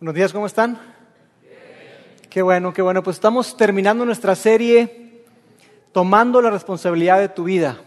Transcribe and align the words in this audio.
Buenos 0.00 0.14
días, 0.14 0.32
¿cómo 0.32 0.46
están? 0.46 0.78
Qué 2.30 2.40
bueno, 2.40 2.72
qué 2.72 2.82
bueno. 2.82 3.02
Pues 3.02 3.16
estamos 3.16 3.56
terminando 3.56 4.04
nuestra 4.04 4.36
serie 4.36 5.24
Tomando 5.90 6.40
la 6.40 6.50
responsabilidad 6.50 7.18
de 7.18 7.28
tu 7.28 7.42
vida. 7.42 7.80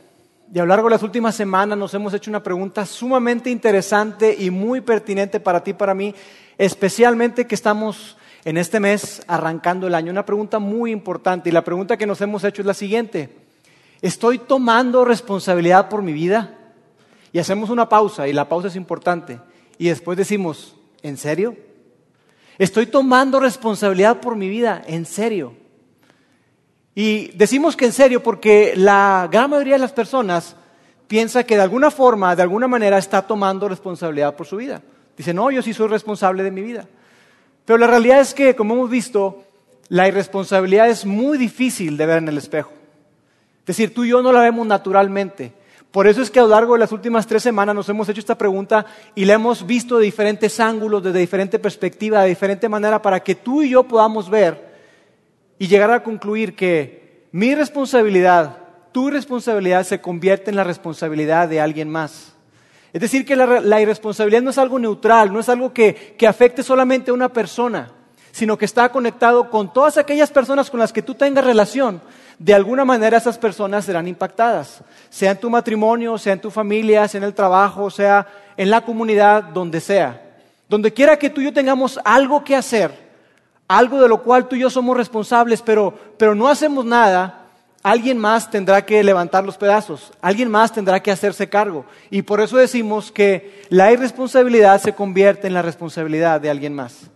Y 0.54 0.60
a 0.60 0.64
lo 0.64 0.68
largo 0.68 0.90
de 0.90 0.96
las 0.96 1.04
últimas 1.04 1.36
semanas 1.36 1.78
nos 1.78 1.94
hemos 1.94 2.14
hecho 2.14 2.30
una 2.30 2.44
pregunta 2.44 2.86
sumamente 2.86 3.50
interesante 3.50 4.36
y 4.38 4.50
muy 4.50 4.82
pertinente 4.82 5.40
para 5.40 5.64
ti 5.64 5.72
para 5.72 5.94
mí, 5.94 6.14
especialmente 6.58 7.48
que 7.48 7.56
estamos 7.56 8.18
en 8.44 8.58
este 8.58 8.82
mes 8.82 9.22
arrancando 9.28 9.88
el 9.88 9.96
año. 9.96 10.12
Una 10.12 10.26
pregunta 10.26 10.60
muy 10.60 10.92
importante 10.92 11.48
y 11.48 11.54
la 11.54 11.64
pregunta 11.64 11.96
que 11.96 12.08
nos 12.08 12.20
hemos 12.20 12.44
hecho 12.44 12.62
es 12.62 12.66
la 12.66 12.74
siguiente. 12.74 13.30
¿Estoy 14.02 14.38
tomando 14.38 15.06
responsabilidad 15.06 15.88
por 15.88 16.02
mi 16.02 16.12
vida? 16.12 16.58
Y 17.32 17.40
hacemos 17.40 17.70
una 17.70 17.88
pausa 17.88 18.28
y 18.28 18.34
la 18.34 18.50
pausa 18.50 18.68
es 18.68 18.76
importante. 18.76 19.40
Y 19.78 19.88
después 19.88 20.18
decimos, 20.18 20.76
¿en 21.04 21.16
serio? 21.16 21.56
Estoy 22.62 22.86
tomando 22.86 23.40
responsabilidad 23.40 24.20
por 24.20 24.36
mi 24.36 24.48
vida, 24.48 24.84
en 24.86 25.08
serio. 25.08 25.54
Y 26.94 27.30
decimos 27.30 27.76
que 27.76 27.86
en 27.86 27.92
serio 27.92 28.22
porque 28.22 28.74
la 28.76 29.28
gran 29.32 29.50
mayoría 29.50 29.74
de 29.74 29.80
las 29.80 29.94
personas 29.94 30.56
piensa 31.08 31.44
que 31.44 31.56
de 31.56 31.64
alguna 31.64 31.90
forma, 31.90 32.36
de 32.36 32.44
alguna 32.44 32.68
manera 32.68 33.00
está 33.00 33.24
tomando 33.24 33.68
responsabilidad 33.68 34.36
por 34.36 34.46
su 34.46 34.58
vida. 34.58 34.80
Dice, 35.18 35.34
no, 35.34 35.50
yo 35.50 35.64
sí 35.64 35.74
soy 35.74 35.88
responsable 35.88 36.44
de 36.44 36.52
mi 36.52 36.62
vida. 36.62 36.88
Pero 37.66 37.80
la 37.80 37.88
realidad 37.88 38.20
es 38.20 38.36
que, 38.36 38.56
como 38.56 38.76
hemos 38.76 38.92
visto, 38.92 39.44
la 39.90 40.08
irresponsabilidad 40.08 40.88
es 40.88 41.04
muy 41.04 41.40
difícil 41.40 41.98
de 41.98 42.06
ver 42.06 42.20
en 42.20 42.28
el 42.28 42.38
espejo. 42.38 42.74
Es 43.62 43.66
decir, 43.66 43.92
tú 43.92 44.04
y 44.04 44.10
yo 44.10 44.22
no 44.22 44.32
la 44.32 44.42
vemos 44.42 44.68
naturalmente. 44.68 45.52
Por 45.92 46.08
eso 46.08 46.22
es 46.22 46.32
que 46.32 46.40
a 46.40 46.44
lo 46.44 46.50
largo 46.50 46.74
de 46.74 46.80
las 46.80 46.94
últimas 46.94 47.28
tres 47.28 47.44
semanas 47.44 47.76
nos 47.76 47.90
hemos 47.90 48.08
hecho 48.08 48.22
esta 48.22 48.38
pregunta 48.38 48.86
y 49.14 49.26
la 49.26 49.34
hemos 49.34 49.66
visto 49.66 49.98
de 49.98 50.06
diferentes 50.06 50.60
ángulos, 50.62 51.04
desde 51.04 51.20
diferente 51.20 51.60
perspectiva, 51.60 52.24
de 52.24 52.30
diferente 52.30 52.70
manera, 52.70 53.02
para 53.02 53.20
que 53.20 53.36
tú 53.36 53.62
y 53.62 53.72
yo 53.72 53.84
podamos 53.84 54.30
ver 54.30 54.72
y 55.60 55.68
llegar 55.68 55.92
a 55.92 56.02
concluir 56.02 56.56
que 56.56 57.28
mi 57.34 57.54
responsabilidad, 57.56 58.58
tu 58.94 59.10
responsabilidad 59.10 59.84
se 59.84 60.00
convierte 60.00 60.50
en 60.50 60.56
la 60.56 60.64
responsabilidad 60.64 61.50
de 61.50 61.60
alguien 61.60 61.90
más. 61.90 62.36
Es 62.94 63.02
decir, 63.02 63.26
que 63.26 63.36
la, 63.36 63.82
irresponsabilidad 63.82 64.42
no 64.42 64.50
es 64.50 64.58
algo 64.58 64.80
neutral, 64.80 65.32
no 65.32 65.40
es 65.40 65.50
algo 65.50 65.74
que, 65.74 66.16
que 66.18 66.28
afecte 66.28 66.64
solamente 66.64 67.12
a 67.12 67.14
una 67.14 67.30
persona, 67.30 67.92
sino 68.32 68.58
que 68.58 68.66
está 68.66 68.90
conectado 68.90 69.50
con 69.50 69.74
todas 69.74 69.98
aquellas 69.98 70.32
personas 70.32 70.70
con 70.70 70.80
las 70.80 70.94
que 70.94 71.02
tú 71.02 71.16
tengas 71.16 71.44
relación 71.44 72.02
de 72.40 72.54
alguna 72.54 72.86
manera 72.86 73.18
esas 73.18 73.38
personas 73.38 73.86
serán 73.86 74.08
impactadas, 74.08 74.82
sea 75.10 75.32
en 75.32 75.40
tu 75.40 75.50
matrimonio, 75.50 76.18
sea 76.18 76.34
en 76.34 76.42
tu 76.42 76.52
familia, 76.52 77.08
sea 77.08 77.20
en 77.20 77.26
el 77.26 77.34
trabajo, 77.34 77.90
sea 77.90 78.28
en 78.58 78.70
la 78.70 78.82
comunidad, 78.82 79.44
donde 79.44 79.80
sea. 79.80 80.22
Donde 80.68 80.94
quiera 80.94 81.18
que 81.18 81.30
tú 81.30 81.42
y 81.42 81.46
yo 81.46 81.54
tengamos 81.54 82.00
algo 82.04 82.44
que 82.44 82.56
hacer, 82.56 82.92
algo 83.68 84.02
de 84.02 84.08
lo 84.08 84.22
cual 84.22 84.48
tú 84.48 84.56
y 84.56 84.60
yo 84.60 84.70
somos 84.70 84.98
responsables, 84.98 85.62
pero, 85.62 85.94
pero 86.18 86.36
no 86.36 86.48
hacemos 86.48 86.86
nada, 86.86 87.42
alguien 87.84 88.18
más 88.18 88.50
tendrá 88.50 88.86
que 88.86 89.04
levantar 89.04 89.44
los 89.44 89.58
pedazos, 89.58 90.12
alguien 90.22 90.50
más 90.50 90.72
tendrá 90.72 91.02
que 91.02 91.12
hacerse 91.12 91.50
cargo. 91.50 91.86
Y 92.10 92.22
por 92.22 92.42
eso 92.42 92.58
decimos 92.58 93.12
que 93.12 93.64
la 93.70 93.92
irresponsabilidad 93.92 94.82
se 94.82 94.94
convierte 94.94 95.48
en 95.48 95.54
la 95.54 95.62
responsabilidad 95.62 96.42
de 96.42 96.50
alguien 96.50 96.74
más. 96.74 97.10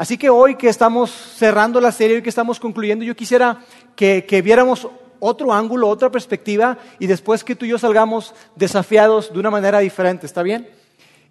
Así 0.00 0.16
que 0.16 0.30
hoy 0.30 0.54
que 0.54 0.70
estamos 0.70 1.10
cerrando 1.10 1.78
la 1.78 1.92
serie, 1.92 2.16
hoy 2.16 2.22
que 2.22 2.30
estamos 2.30 2.58
concluyendo, 2.58 3.04
yo 3.04 3.14
quisiera 3.14 3.58
que, 3.94 4.40
viéramos 4.42 4.88
otro 5.18 5.52
ángulo, 5.52 5.90
otra 5.90 6.08
perspectiva, 6.08 6.78
y 6.98 7.06
después 7.06 7.44
que 7.44 7.54
tú 7.54 7.66
y 7.66 7.68
yo 7.68 7.78
salgamos 7.78 8.34
desafiados 8.56 9.30
de 9.30 9.38
una 9.38 9.50
manera 9.50 9.80
diferente, 9.80 10.24
¿está 10.24 10.42
bien? 10.42 10.66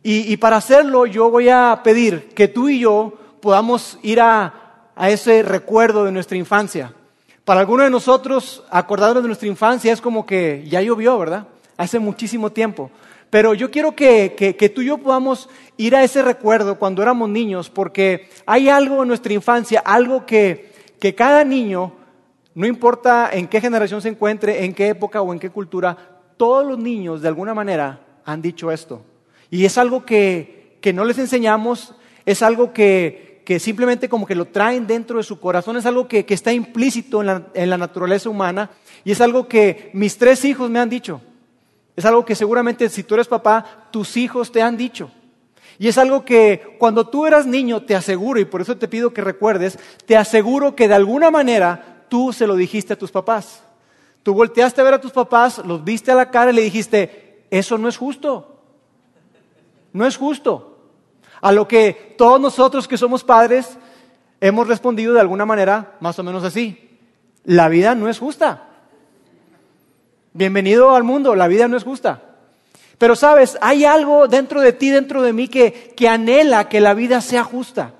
Y, 0.03 0.37
para 0.37 0.57
hacerlo 0.57 1.07
yo 1.07 1.31
voy 1.31 1.49
a 1.49 1.81
pedir 1.83 2.29
que 2.35 2.47
tú 2.47 2.69
y 2.69 2.81
yo 2.81 3.15
podamos 3.41 3.97
ir 4.03 4.21
a, 4.21 4.91
a 4.95 5.09
ese 5.09 5.41
recuerdo 5.41 6.05
de 6.05 6.11
nuestra 6.11 6.37
infancia. 6.37 6.93
Para 7.45 7.61
algunos 7.61 7.85
de 7.85 7.89
nosotros, 7.89 8.63
acordarnos 8.69 9.23
de 9.23 9.29
nuestra 9.29 9.47
infancia 9.47 9.91
es 9.91 9.99
como 9.99 10.27
que 10.27 10.63
ya 10.69 10.79
llovió, 10.79 11.17
¿verdad? 11.17 11.47
Hace 11.75 11.97
muchísimo 11.97 12.51
tiempo. 12.51 12.91
Pero 13.29 13.53
yo 13.53 13.69
quiero 13.69 13.95
que, 13.95 14.71
tú 14.73 14.81
y 14.81 14.85
yo 14.85 14.97
podamos 14.97 15.49
ir 15.77 15.95
a 15.95 16.03
ese 16.03 16.21
recuerdo 16.21 16.79
cuando 16.79 17.03
éramos 17.03 17.29
niños, 17.29 17.69
porque 17.69 18.29
hay 18.45 18.69
algo 18.69 19.03
en 19.03 19.07
nuestra 19.07 19.33
infancia, 19.33 19.81
algo 19.85 20.25
que, 20.25 20.71
cada 21.15 21.43
niño, 21.43 21.93
no 22.55 22.65
importa 22.65 23.29
en 23.31 23.47
qué 23.47 23.61
generación 23.61 24.01
se 24.01 24.09
encuentre, 24.09 24.65
en 24.65 24.73
qué 24.73 24.89
época 24.89 25.21
o 25.21 25.31
en 25.31 25.39
qué 25.39 25.51
cultura, 25.51 25.95
todos 26.37 26.65
los 26.65 26.79
niños 26.79 27.21
de 27.21 27.27
alguna 27.27 27.53
manera 27.53 28.01
han 28.25 28.41
dicho 28.41 28.71
esto. 28.71 29.03
Y 29.51 29.65
es 29.65 29.77
algo 29.77 30.05
que, 30.05 30.79
no 30.93 31.05
les 31.05 31.19
enseñamos, 31.19 31.93
es 32.25 32.41
algo 32.41 32.73
que, 32.73 33.45
simplemente 33.59 34.09
como 34.09 34.25
que 34.25 34.35
lo 34.35 34.45
traen 34.45 34.87
dentro 34.87 35.17
de 35.17 35.23
su 35.23 35.39
corazón, 35.39 35.77
es 35.77 35.85
algo 35.85 36.07
que, 36.07 36.25
está 36.29 36.51
implícito 36.51 37.21
en 37.21 37.69
la 37.69 37.77
naturaleza 37.77 38.27
humana 38.27 38.71
y 39.03 39.11
es 39.11 39.21
algo 39.21 39.47
que 39.47 39.91
mis 39.93 40.17
tres 40.17 40.43
hijos 40.45 40.67
me 40.71 40.79
han 40.79 40.89
dicho. 40.89 41.21
Es 41.99 42.05
algo 42.05 42.23
que 42.23 42.33
seguramente 42.33 42.87
si 42.87 43.03
tú 43.03 43.15
eres 43.15 43.27
papá, 43.27 43.89
tus 43.91 44.15
hijos 44.15 44.53
te 44.53 44.61
han 44.61 44.77
dicho. 44.77 45.11
Y 45.77 45.89
es 45.89 45.97
algo 45.97 46.23
que 46.23 46.77
cuando 46.79 47.09
tú 47.09 47.25
eras 47.27 47.45
niño, 47.45 47.83
te 47.83 47.93
aseguro, 47.93 48.39
y 48.39 48.45
por 48.45 48.61
eso 48.61 48.77
te 48.77 48.87
pido 48.87 49.11
que 49.11 49.19
recuerdes, 49.19 49.77
te 50.05 50.15
aseguro 50.15 50.77
que 50.77 50.87
de 50.87 50.93
alguna 50.93 51.29
manera 51.29 52.05
tú 52.07 52.31
se 52.31 52.47
lo 52.47 52.55
dijiste 52.55 52.93
a 52.93 52.97
tus 52.97 53.11
papás. 53.11 53.63
Tú 54.23 54.33
volteaste 54.33 54.79
a 54.79 54.85
ver 54.85 54.93
a 54.93 55.01
tus 55.01 55.11
papás, 55.11 55.57
los 55.65 55.83
viste 55.83 56.09
a 56.09 56.15
la 56.15 56.31
cara 56.31 56.51
y 56.51 56.53
le 56.53 56.61
dijiste, 56.61 57.43
eso 57.51 57.77
no 57.77 57.89
es 57.89 57.97
justo. 57.97 58.61
No 59.91 60.05
es 60.05 60.15
justo. 60.15 60.79
A 61.41 61.51
lo 61.51 61.67
que 61.67 62.15
todos 62.17 62.39
nosotros 62.39 62.87
que 62.87 62.97
somos 62.97 63.25
padres 63.25 63.77
hemos 64.39 64.69
respondido 64.69 65.13
de 65.13 65.19
alguna 65.19 65.45
manera 65.45 65.97
más 65.99 66.17
o 66.17 66.23
menos 66.23 66.45
así. 66.45 66.97
La 67.43 67.67
vida 67.67 67.93
no 67.93 68.07
es 68.07 68.19
justa. 68.19 68.68
Bienvenido 70.33 70.95
al 70.95 71.03
mundo, 71.03 71.35
la 71.35 71.47
vida 71.47 71.67
no 71.67 71.75
es 71.75 71.83
justa. 71.83 72.21
Pero 72.99 73.15
sabes, 73.15 73.57
hay 73.61 73.85
algo 73.85 74.27
dentro 74.27 74.61
de 74.61 74.73
ti, 74.73 74.89
dentro 74.89 75.23
de 75.23 75.33
mí, 75.33 75.47
que, 75.47 75.95
anhela 76.07 76.69
que 76.69 76.81
la 76.81 76.93
vida 76.93 77.21
sea 77.21 77.43
justa. 77.43 77.93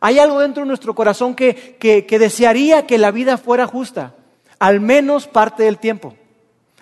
Hay 0.00 0.18
algo 0.18 0.40
dentro 0.40 0.62
de 0.62 0.68
nuestro 0.68 0.94
corazón 0.94 1.34
que, 1.34 1.76
desearía 2.08 2.86
que 2.86 2.96
la 2.96 3.10
vida 3.10 3.36
fuera 3.36 3.66
justa, 3.66 4.14
al 4.58 4.80
menos 4.80 5.26
parte 5.26 5.64
del 5.64 5.78
tiempo, 5.78 6.14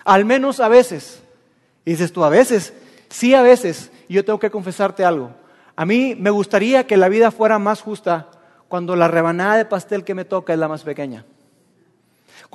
al 0.05 0.23
menos 0.23 0.59
a 0.59 0.69
veces. 0.69 1.21
Y 1.83 1.91
dices 1.91 2.13
tú, 2.13 2.23
a 2.23 2.29
veces, 2.29 2.73
sí 3.09 3.33
a 3.33 3.41
veces, 3.41 3.91
yo 4.07 4.23
tengo 4.23 4.39
que 4.39 4.51
confesarte 4.51 5.03
algo. 5.03 5.31
A 5.75 5.85
mí 5.85 6.15
me 6.17 6.29
gustaría 6.29 6.87
que 6.87 6.95
la 6.95 7.09
vida 7.09 7.31
fuera 7.31 7.59
más 7.59 7.81
justa 7.81 8.29
cuando 8.69 8.95
la 8.95 9.09
rebanada 9.09 9.57
de 9.57 9.65
pastel 9.65 10.05
que 10.05 10.15
me 10.15 10.23
toca 10.23 10.53
es 10.53 10.59
la 10.59 10.69
más 10.69 10.83
pequeña. 10.83 11.25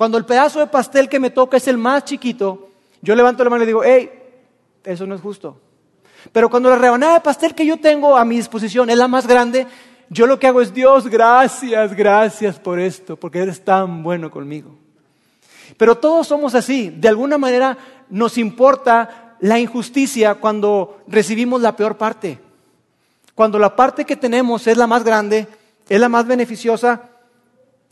Cuando 0.01 0.17
el 0.17 0.25
pedazo 0.25 0.59
de 0.59 0.65
pastel 0.65 1.07
que 1.07 1.19
me 1.19 1.29
toca 1.29 1.57
es 1.57 1.67
el 1.67 1.77
más 1.77 2.05
chiquito, 2.05 2.69
yo 3.03 3.13
levanto 3.13 3.43
la 3.43 3.51
mano 3.51 3.61
y 3.61 3.67
digo, 3.67 3.83
hey, 3.83 4.09
eso 4.83 5.05
no 5.05 5.13
es 5.13 5.21
justo. 5.21 5.61
Pero 6.31 6.49
cuando 6.49 6.71
la 6.71 6.79
rebanada 6.79 7.13
de 7.13 7.19
pastel 7.19 7.53
que 7.53 7.67
yo 7.67 7.79
tengo 7.79 8.17
a 8.17 8.25
mi 8.25 8.37
disposición 8.37 8.89
es 8.89 8.97
la 8.97 9.07
más 9.07 9.27
grande, 9.27 9.67
yo 10.09 10.25
lo 10.25 10.39
que 10.39 10.47
hago 10.47 10.59
es, 10.59 10.73
Dios, 10.73 11.07
gracias, 11.07 11.93
gracias 11.93 12.57
por 12.57 12.79
esto, 12.79 13.15
porque 13.15 13.43
eres 13.43 13.63
tan 13.63 14.01
bueno 14.01 14.31
conmigo. 14.31 14.75
Pero 15.77 15.95
todos 15.95 16.25
somos 16.25 16.55
así. 16.55 16.89
De 16.89 17.07
alguna 17.07 17.37
manera 17.37 17.77
nos 18.09 18.39
importa 18.39 19.35
la 19.39 19.59
injusticia 19.59 20.33
cuando 20.33 21.03
recibimos 21.07 21.61
la 21.61 21.75
peor 21.75 21.95
parte. 21.97 22.39
Cuando 23.35 23.59
la 23.59 23.75
parte 23.75 24.03
que 24.05 24.15
tenemos 24.15 24.65
es 24.65 24.77
la 24.77 24.87
más 24.87 25.03
grande, 25.03 25.47
es 25.87 25.99
la 25.99 26.09
más 26.09 26.25
beneficiosa, 26.25 27.03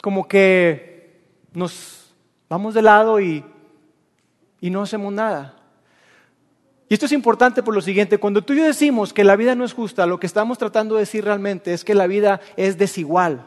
como 0.01 0.27
que 0.27 1.19
nos 1.53 1.98
vamos 2.49 2.73
de 2.73 2.81
lado 2.81 3.21
y, 3.21 3.45
no 4.61 4.81
hacemos 4.81 5.13
nada. 5.13 5.55
Y 6.89 6.95
esto 6.95 7.05
es 7.05 7.11
importante 7.11 7.61
por 7.61 7.75
lo 7.75 7.81
siguiente, 7.81 8.17
cuando 8.17 8.41
tú 8.41 8.53
y 8.53 8.57
yo 8.57 8.65
decimos 8.65 9.13
que 9.13 9.23
la 9.23 9.35
vida 9.35 9.55
no 9.55 9.63
es 9.63 9.73
justa, 9.73 10.07
lo 10.07 10.19
que 10.19 10.25
estamos 10.25 10.57
tratando 10.57 10.95
de 10.95 11.01
decir 11.01 11.23
realmente 11.23 11.73
es 11.73 11.85
que 11.85 11.93
la 11.93 12.07
vida 12.07 12.41
es 12.57 12.77
desigual, 12.77 13.45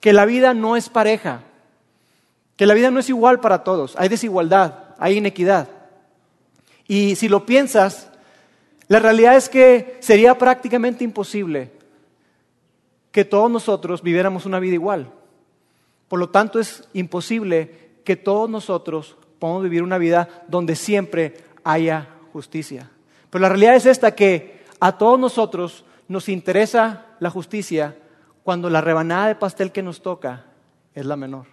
que 0.00 0.12
la 0.12 0.26
vida 0.26 0.52
no 0.52 0.76
es 0.76 0.88
pareja, 0.88 1.44
que 2.56 2.66
la 2.66 2.74
vida 2.74 2.90
no 2.90 2.98
es 2.98 3.08
igual 3.08 3.40
para 3.40 3.62
todos, 3.62 3.94
hay 3.96 4.08
desigualdad, 4.08 4.94
hay 4.98 5.18
inequidad. 5.18 5.68
Y 6.88 7.14
si 7.14 7.28
lo 7.28 7.46
piensas, 7.46 8.10
la 8.88 8.98
realidad 8.98 9.36
es 9.36 9.48
que 9.48 9.96
sería 10.00 10.36
prácticamente 10.36 11.04
imposible 11.04 11.70
que 13.12 13.24
todos 13.24 13.50
nosotros 13.50 14.02
viviéramos 14.02 14.44
una 14.44 14.58
vida 14.58 14.74
igual. 14.74 15.12
Por 16.08 16.18
lo 16.18 16.30
tanto, 16.30 16.58
es 16.58 16.88
imposible 16.92 17.81
que 18.04 18.16
todos 18.16 18.48
nosotros 18.48 19.16
podamos 19.38 19.62
vivir 19.62 19.82
una 19.82 19.98
vida 19.98 20.44
donde 20.48 20.76
siempre 20.76 21.34
haya 21.64 22.08
justicia. 22.32 22.90
Pero 23.30 23.42
la 23.42 23.48
realidad 23.48 23.76
es 23.76 23.86
esta, 23.86 24.14
que 24.14 24.62
a 24.80 24.98
todos 24.98 25.18
nosotros 25.18 25.84
nos 26.08 26.28
interesa 26.28 27.06
la 27.20 27.30
justicia 27.30 27.96
cuando 28.42 28.68
la 28.68 28.80
rebanada 28.80 29.28
de 29.28 29.34
pastel 29.36 29.72
que 29.72 29.82
nos 29.82 30.02
toca 30.02 30.46
es 30.94 31.06
la 31.06 31.16
menor. 31.16 31.46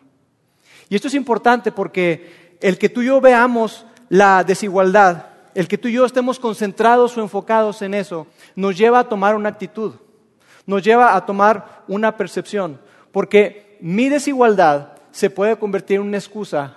Y 0.89 0.95
esto 0.95 1.07
es 1.07 1.13
importante 1.13 1.71
porque 1.71 2.57
el 2.61 2.77
que 2.77 2.89
tú 2.89 3.01
y 3.01 3.05
yo 3.05 3.21
veamos 3.21 3.85
la 4.09 4.43
desigualdad, 4.43 5.27
el 5.53 5.67
que 5.67 5.77
tú 5.77 5.87
y 5.87 5.93
yo 5.93 6.05
estemos 6.05 6.39
concentrados 6.39 7.17
o 7.17 7.21
enfocados 7.21 7.81
en 7.81 7.93
eso, 7.93 8.27
nos 8.55 8.77
lleva 8.77 8.99
a 8.99 9.07
tomar 9.07 9.35
una 9.35 9.49
actitud 9.49 9.93
nos 10.69 10.83
lleva 10.83 11.15
a 11.15 11.25
tomar 11.25 11.83
una 11.87 12.15
percepción, 12.15 12.79
porque 13.11 13.75
mi 13.81 14.07
desigualdad 14.07 14.98
se 15.11 15.29
puede 15.29 15.57
convertir 15.57 15.97
en 15.97 16.07
una 16.07 16.17
excusa 16.17 16.75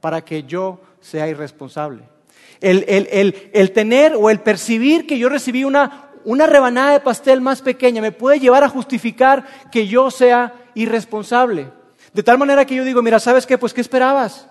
para 0.00 0.22
que 0.22 0.42
yo 0.44 0.80
sea 1.00 1.28
irresponsable. 1.28 2.02
El, 2.60 3.72
tener 3.72 4.14
o 4.14 4.28
el 4.30 4.40
percibir 4.40 5.06
que 5.06 5.18
yo 5.18 5.28
recibí 5.28 5.64
una, 5.64 6.10
una 6.24 6.46
rebanada 6.46 6.92
de 6.92 7.00
pastel 7.00 7.40
más 7.40 7.62
pequeña 7.62 8.02
me 8.02 8.12
puede 8.12 8.38
llevar 8.38 8.64
a 8.64 8.68
justificar 8.68 9.46
que 9.70 9.86
yo 9.86 10.10
sea 10.10 10.54
irresponsable. 10.74 11.70
De 12.12 12.22
tal 12.22 12.38
manera 12.38 12.64
que 12.64 12.74
yo 12.74 12.84
digo, 12.84 13.02
mira, 13.02 13.18
¿sabes 13.20 13.46
qué? 13.46 13.56
Pues 13.56 13.72
¿qué 13.72 13.80
esperabas? 13.80 14.48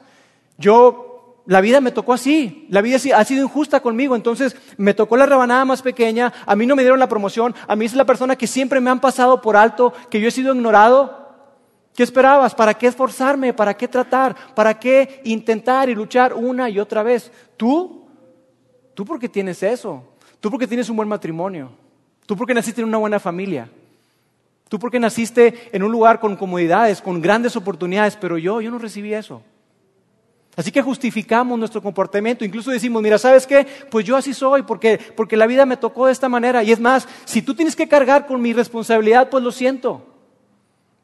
Yo, 0.58 1.42
la 1.46 1.62
vida 1.62 1.82
me 1.82 1.92
tocó 1.92 2.14
así, 2.14 2.68
la 2.70 2.82
vida 2.82 2.98
ha 3.16 3.24
sido 3.24 3.44
injusta 3.44 3.80
conmigo, 3.80 4.16
entonces 4.16 4.56
me 4.78 4.94
tocó 4.94 5.18
la 5.18 5.26
rebanada 5.26 5.66
más 5.66 5.82
pequeña, 5.82 6.34
a 6.46 6.56
mí 6.56 6.66
no 6.66 6.76
me 6.76 6.84
dieron 6.84 7.00
la 7.00 7.10
promoción, 7.10 7.56
a 7.68 7.76
mí 7.76 7.86
es 7.86 7.94
la 7.94 8.06
persona 8.06 8.36
que 8.36 8.48
siempre 8.48 8.80
me 8.80 8.90
han 8.90 9.00
pasado 9.00 9.42
por 9.42 9.56
alto, 9.58 9.94
que 10.10 10.20
yo 10.20 10.28
he 10.28 10.32
sido 10.32 10.54
ignorado. 10.54 11.29
¿Qué 12.00 12.04
esperabas? 12.04 12.56
¿Para 12.56 12.74
qué 12.74 12.88
esforzarme? 12.88 13.54
¿Para 13.54 13.76
qué 13.76 13.86
tratar? 13.86 14.34
¿Para 14.56 14.80
qué 14.80 15.20
intentar 15.26 15.90
y 15.90 15.96
luchar 15.96 16.34
una 16.34 16.70
y 16.70 16.80
otra 16.80 17.04
vez? 17.04 17.30
Tú, 17.58 18.06
tú 18.94 19.04
porque 19.04 19.28
tienes 19.28 19.62
eso, 19.64 20.02
tú 20.40 20.50
porque 20.50 20.66
tienes 20.66 20.90
un 20.90 20.96
buen 20.96 21.10
matrimonio, 21.10 21.70
tú 22.26 22.38
porque 22.38 22.54
naciste 22.54 22.80
en 22.80 22.88
una 22.88 23.00
buena 23.00 23.20
familia, 23.20 23.70
Tú 24.70 24.80
porque 24.80 24.98
naciste 24.98 25.70
en 25.74 25.84
un 25.84 25.92
lugar 25.92 26.22
con 26.22 26.38
comodidades, 26.38 27.02
con 27.02 27.20
grandes 27.20 27.58
oportunidades, 27.58 28.16
pero 28.16 28.38
yo, 28.38 28.62
yo 28.62 28.72
no 28.72 28.80
recibí 28.80 29.14
eso. 29.14 29.42
Así 30.56 30.72
que 30.72 30.82
justificamos 30.82 31.60
nuestro 31.60 31.82
comportamiento, 31.82 32.46
incluso 32.46 32.72
decimos, 32.72 33.04
mira, 33.04 33.18
¿sabes 33.18 33.46
qué? 33.46 33.68
Pues 33.92 34.06
yo 34.06 34.16
así 34.16 34.34
soy, 34.34 34.64
porque, 34.64 34.98
porque 35.18 35.36
la 35.36 35.48
vida 35.48 35.66
me 35.66 35.76
tocó 35.76 36.06
de 36.06 36.14
esta 36.14 36.30
manera. 36.30 36.64
Y 36.64 36.72
es 36.72 36.80
más, 36.80 37.10
si 37.26 37.42
tú 37.42 37.54
tienes 37.56 37.76
que 37.76 37.90
cargar 37.90 38.26
con 38.26 38.42
mi 38.42 38.54
responsabilidad, 38.54 39.30
pues 39.30 39.44
lo 39.44 39.52
siento, 39.52 40.06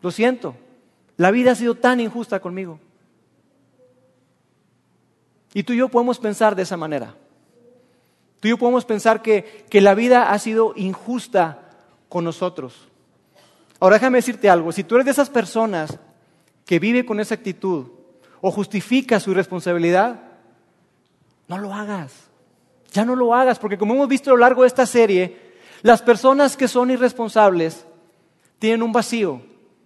lo 0.02 0.10
siento. 0.10 0.56
La 1.18 1.32
vida 1.32 1.52
ha 1.52 1.56
sido 1.56 1.76
tan 1.76 2.00
injusta 2.00 2.40
conmigo. 2.40 2.80
Y 5.54 5.64
tú 5.64 5.74
y 5.74 5.78
yo 5.78 5.90
podemos 5.90 6.20
pensar 6.20 6.56
de 6.56 6.64
esa 6.64 6.76
manera. 6.76 7.16
Tú 8.42 8.48
y 8.48 8.52
yo 8.52 8.58
podemos 8.58 8.86
pensar 8.86 9.22
que, 9.22 9.66
que 9.70 9.80
la 9.82 9.96
vida 9.96 10.32
ha 10.32 10.40
sido 10.40 10.74
injusta 10.76 11.70
con 12.10 12.26
nosotros. 12.26 12.90
Ahora 13.80 13.96
déjame 13.96 14.18
decirte 14.18 14.50
algo, 14.50 14.72
si 14.72 14.84
tú 14.84 14.96
eres 14.96 15.06
de 15.06 15.12
esas 15.12 15.30
personas 15.30 15.98
que 16.66 16.80
vive 16.80 17.06
con 17.06 17.20
esa 17.20 17.36
actitud 17.36 17.88
o 18.42 18.52
justifica 18.52 19.20
su 19.20 19.32
irresponsabilidad, 19.32 20.22
no 21.48 21.58
lo 21.58 21.74
hagas. 21.74 22.12
Ya 22.92 23.06
no 23.06 23.16
lo 23.16 23.34
hagas, 23.34 23.60
porque 23.60 23.78
como 23.78 23.94
hemos 23.94 24.08
visto 24.08 24.32
a 24.32 24.34
lo 24.34 24.40
largo 24.40 24.62
de 24.62 24.68
esta 24.68 24.86
serie, 24.86 25.54
las 25.82 26.02
personas 26.02 26.56
que 26.58 26.68
son 26.68 26.92
irresponsables 26.92 27.86
tienen 28.58 28.84
un 28.84 28.92
vacío 28.92 29.42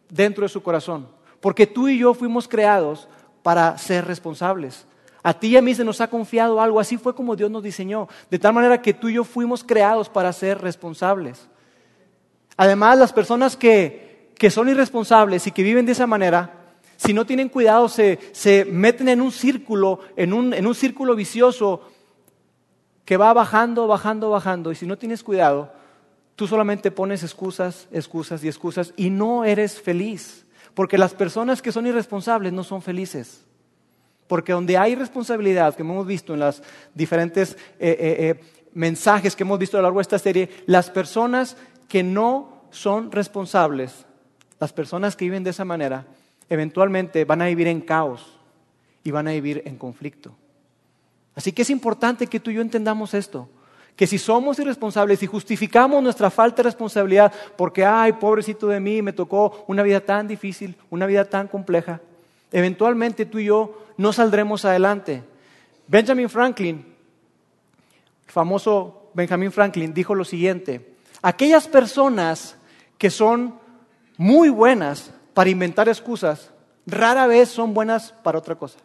dentro 0.10 0.44
de 0.44 0.50
su 0.50 0.62
corazón, 0.62 1.08
porque 1.42 1.68
tú 1.68 1.88
y 1.88 2.00
yo 2.00 2.14
fuimos 2.14 2.48
creados 2.48 3.08
para 3.44 3.78
ser 3.78 4.06
responsables. 4.06 4.86
A 5.22 5.34
ti 5.34 5.48
y 5.48 5.58
a 5.58 5.62
mí 5.62 5.76
se 5.76 5.84
nos 5.84 6.02
ha 6.02 6.10
confiado 6.10 6.62
algo, 6.62 6.80
así 6.80 6.98
fue 6.98 7.14
como 7.14 7.36
Dios 7.36 7.52
nos 7.52 7.64
diseñó, 7.64 8.08
de 8.30 8.40
tal 8.40 8.54
manera 8.54 8.82
que 8.82 8.94
tú 8.94 9.10
y 9.10 9.16
yo 9.16 9.24
fuimos 9.24 9.64
creados 9.64 10.10
para 10.10 10.32
ser 10.32 10.60
responsables. 10.60 11.50
Además, 12.56 12.98
las 12.98 13.14
personas 13.14 13.56
que, 13.56 14.34
son 14.50 14.70
irresponsables 14.70 15.48
y 15.48 15.52
que 15.52 15.64
viven 15.64 15.86
de 15.86 15.92
esa 15.92 16.08
manera, 16.08 16.54
si 16.96 17.14
no 17.14 17.26
tienen 17.26 17.50
cuidado, 17.50 17.90
se, 17.90 18.20
meten 18.72 19.10
en 19.10 19.22
un 19.22 19.32
círculo, 19.32 20.00
en 20.16 20.34
un, 20.34 20.54
en 20.54 20.66
un 20.66 20.76
círculo 20.76 21.16
vicioso 21.16 21.82
que 23.04 23.18
va 23.18 23.34
bajando, 23.34 23.88
bajando, 23.88 24.30
bajando. 24.30 24.72
Y 24.72 24.76
si 24.76 24.86
no 24.86 24.98
tienes 24.98 25.24
cuidado, 25.24 25.74
tú 26.36 26.48
solamente 26.48 26.92
pones 26.92 27.24
excusas, 27.24 27.88
excusas 27.92 28.44
y 28.44 28.48
excusas 28.48 28.94
y 28.96 29.10
no 29.10 29.44
eres 29.44 29.82
feliz. 29.82 30.46
Porque 30.80 30.98
las 30.98 31.14
personas 31.14 31.62
que 31.62 31.74
son 31.74 31.88
irresponsables 31.88 32.54
no 32.54 32.64
son 32.64 32.82
felices. 32.82 33.44
Porque 34.28 34.54
donde 34.54 34.78
hay 34.78 34.96
responsabilidad, 34.96 35.76
que 35.76 35.82
hemos 35.82 36.08
visto 36.08 36.34
en 36.34 36.40
los 36.40 36.64
diferentes 36.96 37.58
eh, 37.82 37.98
eh, 38.00 38.16
eh, 38.30 38.40
mensajes 38.74 39.36
que 39.36 39.44
hemos 39.44 39.60
visto 39.60 39.76
a 39.76 39.82
lo 39.82 39.88
largo 39.88 40.00
de 40.00 40.04
esta 40.04 40.18
serie, 40.18 40.50
las 40.68 40.90
personas 40.90 41.58
que 41.90 42.02
no 42.02 42.64
son 42.70 43.12
responsables, 43.12 44.06
las 44.58 44.72
personas 44.72 45.18
que 45.18 45.26
viven 45.26 45.44
de 45.44 45.50
esa 45.50 45.66
manera, 45.66 46.06
eventualmente 46.48 47.26
van 47.26 47.42
a 47.42 47.48
vivir 47.48 47.68
en 47.68 47.82
caos 47.82 48.40
y 49.04 49.12
van 49.12 49.28
a 49.28 49.32
vivir 49.32 49.62
en 49.66 49.76
conflicto. 49.76 50.34
Así 51.36 51.52
que 51.52 51.64
es 51.64 51.70
importante 51.70 52.28
que 52.28 52.40
tú 52.40 52.52
y 52.52 52.54
yo 52.54 52.62
entendamos 52.62 53.14
esto, 53.14 53.50
que 54.00 54.08
si 54.08 54.18
somos 54.18 54.58
irresponsables 54.58 55.22
y 55.24 55.28
justificamos 55.28 56.02
nuestra 56.02 56.30
falta 56.30 56.64
de 56.64 56.70
responsabilidad 56.70 57.34
porque, 57.58 57.84
ay, 57.84 58.14
pobrecito 58.14 58.68
de 58.68 58.80
mí, 58.80 59.02
me 59.02 59.12
tocó 59.12 59.66
una 59.68 59.84
vida 59.84 60.00
tan 60.00 60.26
difícil, 60.26 60.78
una 60.90 61.06
vida 61.06 61.26
tan 61.26 61.50
compleja, 61.50 62.00
eventualmente 62.50 63.26
tú 63.26 63.40
y 63.40 63.48
yo 63.48 63.88
no 63.98 64.14
saldremos 64.14 64.64
adelante. 64.64 65.22
Benjamin 65.86 66.30
Franklin, 66.30 66.78
el 68.26 68.32
famoso 68.32 69.10
Benjamin 69.14 69.52
Franklin, 69.52 69.94
dijo 69.94 70.16
lo 70.16 70.24
siguiente, 70.24 70.94
Aquellas 71.22 71.68
personas 71.68 72.56
que 72.98 73.10
son 73.10 73.56
muy 74.16 74.48
buenas 74.48 75.12
para 75.34 75.50
inventar 75.50 75.90
excusas, 75.90 76.52
rara 76.86 77.28
vez 77.28 77.50
son 77.50 77.74
buenas 77.74 78.14
para 78.24 78.40
otra 78.40 78.56
cosa. 78.56 78.80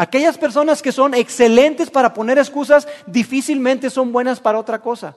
Aquellas 0.00 0.38
personas 0.38 0.80
que 0.80 0.92
son 0.92 1.12
excelentes 1.12 1.90
para 1.90 2.14
poner 2.14 2.38
excusas, 2.38 2.86
difícilmente 3.08 3.90
son 3.90 4.12
buenas 4.12 4.38
para 4.38 4.60
otra 4.60 4.80
cosa. 4.80 5.16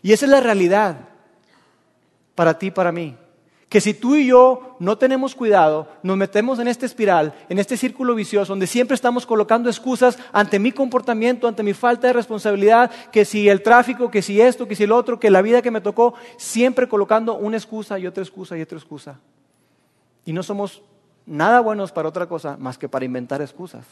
Y 0.00 0.14
esa 0.14 0.24
es 0.24 0.30
la 0.30 0.40
realidad 0.40 0.96
para 2.34 2.58
ti 2.58 2.70
para 2.70 2.90
mí 2.90 3.18
que 3.68 3.80
si 3.80 3.92
tú 3.92 4.14
y 4.14 4.28
yo 4.28 4.76
no 4.78 4.96
tenemos 4.98 5.34
cuidado, 5.34 5.88
nos 6.04 6.16
metemos 6.16 6.60
en 6.60 6.68
esta 6.68 6.86
espiral, 6.86 7.34
en 7.48 7.58
este 7.58 7.76
círculo 7.76 8.14
vicioso, 8.14 8.52
donde 8.52 8.68
siempre 8.68 8.94
estamos 8.94 9.26
colocando 9.26 9.68
excusas 9.68 10.16
ante 10.32 10.60
mi 10.60 10.70
comportamiento, 10.70 11.48
ante 11.48 11.64
mi 11.64 11.74
falta 11.74 12.06
de 12.06 12.12
responsabilidad, 12.12 12.90
que 13.10 13.24
si 13.24 13.48
el 13.48 13.62
tráfico, 13.62 14.12
que 14.12 14.22
si 14.22 14.40
esto, 14.40 14.68
que 14.68 14.76
si 14.76 14.84
el 14.84 14.92
otro, 14.92 15.18
que 15.18 15.28
la 15.28 15.42
vida 15.42 15.60
que 15.60 15.72
me 15.72 15.80
tocó, 15.80 16.14
siempre 16.36 16.88
colocando 16.88 17.34
una 17.34 17.56
excusa 17.56 17.98
y 17.98 18.06
otra 18.06 18.22
excusa 18.22 18.56
y 18.56 18.62
otra 18.62 18.78
excusa. 18.78 19.18
Y 20.24 20.32
no 20.32 20.44
somos 20.44 20.80
nada 21.26 21.58
buenos 21.58 21.90
para 21.90 22.08
otra 22.08 22.28
cosa 22.28 22.56
más 22.56 22.78
que 22.78 22.88
para 22.88 23.04
inventar 23.04 23.42
excusas. 23.42 23.84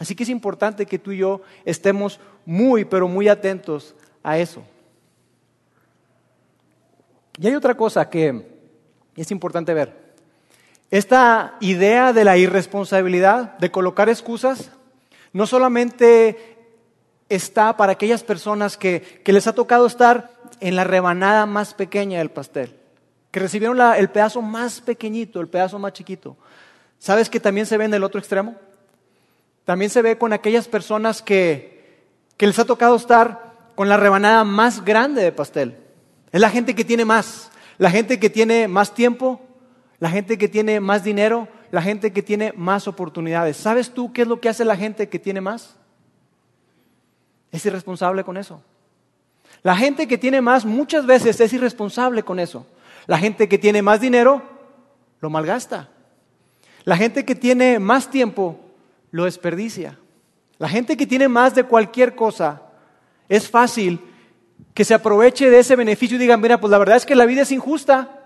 Así 0.00 0.14
que 0.14 0.22
es 0.22 0.30
importante 0.30 0.86
que 0.86 0.98
tú 0.98 1.12
y 1.12 1.18
yo 1.18 1.42
estemos 1.66 2.18
muy, 2.46 2.86
pero 2.86 3.06
muy 3.06 3.28
atentos 3.28 3.94
a 4.22 4.38
eso. 4.38 4.64
Y 7.38 7.46
hay 7.46 7.54
otra 7.54 7.76
cosa 7.76 8.08
que 8.08 8.48
es 9.14 9.30
importante 9.30 9.74
ver. 9.74 10.14
Esta 10.90 11.58
idea 11.60 12.14
de 12.14 12.24
la 12.24 12.38
irresponsabilidad, 12.38 13.58
de 13.58 13.70
colocar 13.70 14.08
excusas, 14.08 14.72
no 15.34 15.46
solamente 15.46 16.56
está 17.28 17.76
para 17.76 17.92
aquellas 17.92 18.24
personas 18.24 18.78
que, 18.78 19.22
les 19.26 19.46
ha 19.46 19.52
tocado 19.52 19.86
estar 19.86 20.30
en 20.60 20.76
la 20.76 20.84
rebanada 20.84 21.44
más 21.44 21.74
pequeña 21.74 22.20
del 22.20 22.30
pastel, 22.30 22.74
que 23.30 23.40
recibieron 23.40 23.78
el 23.78 24.08
pedazo 24.08 24.40
más 24.40 24.80
pequeñito, 24.80 25.42
el 25.42 25.48
pedazo 25.48 25.78
más 25.78 25.92
chiquito. 25.92 26.38
¿Sabes 26.98 27.28
que 27.28 27.38
también 27.38 27.66
se 27.66 27.76
ve 27.76 27.84
en 27.84 27.92
el 27.92 28.02
otro 28.02 28.18
extremo? 28.18 28.56
También 29.70 29.88
se 29.88 30.02
ve 30.02 30.18
con 30.18 30.32
aquellas 30.32 30.66
personas 30.66 31.22
que, 31.22 32.02
que 32.36 32.48
les 32.48 32.58
ha 32.58 32.64
tocado 32.64 32.96
estar 32.96 33.52
con 33.76 33.88
la 33.88 33.96
rebanada 33.96 34.42
más 34.42 34.84
grande 34.84 35.22
de 35.22 35.30
pastel. 35.30 35.76
Es 36.32 36.40
la 36.40 36.50
gente 36.50 36.74
que 36.74 36.84
tiene 36.84 37.04
más, 37.04 37.52
la 37.78 37.88
gente 37.88 38.18
que 38.18 38.28
tiene 38.28 38.66
más 38.66 38.92
tiempo, 38.94 39.40
la 40.00 40.10
gente 40.10 40.38
que 40.38 40.48
tiene 40.48 40.80
más 40.80 41.04
dinero, 41.04 41.46
la 41.70 41.82
gente 41.82 42.12
que 42.12 42.20
tiene 42.20 42.52
más 42.56 42.88
oportunidades. 42.88 43.58
¿Sabes 43.58 43.94
tú 43.94 44.12
qué 44.12 44.22
es 44.22 44.26
lo 44.26 44.40
que 44.40 44.48
hace 44.48 44.64
la 44.64 44.74
gente 44.74 45.08
que 45.08 45.20
tiene 45.20 45.40
más? 45.40 45.76
Es 47.52 47.64
irresponsable 47.64 48.24
con 48.24 48.38
eso. 48.38 48.60
La 49.62 49.76
gente 49.76 50.08
que 50.08 50.18
tiene 50.18 50.40
más 50.40 50.64
muchas 50.64 51.06
veces 51.06 51.40
es 51.40 51.52
irresponsable 51.52 52.24
con 52.24 52.40
eso. 52.40 52.66
La 53.06 53.18
gente 53.18 53.48
que 53.48 53.56
tiene 53.56 53.82
más 53.82 54.00
dinero 54.00 54.42
lo 55.20 55.30
malgasta. 55.30 55.90
La 56.82 56.96
gente 56.96 57.24
que 57.24 57.36
tiene 57.36 57.78
más 57.78 58.10
tiempo 58.10 58.66
lo 59.10 59.24
desperdicia. 59.24 59.98
La 60.58 60.68
gente 60.68 60.96
que 60.96 61.06
tiene 61.06 61.28
más 61.28 61.54
de 61.54 61.64
cualquier 61.64 62.14
cosa 62.14 62.62
es 63.28 63.48
fácil 63.48 64.00
que 64.74 64.84
se 64.84 64.94
aproveche 64.94 65.50
de 65.50 65.58
ese 65.58 65.76
beneficio 65.76 66.16
y 66.16 66.20
diga, 66.20 66.36
mira, 66.36 66.60
pues 66.60 66.70
la 66.70 66.78
verdad 66.78 66.96
es 66.96 67.06
que 67.06 67.14
la 67.14 67.26
vida 67.26 67.42
es 67.42 67.52
injusta, 67.52 68.20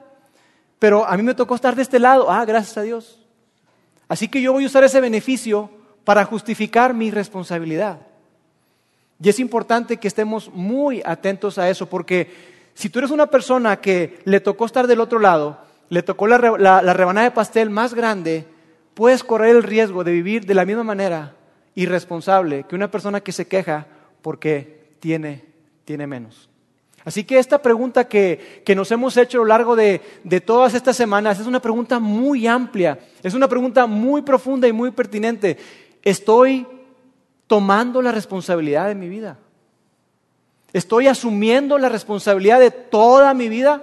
pero 0.79 1.07
a 1.07 1.17
mí 1.17 1.23
me 1.23 1.35
tocó 1.35 1.55
estar 1.55 1.77
de 1.77 1.83
este 1.83 1.99
lado. 1.99 2.31
Ah, 2.31 2.45
gracias 2.45 2.77
a 2.77 2.83
Dios. 2.83 3.21
Así 4.09 4.29
que 4.29 4.43
yo 4.43 4.53
voy 4.53 4.65
a 4.65 4.67
usar 4.67 4.85
ese 4.85 5.01
beneficio 5.01 5.71
para 6.05 6.25
justificar 6.25 6.93
mi 6.93 7.11
responsabilidad. 7.11 8.01
Y 9.23 9.29
es 9.29 9.39
importante 9.39 9.97
que 9.97 10.09
estemos 10.09 10.51
muy 10.53 11.03
atentos 11.05 11.57
a 11.59 11.71
eso, 11.71 11.89
porque 11.89 12.33
si 12.75 12.91
tú 12.91 12.99
eres 12.99 13.11
una 13.11 13.27
persona 13.27 13.81
que 13.81 14.19
le 14.25 14.41
tocó 14.41 14.67
estar 14.67 14.87
del 14.87 15.01
otro 15.01 15.19
lado, 15.19 15.59
le 15.89 16.03
tocó 16.03 16.27
la, 16.27 16.39
la 16.59 16.93
rebanada 16.93 17.29
de 17.29 17.35
pastel 17.35 17.71
más 17.71 17.95
grande, 17.95 18.47
puedes 18.95 19.25
correr 19.25 19.57
el 19.57 19.63
riesgo 19.63 20.05
de 20.05 20.13
vivir 20.13 20.47
de 20.47 20.55
la 20.55 20.65
misma 20.65 20.85
manera 20.85 21.35
irresponsable 21.75 22.65
que 22.69 22.77
una 22.77 22.91
persona 22.91 23.21
que 23.21 23.33
se 23.33 23.47
queja 23.47 23.87
porque 24.23 24.97
tiene 25.01 25.45
tiene 25.85 26.07
menos. 26.07 26.49
Así 27.05 27.25
que 27.25 27.39
esta 27.39 27.61
pregunta 27.61 28.09
que, 28.09 28.63
nos 28.75 28.91
hemos 28.91 29.17
hecho 29.19 29.39
a 29.39 29.43
lo 29.43 29.47
largo 29.47 29.77
de, 29.77 30.01
de, 30.25 30.41
todas 30.41 30.73
estas 30.73 30.97
semanas 30.97 31.39
es 31.39 31.47
una 31.47 31.61
pregunta 31.61 31.99
muy 31.99 32.47
amplia, 32.47 32.99
es 33.23 33.35
una 33.35 33.47
pregunta 33.47 33.87
muy 33.87 34.23
profunda 34.23 34.67
y 34.67 34.73
muy 34.73 34.91
pertinente. 34.91 35.59
¿Estoy 36.03 36.67
tomando 37.47 38.01
la 38.01 38.11
responsabilidad 38.11 38.89
de 38.89 38.95
mi 38.95 39.11
vida? 39.11 39.39
¿Estoy 40.73 41.07
asumiendo 41.07 41.77
la 41.77 41.91
responsabilidad 41.91 42.59
de 42.59 42.71
toda 42.71 43.35
mi 43.35 43.51
vida? 43.51 43.83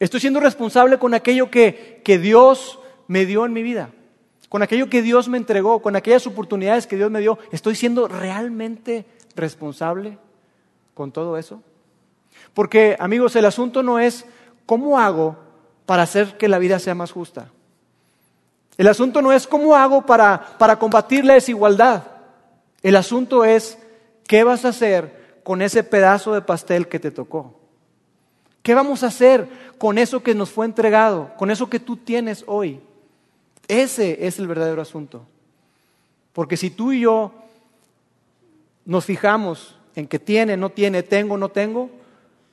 ¿Estoy 0.00 0.20
siendo 0.20 0.40
responsable 0.40 0.98
con 0.98 1.12
aquello 1.12 1.50
que, 1.50 2.00
que 2.02 2.18
Dios 2.18 2.78
me 3.08 3.26
dio 3.26 3.44
en 3.44 3.52
mi 3.52 3.62
vida? 3.62 3.90
¿Con 4.52 4.62
aquello 4.62 4.90
que 4.90 5.00
Dios 5.00 5.30
me 5.30 5.38
entregó? 5.38 5.80
¿Con 5.80 5.96
aquellas 5.96 6.26
oportunidades 6.26 6.86
que 6.86 6.96
Dios 6.96 7.10
me 7.10 7.20
dio? 7.20 7.38
¿Estoy 7.52 7.74
siendo 7.74 8.06
realmente 8.06 9.06
responsable 9.34 10.18
con 10.92 11.10
todo 11.10 11.38
eso? 11.38 11.62
Porque, 12.52 12.94
amigos, 13.00 13.34
el 13.34 13.46
asunto 13.46 13.82
no 13.82 13.98
es 13.98 14.26
cómo 14.66 14.98
hago 14.98 15.38
para 15.86 16.02
hacer 16.02 16.36
que 16.36 16.50
la 16.50 16.58
vida 16.58 16.78
sea 16.78 16.94
más 16.94 17.12
justa. 17.12 17.48
El 18.76 18.88
asunto 18.88 19.22
no 19.22 19.32
es 19.32 19.46
cómo 19.46 19.74
hago 19.74 20.04
para, 20.04 20.58
para 20.58 20.78
combatir 20.78 21.24
la 21.24 21.32
desigualdad. 21.32 22.02
El 22.82 22.96
asunto 22.96 23.46
es 23.46 23.78
qué 24.28 24.44
vas 24.44 24.66
a 24.66 24.68
hacer 24.68 25.40
con 25.44 25.62
ese 25.62 25.82
pedazo 25.82 26.34
de 26.34 26.42
pastel 26.42 26.88
que 26.88 27.00
te 27.00 27.10
tocó. 27.10 27.58
¿Qué 28.62 28.74
vamos 28.74 29.02
a 29.02 29.06
hacer 29.06 29.48
con 29.78 29.96
eso 29.96 30.22
que 30.22 30.34
nos 30.34 30.50
fue 30.50 30.66
entregado, 30.66 31.30
con 31.38 31.50
eso 31.50 31.70
que 31.70 31.80
tú 31.80 31.96
tienes 31.96 32.44
hoy? 32.46 32.82
Ese 33.68 34.26
es 34.26 34.38
el 34.38 34.46
verdadero 34.46 34.82
asunto. 34.82 35.26
Porque 36.32 36.56
si 36.56 36.70
tú 36.70 36.92
y 36.92 37.00
yo 37.00 37.32
nos 38.84 39.04
fijamos 39.04 39.76
en 39.94 40.06
que 40.06 40.18
tiene, 40.18 40.56
no 40.56 40.70
tiene, 40.70 41.02
tengo, 41.02 41.36
no 41.36 41.50
tengo, 41.50 41.90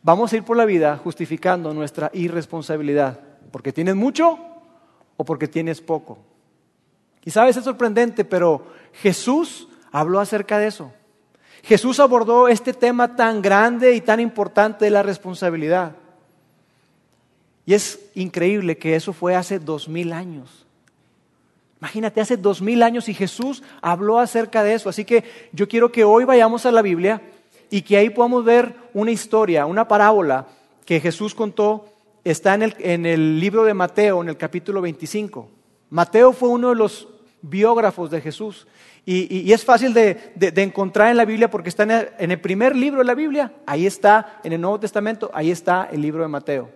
vamos 0.03 0.31
a 0.31 0.37
ir 0.37 0.43
por 0.43 0.57
la 0.57 0.65
vida 0.65 0.97
justificando 0.97 1.73
nuestra 1.73 2.11
irresponsabilidad, 2.13 3.19
porque 3.51 3.73
tienes 3.73 3.95
mucho 3.95 4.37
o 5.17 5.23
porque 5.25 5.47
tienes 5.47 5.81
poco. 5.81 6.19
Y 7.25 7.31
sabes, 7.31 7.57
es 7.57 7.63
sorprendente, 7.63 8.23
pero 8.25 8.65
Jesús 8.93 9.67
habló 9.91 10.19
acerca 10.19 10.57
de 10.57 10.67
eso. 10.67 10.91
Jesús 11.63 11.99
abordó 11.99 12.47
este 12.47 12.73
tema 12.73 13.15
tan 13.15 13.41
grande 13.41 13.93
y 13.93 14.01
tan 14.01 14.19
importante 14.19 14.85
de 14.85 14.91
la 14.91 15.03
responsabilidad. 15.03 15.95
Y 17.65 17.73
es 17.73 17.99
increíble 18.15 18.77
que 18.77 18.95
eso 18.95 19.13
fue 19.13 19.35
hace 19.35 19.59
dos 19.59 19.89
mil 19.89 20.13
años. 20.13 20.65
Imagínate, 21.79 22.21
hace 22.21 22.37
dos 22.37 22.61
mil 22.61 22.83
años 22.83 23.07
y 23.07 23.13
Jesús 23.13 23.63
habló 23.81 24.19
acerca 24.19 24.63
de 24.63 24.73
eso. 24.73 24.89
Así 24.89 25.05
que 25.05 25.23
yo 25.53 25.67
quiero 25.67 25.91
que 25.91 26.03
hoy 26.03 26.25
vayamos 26.25 26.65
a 26.65 26.71
la 26.71 26.81
Biblia 26.81 27.21
y 27.69 27.81
que 27.81 27.97
ahí 27.97 28.09
podamos 28.09 28.43
ver 28.43 28.75
una 28.93 29.11
historia, 29.11 29.65
una 29.65 29.87
parábola 29.87 30.47
que 30.85 30.99
Jesús 30.99 31.35
contó, 31.35 31.87
está 32.23 32.55
en 32.55 32.63
el, 32.63 32.75
en 32.79 33.05
el 33.05 33.39
libro 33.39 33.63
de 33.63 33.73
Mateo, 33.73 34.21
en 34.21 34.29
el 34.29 34.37
capítulo 34.37 34.81
25. 34.81 35.49
Mateo 35.89 36.33
fue 36.33 36.49
uno 36.49 36.69
de 36.69 36.75
los 36.75 37.07
biógrafos 37.41 38.11
de 38.11 38.21
Jesús. 38.21 38.67
Y, 39.05 39.51
es 39.51 39.65
fácil 39.65 39.93
de, 39.93 40.33
encontrar 40.57 41.09
en 41.09 41.17
la 41.17 41.25
Biblia 41.25 41.49
porque 41.49 41.69
está 41.69 41.83
en 41.83 42.31
el, 42.31 42.39
primer 42.39 42.75
libro 42.75 42.99
de 42.99 43.05
la 43.05 43.15
Biblia, 43.15 43.53
ahí 43.65 43.87
está, 43.87 44.39
en 44.43 44.53
el 44.53 44.61
Nuevo 44.61 44.79
Testamento, 44.79 45.31
ahí 45.33 45.49
está 45.49 45.89
el 45.91 46.01
libro 46.01 46.21
de 46.21 46.27
Mateo. 46.29 46.69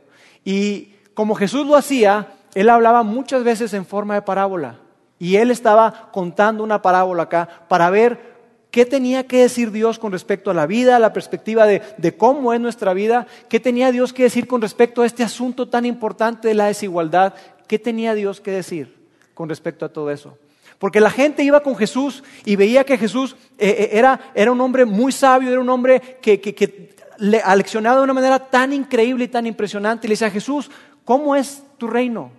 Y 0.43 0.95
como 1.13 1.36
Jesús 1.36 1.67
lo 1.67 1.75
hacía, 1.75 2.33
él 2.55 2.69
hablaba 2.69 3.03
muchas 3.03 3.43
veces 3.43 3.74
en 3.75 3.86
forma 3.86 4.15
de 4.15 4.24
parábola. 4.24 4.79
Y 5.20 5.38
él 5.38 5.51
estaba 5.51 6.10
contando 6.12 6.63
una 6.63 6.82
parábola 6.82 7.24
acá 7.24 7.48
para 7.67 7.89
ver 7.89 8.34
¿Qué 8.74 8.88
tenía 8.88 9.27
que 9.27 9.38
decir 9.38 9.70
Dios 9.70 10.00
con 10.00 10.12
respecto 10.12 10.50
a 10.50 10.55
la 10.55 10.65
vida, 10.65 10.98
la 10.98 11.13
perspectiva 11.13 11.67
de, 11.67 12.17
cómo 12.17 12.53
es 12.53 12.60
nuestra 12.60 12.96
vida? 12.96 13.27
¿Qué 13.48 13.60
tenía 13.60 13.91
Dios 13.91 14.13
que 14.13 14.24
decir 14.24 14.48
con 14.48 14.63
respecto 14.63 15.03
a 15.03 15.05
este 15.05 15.22
asunto 15.22 15.70
tan 15.70 15.86
importante 15.86 16.48
de 16.48 16.55
la 16.55 16.65
desigualdad? 16.65 17.36
¿Qué 17.67 17.77
tenía 17.77 18.15
Dios 18.15 18.41
que 18.41 18.50
decir 18.50 18.98
con 19.36 19.48
respecto 19.48 19.86
a 19.86 19.89
todo 19.89 20.10
eso? 20.10 20.39
Porque 20.79 21.00
la 21.00 21.12
gente 21.12 21.43
iba 21.43 21.62
con 21.62 21.75
Jesús 21.75 22.24
y 22.46 22.55
veía 22.55 22.84
que 22.84 22.98
Jesús 22.98 23.36
eh, 23.60 23.91
eh, 23.93 24.00
era, 24.34 24.51
un 24.51 24.60
hombre 24.60 24.86
muy 24.86 25.12
sabio, 25.12 25.51
era 25.51 25.62
un 25.62 25.70
hombre 25.70 26.17
que, 26.20 26.41
que 26.41 26.96
le 27.20 27.41
aleccionaba 27.41 27.98
de 27.98 28.05
una 28.05 28.13
manera 28.15 28.39
tan 28.39 28.74
increíble 28.74 29.25
y 29.25 29.27
tan 29.27 29.46
impresionante. 29.46 30.08
Y 30.08 30.10
le 30.10 30.13
decía, 30.13 30.32
Jesús, 30.32 30.72
¿cómo 31.05 31.36
es 31.36 31.62
tu 31.77 31.86
reino? 31.86 32.32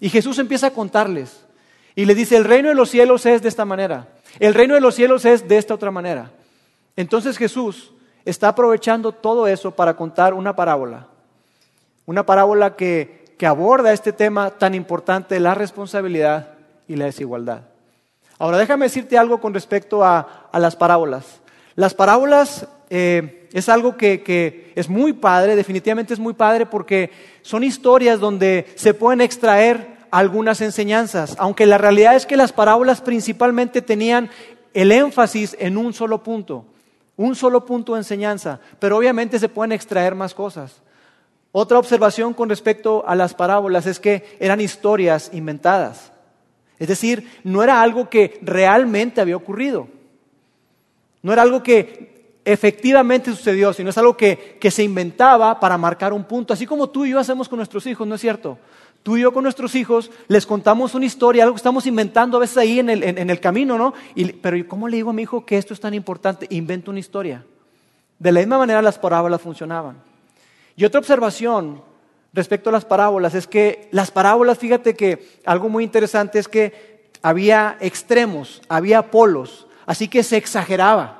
Y 0.00 0.08
Jesús 0.08 0.38
empieza 0.38 0.68
a 0.68 0.70
contarles. 0.70 1.44
Y 1.94 2.04
le 2.06 2.14
dice, 2.14 2.36
el 2.36 2.44
reino 2.44 2.68
de 2.68 2.74
los 2.74 2.90
cielos 2.90 3.26
es 3.26 3.42
de 3.42 3.48
esta 3.48 3.64
manera. 3.64 4.08
El 4.38 4.54
reino 4.54 4.74
de 4.74 4.80
los 4.80 4.94
cielos 4.94 5.24
es 5.24 5.46
de 5.46 5.58
esta 5.58 5.74
otra 5.74 5.90
manera. 5.90 6.30
Entonces 6.96 7.36
Jesús 7.36 7.92
está 8.24 8.48
aprovechando 8.48 9.12
todo 9.12 9.46
eso 9.46 9.70
para 9.72 9.94
contar 9.94 10.34
una 10.34 10.54
parábola. 10.54 11.08
Una 12.06 12.24
parábola 12.24 12.76
que, 12.76 13.20
aborda 13.42 13.92
este 13.92 14.12
tema 14.12 14.50
tan 14.50 14.72
importante 14.72 15.34
de 15.34 15.40
la 15.40 15.52
responsabilidad 15.52 16.50
y 16.86 16.94
la 16.94 17.06
desigualdad. 17.06 17.62
Ahora 18.38 18.56
déjame 18.56 18.84
decirte 18.84 19.18
algo 19.18 19.40
con 19.40 19.52
respecto 19.52 20.04
a, 20.04 20.48
las 20.52 20.76
parábolas. 20.76 21.40
Las 21.74 21.92
parábolas 21.92 22.68
eh, 22.88 23.48
es 23.52 23.68
algo 23.68 23.96
que, 23.96 24.22
que, 24.22 24.72
es 24.76 24.88
muy 24.88 25.12
padre, 25.12 25.56
definitivamente 25.56 26.14
es 26.14 26.20
muy 26.20 26.34
padre 26.34 26.66
porque 26.66 27.10
son 27.42 27.64
historias 27.64 28.20
donde 28.20 28.66
se 28.76 28.94
pueden 28.94 29.20
extraer 29.20 29.91
algunas 30.12 30.60
enseñanzas, 30.60 31.34
aunque 31.38 31.64
la 31.64 31.78
realidad 31.78 32.14
es 32.14 32.26
que 32.26 32.36
las 32.36 32.52
parábolas 32.52 33.00
principalmente 33.00 33.80
tenían 33.80 34.30
el 34.74 34.92
énfasis 34.92 35.56
en 35.58 35.78
un 35.78 35.94
solo 35.94 36.22
punto, 36.22 36.66
un 37.16 37.34
solo 37.34 37.64
punto 37.64 37.94
de 37.94 38.00
enseñanza, 38.00 38.60
pero 38.78 38.98
obviamente 38.98 39.38
se 39.38 39.48
pueden 39.48 39.72
extraer 39.72 40.14
más 40.14 40.34
cosas. 40.34 40.82
Otra 41.50 41.78
observación 41.78 42.34
con 42.34 42.50
respecto 42.50 43.02
a 43.06 43.14
las 43.14 43.32
parábolas 43.32 43.86
es 43.86 43.98
que 43.98 44.36
eran 44.38 44.60
historias 44.60 45.30
inventadas. 45.32 46.12
Es 46.78 46.88
decir, 46.88 47.40
no 47.42 47.62
era 47.62 47.80
algo 47.80 48.10
que 48.10 48.38
realmente 48.42 49.20
había 49.20 49.36
ocurrido. 49.36 49.88
No 51.22 51.32
era 51.32 51.40
algo 51.40 51.62
que 51.62 52.40
efectivamente 52.44 53.30
sucedió, 53.30 53.72
sino 53.72 53.90
es 53.90 53.98
algo 53.98 54.14
que, 54.14 54.58
que 54.60 54.70
se 54.70 54.82
inventaba 54.82 55.58
para 55.58 55.78
marcar 55.78 56.12
un 56.12 56.24
punto, 56.24 56.52
así 56.52 56.66
como 56.66 56.90
tú 56.90 57.06
y 57.06 57.10
yo 57.10 57.18
hacemos 57.18 57.48
con 57.48 57.56
nuestros 57.56 57.86
hijos, 57.86 58.06
¿no 58.06 58.16
es 58.16 58.20
cierto? 58.20 58.58
Tú 59.02 59.16
y 59.16 59.22
yo 59.22 59.32
con 59.32 59.42
nuestros 59.42 59.74
hijos 59.74 60.10
les 60.28 60.46
contamos 60.46 60.94
una 60.94 61.06
historia, 61.06 61.42
algo 61.42 61.54
que 61.54 61.58
estamos 61.58 61.86
inventando 61.86 62.36
a 62.36 62.40
veces 62.40 62.56
ahí 62.56 62.78
en 62.78 62.88
el, 62.88 63.40
camino, 63.40 63.76
¿no? 63.76 63.94
pero 64.40 64.56
¿cómo 64.68 64.86
le 64.86 64.98
digo 64.98 65.10
a 65.10 65.12
mi 65.12 65.22
hijo 65.22 65.44
que 65.44 65.58
esto 65.58 65.74
es 65.74 65.80
tan 65.80 65.92
importante? 65.92 66.46
Invento 66.50 66.92
una 66.92 67.00
historia. 67.00 67.44
De 68.20 68.30
la 68.30 68.38
misma 68.40 68.58
manera 68.58 68.80
las 68.80 68.98
parábolas 68.98 69.40
funcionaban. 69.40 69.96
Y 70.76 70.84
otra 70.84 71.00
observación 71.00 71.82
respecto 72.32 72.70
a 72.70 72.72
las 72.72 72.84
parábolas 72.84 73.34
es 73.34 73.48
que 73.48 73.88
las 73.90 74.12
parábolas, 74.12 74.58
fíjate 74.58 74.94
que 74.94 75.28
algo 75.44 75.68
muy 75.68 75.82
interesante 75.82 76.38
es 76.38 76.46
que 76.46 77.10
había 77.22 77.76
extremos, 77.80 78.62
había 78.68 79.10
polos, 79.10 79.66
así 79.84 80.06
que 80.06 80.22
se 80.22 80.36
exageraba. 80.36 81.18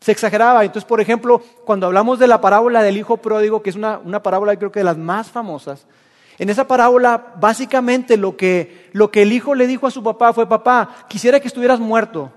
Se 0.00 0.12
exageraba. 0.12 0.64
Entonces, 0.64 0.88
por 0.88 1.00
ejemplo, 1.00 1.42
cuando 1.64 1.86
hablamos 1.86 2.20
de 2.20 2.28
la 2.28 2.40
parábola 2.40 2.84
del 2.84 2.96
hijo 2.96 3.16
pródigo, 3.16 3.60
que 3.60 3.70
es 3.70 3.76
una, 3.76 3.98
una 3.98 4.22
parábola 4.22 4.56
creo 4.56 4.70
que 4.70 4.80
de 4.80 4.84
las 4.84 4.96
más 4.96 5.28
famosas, 5.28 5.84
en 6.38 6.50
esa 6.50 6.66
parábola, 6.66 7.34
básicamente 7.40 8.16
lo 8.16 8.36
que, 8.36 8.88
lo 8.92 9.10
que 9.10 9.22
el 9.22 9.32
hijo 9.32 9.54
le 9.54 9.66
dijo 9.66 9.86
a 9.86 9.90
su 9.90 10.02
papá 10.02 10.32
fue, 10.32 10.48
papá, 10.48 11.06
quisiera 11.08 11.40
que 11.40 11.48
estuvieras 11.48 11.80
muerto, 11.80 12.32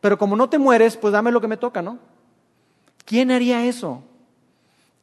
pero 0.00 0.18
como 0.18 0.34
no 0.34 0.48
te 0.48 0.58
mueres, 0.58 0.96
pues 0.96 1.12
dame 1.12 1.30
lo 1.30 1.40
que 1.40 1.46
me 1.46 1.56
toca, 1.56 1.80
¿no? 1.80 1.98
¿Quién 3.04 3.30
haría 3.30 3.64
eso? 3.64 4.02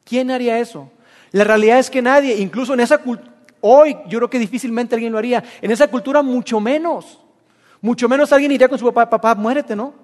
¿Quién 0.04 0.30
haría 0.30 0.58
eso? 0.58 0.90
La 1.30 1.44
realidad 1.44 1.78
es 1.78 1.88
que 1.88 2.02
nadie, 2.02 2.36
incluso 2.36 2.74
en 2.74 2.80
esa 2.80 2.98
cultura, 2.98 3.32
hoy 3.62 3.96
yo 4.06 4.18
creo 4.18 4.28
que 4.28 4.38
difícilmente 4.38 4.94
alguien 4.94 5.12
lo 5.12 5.18
haría, 5.18 5.42
en 5.62 5.70
esa 5.70 5.88
cultura 5.88 6.20
mucho 6.20 6.60
menos, 6.60 7.20
mucho 7.80 8.08
menos 8.08 8.32
alguien 8.32 8.52
iría 8.52 8.68
con 8.68 8.78
su 8.78 8.84
papá, 8.92 9.08
papá, 9.08 9.34
muérete, 9.34 9.74
¿no? 9.74 9.94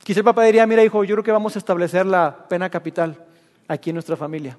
Quizá 0.00 0.20
el 0.20 0.24
papá 0.24 0.44
diría, 0.44 0.66
mira 0.66 0.84
hijo, 0.84 1.02
yo 1.04 1.14
creo 1.16 1.24
que 1.24 1.32
vamos 1.32 1.56
a 1.56 1.58
establecer 1.58 2.04
la 2.04 2.46
pena 2.48 2.68
capital 2.68 3.24
aquí 3.66 3.90
en 3.90 3.94
nuestra 3.94 4.16
familia. 4.16 4.58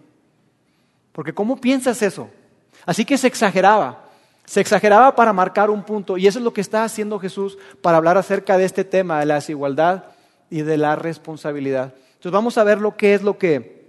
Porque 1.12 1.34
¿cómo 1.34 1.60
piensas 1.60 2.02
eso? 2.02 2.30
Así 2.90 3.06
que 3.06 3.20
se 3.20 3.28
exageraba, 3.28 4.04
se 4.46 4.62
exageraba 4.62 5.16
para 5.16 5.32
marcar 5.32 5.70
un 5.70 5.84
punto 5.84 6.18
y 6.18 6.26
eso 6.26 6.40
es 6.40 6.44
lo 6.44 6.54
que 6.54 6.62
está 6.62 6.84
haciendo 6.84 7.20
Jesús 7.20 7.56
para 7.84 7.98
hablar 7.98 8.18
acerca 8.18 8.58
de 8.58 8.66
este 8.66 8.84
tema 8.84 9.20
de 9.20 9.28
la 9.28 9.36
desigualdad 9.36 10.06
y 10.50 10.64
de 10.64 10.76
la 10.76 10.96
responsabilidad. 10.96 11.94
Entonces 12.14 12.32
vamos 12.32 12.58
a 12.58 12.64
ver 12.64 12.82
lo 12.82 12.98
que 12.98 13.14
es 13.14 13.22
lo 13.22 13.38
que, 13.38 13.86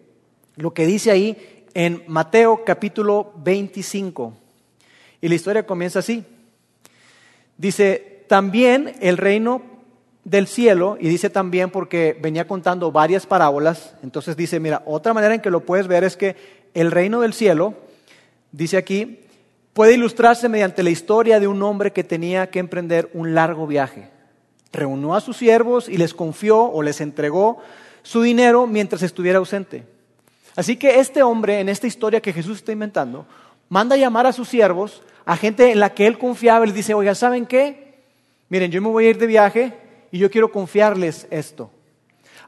lo 0.57 0.75
que 0.75 0.85
dice 0.85 1.11
ahí 1.11 1.65
en 1.73 2.05
Mateo 2.09 2.63
capítulo 2.63 3.33
25. 3.39 4.35
Y 5.23 5.29
la 5.29 5.35
historia 5.35 5.65
comienza 5.65 6.01
así. 6.01 6.23
Dice, 7.57 8.27
también 8.29 8.97
el 9.01 9.17
reino 9.17 9.63
del 10.25 10.47
cielo, 10.47 10.99
y 11.01 11.09
dice 11.09 11.31
también 11.31 11.71
porque 11.71 12.19
venía 12.21 12.47
contando 12.47 12.93
varias 12.93 13.25
parábolas, 13.25 13.95
entonces 14.03 14.37
dice, 14.37 14.61
mira, 14.61 14.83
otra 14.85 15.15
manera 15.15 15.35
en 15.35 15.41
que 15.41 15.49
lo 15.49 15.61
puedes 15.61 15.87
ver 15.87 16.05
es 16.05 16.19
que 16.19 16.37
el 16.75 16.91
reino 16.91 17.23
del 17.23 17.33
cielo 17.33 17.89
Dice 18.53 18.77
aquí, 18.77 19.21
puede 19.73 19.95
ilustrarse 19.95 20.49
mediante 20.49 20.83
la 20.83 20.91
historia 20.91 21.41
de 21.41 21.47
un 21.47 21.63
hombre 21.63 21.93
que 21.93 22.05
tenía 22.05 22.51
que 22.51 22.59
emprender 22.59 23.11
un 23.15 23.35
largo 23.35 23.67
viaje. 23.67 24.09
Reunió 24.73 25.15
a 25.15 25.21
sus 25.21 25.37
siervos 25.37 25.89
y 25.89 25.97
les 25.97 26.15
confió 26.15 26.63
o 26.63 26.83
les 26.83 27.01
entregó 27.01 27.59
su 28.03 28.23
dinero 28.23 28.67
mientras 28.67 29.03
estuviera 29.03 29.39
ausente. 29.39 29.85
Así 30.57 30.77
que 30.77 31.01
este 31.01 31.23
hombre, 31.23 31.61
en 31.61 31.69
esta 31.69 31.87
historia 31.87 32.21
que 32.21 32.33
Jesús 32.33 32.59
está 32.59 32.73
inventando, 32.73 33.27
manda 33.69 33.97
llamar 33.97 34.27
a 34.27 34.33
sus 34.33 34.49
siervos, 34.49 35.03
a 35.25 35.37
gente 35.37 35.71
en 35.71 35.81
la 35.81 35.95
que 35.95 36.07
él 36.07 36.19
confiaba, 36.19 36.65
y 36.65 36.69
les 36.69 36.77
dice, 36.77 36.95
oiga, 36.95 37.15
¿saben 37.15 37.47
qué? 37.47 37.95
Miren, 38.49 38.71
yo 38.71 38.83
me 38.83 38.89
voy 38.89 39.07
a 39.07 39.11
ir 39.11 39.19
de 39.19 39.27
viaje 39.27 39.73
y 40.11 40.19
yo 40.19 40.31
quiero 40.31 40.51
confiarles 40.51 41.27
esto. 41.31 41.71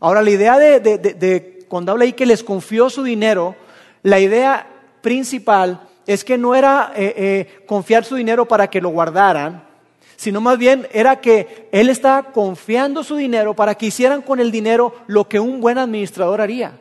Ahora, 0.00 0.21
la 0.21 0.30
idea 0.30 0.59
de, 0.59 1.64
cuando 1.68 1.92
habla 1.92 2.04
ahí 2.04 2.12
que 2.12 2.26
les 2.26 2.42
confió 2.42 2.90
su 2.90 3.04
dinero, 3.04 3.54
la 4.02 4.18
idea 4.18 4.66
principal 5.00 5.88
es 6.06 6.25
que 6.25 6.38
no 6.38 6.54
era 6.54 6.92
eh, 6.97 7.14
eh, 7.16 7.64
confiar 7.66 8.04
su 8.04 8.16
dinero 8.16 8.47
para 8.47 8.68
que 8.68 8.80
lo 8.80 8.90
guardaran, 8.90 9.64
sino 10.16 10.40
más 10.40 10.59
bien 10.59 10.87
era 10.92 11.21
que 11.21 11.68
él 11.73 11.88
estaba 11.88 12.32
confiando 12.32 13.02
su 13.02 13.16
dinero 13.16 13.54
para 13.54 13.75
que 13.75 13.87
hicieran 13.87 14.23
con 14.23 14.40
el 14.40 14.50
dinero 14.50 14.94
lo 15.06 15.28
que 15.28 15.40
un 15.40 15.61
buen 15.61 15.78
administrador 15.78 16.40
haría, 16.40 16.78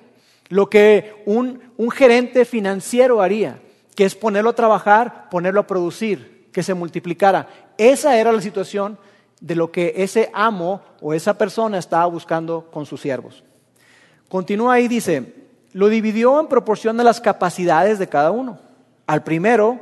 lo 0.49 0.69
que 0.69 1.23
un, 1.25 1.61
un 1.77 1.91
gerente 1.91 2.45
financiero 2.45 3.21
haría, 3.21 3.59
que 3.95 4.05
es 4.05 4.15
ponerlo 4.15 4.51
a 4.51 4.55
trabajar, 4.55 5.29
ponerlo 5.29 5.61
a 5.61 5.67
producir, 5.67 6.47
que 6.51 6.63
se 6.63 6.73
multiplicara. 6.73 7.47
Esa 7.77 8.17
era 8.17 8.31
la 8.31 8.41
situación 8.41 8.97
de 9.39 9.55
lo 9.55 9.71
que 9.71 9.93
ese 9.97 10.29
amo 10.33 10.81
o 11.01 11.13
esa 11.13 11.37
persona 11.37 11.77
estaba 11.77 12.05
buscando 12.05 12.69
con 12.71 12.85
sus 12.85 13.01
siervos. 13.01 13.43
Continúa 14.29 14.75
ahí, 14.75 14.87
dice, 14.87 15.33
lo 15.73 15.89
dividió 15.89 16.39
en 16.39 16.47
proporción 16.47 16.95
de 16.97 17.03
las 17.03 17.19
capacidades 17.19 17.99
de 17.99 18.07
cada 18.07 18.31
uno. 18.31 18.59
Al 19.11 19.23
primero 19.23 19.77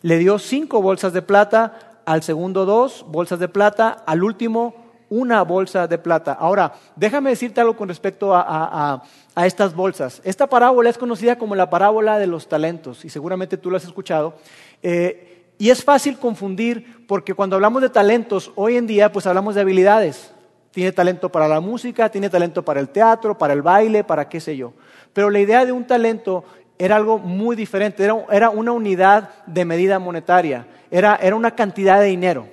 le 0.00 0.16
dio 0.16 0.38
cinco 0.38 0.80
bolsas 0.80 1.12
de 1.12 1.20
plata, 1.20 2.00
al 2.06 2.22
segundo 2.22 2.64
dos 2.64 3.04
bolsas 3.06 3.38
de 3.38 3.46
plata, 3.46 3.90
al 4.06 4.24
último 4.24 4.74
una 5.10 5.42
bolsa 5.42 5.86
de 5.86 5.98
plata. 5.98 6.32
Ahora, 6.32 6.72
déjame 6.96 7.28
decirte 7.28 7.60
algo 7.60 7.76
con 7.76 7.90
respecto 7.90 8.30
a, 8.34 9.02
estas 9.44 9.74
bolsas. 9.74 10.22
Esta 10.24 10.46
parábola 10.46 10.88
es 10.88 10.96
conocida 10.96 11.36
como 11.36 11.54
la 11.54 11.68
parábola 11.68 12.18
de 12.18 12.26
los 12.26 12.48
talentos 12.48 13.04
y 13.04 13.10
seguramente 13.10 13.58
tú 13.58 13.70
lo 13.70 13.76
has 13.76 13.84
escuchado. 13.84 14.36
Eh, 14.82 15.44
y 15.58 15.68
es 15.68 15.84
fácil 15.84 16.16
confundir 16.16 17.06
porque 17.06 17.34
cuando 17.34 17.56
hablamos 17.56 17.82
de 17.82 17.90
talentos, 17.90 18.50
hoy 18.54 18.78
en 18.78 18.86
día 18.86 19.12
pues 19.12 19.26
hablamos 19.26 19.56
de 19.56 19.60
habilidades. 19.60 20.32
Tiene 20.70 20.92
talento 20.92 21.30
para 21.30 21.48
la 21.48 21.60
música, 21.60 22.08
tiene 22.08 22.30
talento 22.30 22.64
para 22.64 22.80
el 22.80 22.88
teatro, 22.88 23.36
para 23.36 23.52
el 23.52 23.60
baile, 23.60 24.04
para 24.04 24.26
qué 24.26 24.40
sé 24.40 24.56
yo. 24.56 24.72
Pero 25.12 25.28
la 25.28 25.40
idea 25.40 25.66
de 25.66 25.72
un 25.72 25.86
talento 25.86 26.44
era 26.80 26.96
algo 26.96 27.18
muy 27.18 27.56
diferente, 27.56 28.08
era, 28.30 28.48
una 28.48 28.72
unidad 28.72 29.28
de 29.44 29.66
medida 29.66 29.98
monetaria, 29.98 30.66
era, 30.90 31.18
una 31.36 31.54
cantidad 31.54 32.00
de 32.00 32.06
dinero. 32.06 32.48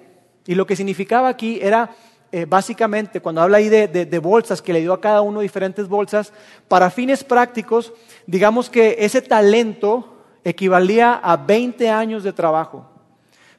Y 0.46 0.54
lo 0.56 0.68
que 0.68 0.76
significaba 0.76 1.30
aquí 1.30 1.60
era 1.62 1.92
eh, 2.34 2.46
básicamente, 2.46 3.22
cuando 3.22 3.42
habla 3.42 3.60
ahí 3.60 3.70
de, 3.70 3.88
de, 3.88 4.20
bolsas, 4.20 4.62
que 4.62 4.74
le 4.74 4.82
dio 4.82 4.92
a 4.92 5.00
cada 5.00 5.22
uno 5.22 5.40
diferentes 5.40 5.88
bolsas, 5.88 6.34
para 6.68 6.90
fines 6.90 7.24
prácticos, 7.24 7.94
digamos 8.26 8.70
que 8.70 8.98
ese 9.00 9.22
talento 9.22 10.18
equivalía 10.44 11.14
a 11.14 11.38
20 11.38 11.90
años 11.90 12.26
de 12.26 12.34
trabajo. 12.34 12.86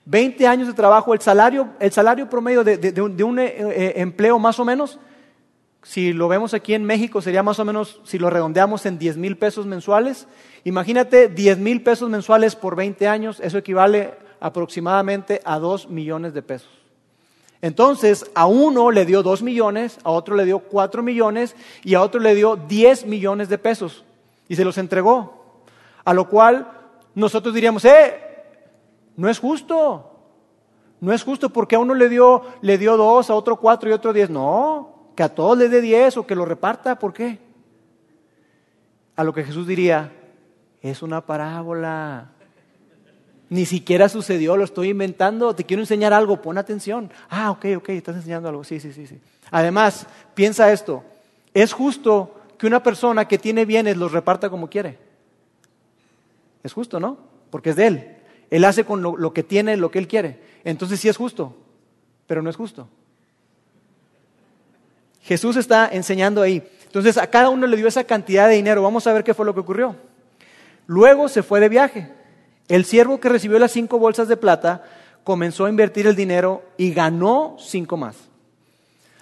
20 0.05 0.47
años 0.47 0.69
de 0.69 0.75
trabajo, 0.75 1.15
el 1.15 1.23
salario, 1.23 1.71
el 1.81 1.93
salario 1.93 2.29
promedio 2.29 2.63
de, 2.63 3.01
un, 3.01 3.39
eh, 3.39 3.55
eh, 3.59 3.93
empleo 3.97 4.39
más 4.39 4.61
o 4.61 4.67
menos, 4.67 4.99
si 5.83 6.13
lo 6.13 6.29
vemos 6.29 6.55
aquí 6.55 6.75
en 6.75 6.85
México, 6.85 7.23
sería 7.23 7.43
más 7.43 7.59
o 7.59 7.65
menos, 7.65 8.01
si 8.05 8.19
lo 8.19 8.31
redondeamos 8.31 8.85
en 8.87 8.99
10 8.99 9.17
mil 9.17 9.37
pesos 9.37 9.67
mensuales. 9.67 10.27
Imagínate 10.65 11.29
10 11.29 11.59
mil 11.59 11.83
pesos 11.83 12.11
mensuales 12.11 12.57
por 12.57 12.77
20 12.77 13.07
años, 13.09 13.41
eso 13.41 13.59
equivale 13.59 14.15
aproximadamente 14.41 15.41
a 15.45 15.59
2 15.59 15.89
millones 15.89 16.35
de 16.35 16.43
pesos. 16.43 16.71
Entonces, 17.61 18.31
a 18.35 18.47
uno 18.47 18.91
le 18.91 19.05
dio 19.05 19.23
2 19.23 19.43
millones, 19.43 19.99
a 20.05 20.11
otro 20.11 20.37
le 20.37 20.45
dio 20.45 20.61
4 20.61 21.03
millones 21.03 21.57
y 21.83 21.95
a 21.95 22.03
otro 22.03 22.21
le 22.21 22.35
dio 22.35 22.57
10 22.57 23.07
millones 23.07 23.49
de 23.49 23.59
pesos 23.59 24.05
y 24.49 24.57
se 24.57 24.65
los 24.65 24.79
entregó. 24.79 25.63
A 26.05 26.15
lo 26.15 26.29
cual 26.29 26.71
nosotros 27.15 27.55
diríamos, 27.55 27.85
eh, 27.85 28.21
no 29.17 29.29
es 29.29 29.39
justo. 29.39 30.13
No 31.01 31.13
es 31.13 31.23
justo 31.23 31.51
porque 31.51 31.77
a 31.77 31.81
uno 31.81 31.95
le 31.95 32.09
dio, 32.09 32.43
le 32.61 32.79
dio 32.79 32.97
dos, 32.97 33.31
a 33.31 33.35
otro 33.35 33.57
cuatro 33.57 33.91
y 33.91 33.93
otro 33.93 34.13
diez. 34.13 34.31
No, 34.31 34.98
que 35.19 35.25
a 35.25 35.35
todos 35.35 35.59
le 35.59 35.69
dé 35.69 35.81
diez 35.81 36.17
o 36.17 36.25
que 36.29 36.37
lo 36.37 36.45
reparta. 36.45 36.97
¿Por 36.97 37.13
qué? 37.13 37.41
A 39.17 39.25
lo 39.25 39.35
que 39.35 39.43
Jesús 39.43 39.67
diría, 39.67 40.13
es 40.81 41.03
una 41.03 41.27
parábola. 41.27 42.29
Ni 43.51 43.67
siquiera 43.67 44.09
sucedió, 44.09 44.57
lo 44.57 44.63
estoy 44.63 44.91
inventando, 44.91 45.57
te 45.57 45.65
quiero 45.65 45.83
enseñar 45.83 46.13
algo, 46.13 46.41
pon 46.41 46.57
atención. 46.57 47.11
Ah, 47.29 47.51
ok, 47.51 47.67
ok, 47.79 47.89
estás 47.89 48.15
enseñando 48.15 48.49
algo. 48.49 48.63
Sí, 48.63 48.79
sí, 48.79 48.93
sí, 48.93 49.09
sí. 49.09 49.19
Además, 49.51 50.07
piensa 50.35 50.71
esto, 50.71 51.03
es 51.53 51.73
justo 51.73 52.41
que 52.57 52.69
una 52.69 52.85
persona 52.85 53.27
que 53.27 53.39
tiene 53.39 53.65
bienes 53.65 53.97
los 53.97 54.13
reparta 54.13 54.49
como 54.49 54.71
quiere. 54.71 55.01
Es 56.63 56.73
justo, 56.73 57.01
¿no? 57.01 57.19
Porque 57.51 57.71
es 57.71 57.77
de 57.77 57.87
él. 57.89 58.17
Él 58.51 58.65
hace 58.65 58.85
con 58.85 59.03
lo, 59.03 59.33
que 59.33 59.43
tiene 59.43 59.77
lo 59.77 59.91
que 59.91 59.99
él 59.99 60.07
quiere. 60.07 60.41
Entonces 60.63 61.01
sí 61.01 61.09
es 61.09 61.17
justo, 61.17 61.57
pero 62.29 62.41
no 62.41 62.51
es 62.51 62.55
justo. 62.55 62.89
Jesús 65.23 65.57
está 65.57 65.89
enseñando 65.89 66.43
ahí. 66.43 66.63
Entonces 66.85 67.19
a 67.19 67.27
cada 67.27 67.51
uno 67.51 67.67
le 67.67 67.77
dio 67.77 67.89
esa 67.89 68.05
cantidad 68.05 68.49
de 68.49 68.55
dinero. 68.55 68.83
Vamos 68.83 69.07
a 69.07 69.13
ver 69.13 69.25
qué 69.25 69.35
fue 69.35 69.45
lo 69.45 69.55
que 69.55 69.61
ocurrió. 69.61 69.97
Luego 70.87 71.29
se 71.29 71.43
fue 71.43 71.61
de 71.61 71.69
viaje. 71.69 72.11
El 72.69 72.85
siervo 72.85 73.21
que 73.21 73.29
recibió 73.29 73.59
las 73.59 73.73
cinco 73.73 73.99
bolsas 73.99 74.29
de 74.29 74.37
plata 74.37 74.85
comenzó 75.25 75.67
a 75.67 75.71
invertir 75.71 76.07
el 76.07 76.17
dinero 76.17 76.63
y 76.77 76.93
ganó 76.93 77.57
cinco 77.59 77.97
más. 77.97 78.17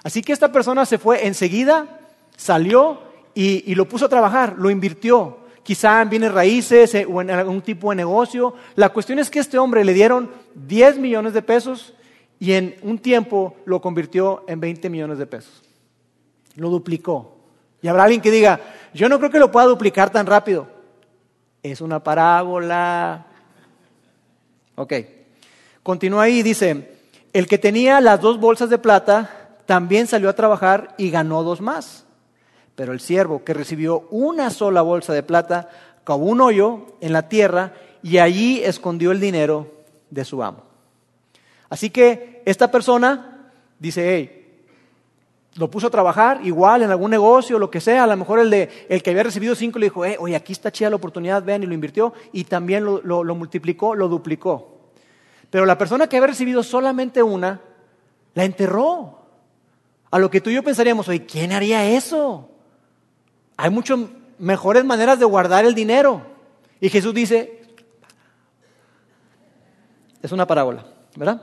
Así 0.03 0.23
que 0.23 0.33
esta 0.33 0.53
persona 0.53 0.87
se 0.87 0.99
fue 0.99 1.27
enseguida, 1.27 2.01
salió 2.37 3.03
y 3.35 3.75
lo 3.75 3.89
puso 3.89 4.07
a 4.07 4.09
trabajar, 4.09 4.55
lo 4.57 4.71
invirtió 4.71 5.39
quizá 5.67 6.01
en 6.01 6.09
bienes 6.09 6.33
raíces 6.33 6.95
eh, 6.95 7.07
o 7.11 7.21
en 7.21 7.29
algún 7.29 7.61
tipo 7.61 7.91
de 7.91 7.97
negocio. 7.97 8.55
La 8.77 8.91
cuestión 8.91 9.19
es 9.19 9.29
que 9.29 9.41
este 9.41 9.59
hombre 9.59 9.85
le 9.85 9.95
dieron 9.95 10.31
10 10.55 10.99
millones 10.99 11.35
de 11.35 11.43
pesos 11.43 11.93
y 12.39 12.53
en 12.53 12.77
un 12.83 13.01
tiempo 13.01 13.57
lo 13.65 13.81
convirtió 13.81 14.45
en 14.47 14.61
20 14.61 14.89
millones 14.89 15.19
de 15.19 15.27
pesos. 15.27 15.66
Lo 16.57 16.71
duplicó. 16.71 17.37
Y 17.83 17.89
habrá 17.89 18.05
alguien 18.05 18.21
que 18.21 18.31
diga, 18.31 18.61
yo 18.93 19.09
no 19.09 19.19
creo 19.19 19.31
que 19.31 19.39
lo 19.39 19.53
pueda 19.53 19.67
duplicar 19.67 20.11
tan 20.11 20.27
rápido. 20.27 20.67
Es 21.63 21.81
una 21.81 22.03
parábola. 22.03 23.27
Ok. 24.75 24.93
Continúa 25.83 26.25
ahí 26.25 26.43
dice, 26.43 26.99
el 27.33 27.47
que 27.47 27.59
tenía 27.59 28.01
las 28.01 28.21
dos 28.21 28.41
bolsas 28.41 28.71
de 28.71 28.79
plata 28.79 29.51
también 29.67 30.07
salió 30.07 30.29
a 30.29 30.35
trabajar 30.35 30.95
y 30.99 31.11
ganó 31.11 31.43
dos 31.43 31.61
más. 31.61 32.05
Pero 32.75 32.93
el 32.93 33.01
siervo 33.01 33.45
que 33.45 33.55
recibió 33.55 34.07
una 34.11 34.51
sola 34.51 34.83
bolsa 34.83 35.13
de 35.13 35.23
plata 35.23 35.69
cavó 36.05 36.27
un 36.27 36.41
hoyo 36.41 36.97
en 37.01 37.13
la 37.13 37.29
tierra 37.29 37.75
y 38.03 38.19
allí 38.19 38.63
escondió 38.63 39.13
el 39.13 39.21
dinero 39.21 39.71
de 40.11 40.25
su 40.25 40.43
amo. 40.43 40.63
Así 41.69 41.91
que 41.91 42.43
esta 42.45 42.71
persona 42.71 43.51
dice, 43.79 44.15
hey, 44.15 44.46
lo 45.57 45.71
puso 45.71 45.87
a 45.87 45.91
trabajar 45.91 46.41
igual 46.45 46.83
en 46.83 46.91
algún 46.91 47.11
negocio, 47.11 47.59
lo 47.59 47.71
que 47.71 47.81
sea. 47.81 48.05
A 48.05 48.07
lo 48.07 48.17
mejor 48.17 48.39
el, 48.41 48.51
de, 48.51 48.87
el 48.89 49.03
que 49.03 49.11
había 49.11 49.23
recibido 49.23 49.55
cinco 49.55 49.79
le 49.79 49.87
dijo, 49.87 50.05
hey, 50.05 50.17
oye, 50.19 50.37
aquí 50.37 50.53
está 50.53 50.71
chida 50.71 50.91
la 50.91 50.97
oportunidad, 50.97 51.43
ven, 51.43 51.63
y 51.63 51.67
lo 51.67 51.75
invirtió 51.75 52.13
y 52.33 52.45
también 52.45 52.85
lo, 52.85 53.01
lo 53.03 53.35
multiplicó, 53.35 53.95
lo 53.95 54.09
duplicó. 54.09 54.77
Pero 55.51 55.65
la 55.65 55.79
persona 55.79 56.09
que 56.09 56.17
había 56.17 56.29
recibido 56.29 56.63
solamente 56.63 57.23
una, 57.23 57.61
la 58.35 58.45
enterró. 58.45 59.23
A 60.11 60.19
lo 60.19 60.31
que 60.31 60.41
tú 60.41 60.51
y 60.51 60.55
yo 60.55 60.63
pensaríamos, 60.63 61.09
oye, 61.09 61.27
¿quién 61.27 61.53
haría 61.53 61.85
eso? 61.91 62.49
Hay 63.57 63.71
muchas 63.71 63.99
mejores 64.39 64.85
maneras 64.85 65.19
de 65.19 65.25
guardar 65.25 65.65
el 65.65 65.75
dinero. 65.75 66.23
Y 66.81 66.89
Jesús 66.89 67.13
dice, 67.13 67.63
es 70.23 70.33
una 70.33 70.47
parábola, 70.47 70.87
¿verdad? 71.17 71.43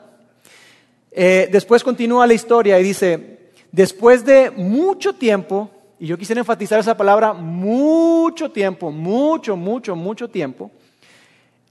Eh, 1.12 1.49
después 1.52 1.84
continúa 1.84 2.26
la 2.26 2.34
historia 2.34 2.80
y 2.80 2.84
dice, 2.84 3.42
después 3.73 4.23
de 4.23 4.51
mucho 4.51 5.13
tiempo, 5.13 5.69
y 5.99 6.07
yo 6.07 6.17
quisiera 6.17 6.39
enfatizar 6.39 6.79
esa 6.79 6.95
palabra, 6.95 7.33
mucho 7.33 8.49
tiempo, 8.49 8.91
mucho, 8.91 9.57
mucho, 9.57 9.95
mucho 9.95 10.29
tiempo, 10.29 10.71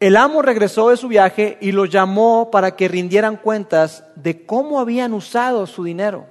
el 0.01 0.17
amo 0.17 0.43
regresó 0.43 0.91
de 0.91 0.97
su 0.97 1.07
viaje 1.07 1.59
y 1.61 1.71
los 1.71 1.89
llamó 1.89 2.51
para 2.51 2.75
que 2.75 2.89
rindieran 2.89 3.37
cuentas 3.37 4.05
de 4.17 4.45
cómo 4.45 4.81
habían 4.81 5.15
usado 5.15 5.65
su 5.67 5.85
dinero. 5.85 6.27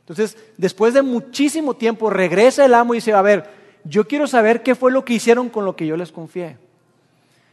Entonces, 0.00 0.38
después 0.56 0.94
de 0.94 1.02
muchísimo 1.02 1.74
tiempo, 1.74 2.08
regresa 2.08 2.64
el 2.64 2.72
amo 2.72 2.94
y 2.94 2.96
dice, 2.96 3.12
a 3.12 3.20
ver, 3.20 3.50
yo 3.84 4.08
quiero 4.08 4.26
saber 4.26 4.62
qué 4.62 4.74
fue 4.74 4.90
lo 4.90 5.04
que 5.04 5.12
hicieron 5.12 5.50
con 5.50 5.66
lo 5.66 5.76
que 5.76 5.86
yo 5.86 5.96
les 5.96 6.10
confié. 6.10 6.56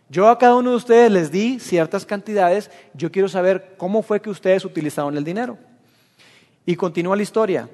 Yo 0.09 0.29
a 0.29 0.37
cada 0.37 0.55
uno 0.55 0.69
de 0.69 0.77
ustedes 0.77 1.11
les 1.11 1.29
di 1.29 1.59
ciertas 1.59 2.05
cantidades, 2.05 2.71
yo 2.93 3.11
quiero 3.11 3.27
saber 3.27 3.75
cómo 3.75 4.01
fue 4.01 4.21
que 4.21 4.29
ustedes 4.29 4.63
utilizaron 4.63 5.17
el 5.17 5.25
dinero. 5.25 5.57
Y 6.67 6.75
continúa 6.75 7.15
la 7.15 7.23
historia. 7.23 7.69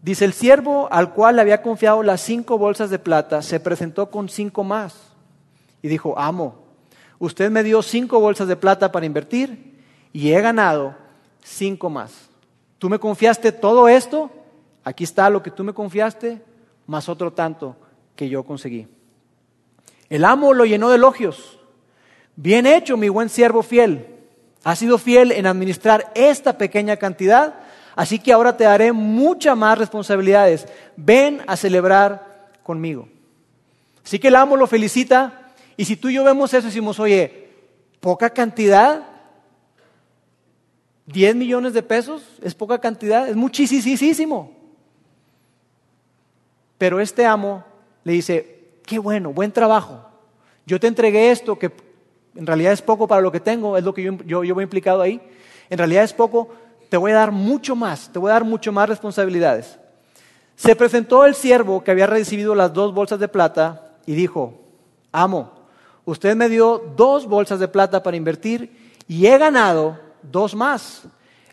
Dice, 0.00 0.24
el 0.24 0.32
siervo 0.32 0.88
al 0.92 1.12
cual 1.12 1.36
le 1.36 1.42
había 1.42 1.60
confiado 1.60 2.02
las 2.04 2.20
cinco 2.20 2.56
bolsas 2.56 2.88
de 2.88 3.00
plata 3.00 3.42
se 3.42 3.58
presentó 3.58 4.10
con 4.10 4.28
cinco 4.28 4.62
más. 4.62 4.94
Y 5.82 5.88
dijo, 5.88 6.16
amo, 6.16 6.54
usted 7.18 7.50
me 7.50 7.64
dio 7.64 7.82
cinco 7.82 8.20
bolsas 8.20 8.46
de 8.46 8.54
plata 8.54 8.92
para 8.92 9.06
invertir 9.06 9.82
y 10.12 10.32
he 10.32 10.40
ganado 10.40 10.94
cinco 11.42 11.90
más. 11.90 12.12
Tú 12.78 12.88
me 12.88 13.00
confiaste 13.00 13.50
todo 13.50 13.88
esto, 13.88 14.30
aquí 14.84 15.02
está 15.02 15.28
lo 15.30 15.42
que 15.42 15.50
tú 15.50 15.64
me 15.64 15.74
confiaste, 15.74 16.40
más 16.86 17.08
otro 17.08 17.32
tanto 17.32 17.74
que 18.14 18.28
yo 18.28 18.44
conseguí. 18.44 18.86
El 20.08 20.24
amo 20.24 20.54
lo 20.54 20.64
llenó 20.64 20.90
de 20.90 20.94
elogios. 20.94 21.58
Bien 22.36 22.66
hecho, 22.66 22.96
mi 22.96 23.08
buen 23.08 23.28
siervo 23.28 23.64
fiel. 23.64 24.06
Has 24.62 24.78
sido 24.78 24.96
fiel 24.96 25.32
en 25.32 25.46
administrar 25.46 26.12
esta 26.14 26.56
pequeña 26.56 26.96
cantidad, 26.96 27.54
así 27.98 28.20
que 28.20 28.32
ahora 28.32 28.56
te 28.56 28.62
daré 28.62 28.92
muchas 28.92 29.56
más 29.56 29.76
responsabilidades. 29.76 30.68
Ven 30.96 31.42
a 31.48 31.56
celebrar 31.56 32.52
conmigo. 32.62 33.08
Así 34.04 34.20
que 34.20 34.28
el 34.28 34.36
amo 34.36 34.56
lo 34.56 34.68
felicita 34.68 35.50
y 35.76 35.84
si 35.84 35.96
tú 35.96 36.08
y 36.08 36.14
yo 36.14 36.22
vemos 36.22 36.54
eso 36.54 36.68
decimos, 36.68 37.00
oye, 37.00 37.48
poca 37.98 38.30
cantidad, 38.30 39.02
10 41.06 41.34
millones 41.34 41.72
de 41.72 41.82
pesos 41.82 42.22
es 42.40 42.54
poca 42.54 42.78
cantidad, 42.78 43.28
es 43.28 43.34
muchísimo. 43.34 44.52
Pero 46.78 47.00
este 47.00 47.26
amo 47.26 47.64
le 48.04 48.12
dice, 48.12 48.78
qué 48.86 49.00
bueno, 49.00 49.32
buen 49.32 49.50
trabajo. 49.50 50.08
Yo 50.66 50.78
te 50.78 50.86
entregué 50.86 51.32
esto 51.32 51.58
que 51.58 51.72
en 52.36 52.46
realidad 52.46 52.72
es 52.72 52.80
poco 52.80 53.08
para 53.08 53.22
lo 53.22 53.32
que 53.32 53.40
tengo, 53.40 53.76
es 53.76 53.82
lo 53.82 53.92
que 53.92 54.04
yo, 54.04 54.12
yo, 54.24 54.44
yo 54.44 54.54
voy 54.54 54.62
implicado 54.62 55.02
ahí. 55.02 55.20
En 55.68 55.78
realidad 55.78 56.04
es 56.04 56.12
poco, 56.12 56.54
te 56.88 56.96
voy 56.96 57.12
a 57.12 57.16
dar 57.16 57.32
mucho 57.32 57.76
más, 57.76 58.10
te 58.12 58.18
voy 58.18 58.30
a 58.30 58.34
dar 58.34 58.44
mucho 58.44 58.72
más 58.72 58.88
responsabilidades. 58.88 59.78
Se 60.56 60.74
presentó 60.74 61.24
el 61.24 61.34
siervo 61.34 61.84
que 61.84 61.90
había 61.90 62.06
recibido 62.06 62.54
las 62.54 62.72
dos 62.72 62.92
bolsas 62.92 63.20
de 63.20 63.28
plata 63.28 63.92
y 64.06 64.14
dijo, 64.14 64.60
amo, 65.12 65.52
usted 66.04 66.34
me 66.34 66.48
dio 66.48 66.78
dos 66.96 67.26
bolsas 67.26 67.60
de 67.60 67.68
plata 67.68 68.02
para 68.02 68.16
invertir 68.16 68.92
y 69.06 69.26
he 69.26 69.38
ganado 69.38 69.98
dos 70.22 70.54
más. 70.54 71.04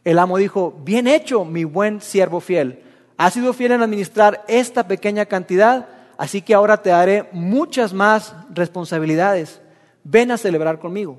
El 0.04 0.20
amo 0.20 0.38
dijo, 0.38 0.80
bien 0.84 1.08
hecho, 1.08 1.46
mi 1.46 1.64
buen 1.64 2.02
siervo 2.02 2.40
fiel. 2.40 2.82
Has 3.18 3.34
sido 3.34 3.54
fiel 3.54 3.74
en 3.74 3.82
administrar 3.82 4.44
esta 4.48 4.88
pequeña 4.88 5.26
cantidad, 5.26 5.88
así 6.18 6.42
que 6.42 6.54
ahora 6.54 6.78
te 6.78 6.90
daré 6.90 7.30
muchas 7.32 7.94
más 7.94 8.36
responsabilidades. 8.54 9.62
Ven 10.04 10.32
a 10.32 10.38
celebrar 10.38 10.80
conmigo. 10.80 11.18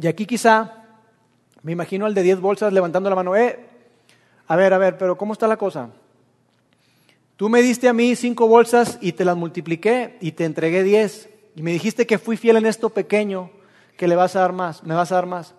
Y 0.00 0.06
aquí 0.06 0.26
quizá 0.26 0.85
me 1.66 1.72
imagino 1.72 2.06
al 2.06 2.14
de 2.14 2.22
diez 2.22 2.38
bolsas 2.38 2.72
levantando 2.72 3.10
la 3.10 3.16
mano, 3.16 3.34
eh, 3.34 3.58
a 4.46 4.54
ver, 4.54 4.72
a 4.72 4.78
ver, 4.78 4.96
pero 4.98 5.18
¿cómo 5.18 5.32
está 5.32 5.48
la 5.48 5.56
cosa? 5.56 5.90
Tú 7.34 7.48
me 7.48 7.60
diste 7.60 7.88
a 7.88 7.92
mí 7.92 8.14
cinco 8.14 8.46
bolsas 8.46 8.98
y 9.00 9.10
te 9.10 9.24
las 9.24 9.36
multipliqué 9.36 10.16
y 10.20 10.30
te 10.30 10.44
entregué 10.44 10.84
diez. 10.84 11.28
Y 11.56 11.62
me 11.62 11.72
dijiste 11.72 12.06
que 12.06 12.18
fui 12.18 12.36
fiel 12.36 12.58
en 12.58 12.66
esto 12.66 12.90
pequeño, 12.90 13.50
que 13.96 14.06
le 14.06 14.14
vas 14.14 14.36
a 14.36 14.42
dar 14.42 14.52
más, 14.52 14.84
me 14.84 14.94
vas 14.94 15.10
a 15.10 15.16
dar 15.16 15.26
más. 15.26 15.54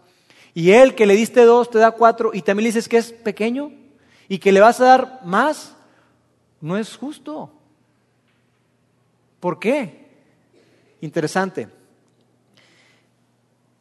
Y 0.54 0.72
él 0.72 0.96
que 0.96 1.06
le 1.06 1.14
diste 1.14 1.44
dos 1.44 1.70
te 1.70 1.78
da 1.78 1.92
cuatro 1.92 2.32
y 2.34 2.42
también 2.42 2.64
le 2.64 2.70
dices 2.70 2.88
que 2.88 2.96
es 2.96 3.12
pequeño 3.12 3.74
y 4.30 4.38
que 4.38 4.54
le 4.54 4.62
vas 4.62 4.80
a 4.80 4.86
dar 4.86 5.20
más. 5.26 5.76
No 6.62 6.78
es 6.78 6.96
justo. 6.96 7.52
¿Por 9.42 9.60
qué? 9.60 10.08
Interesante. 11.02 11.68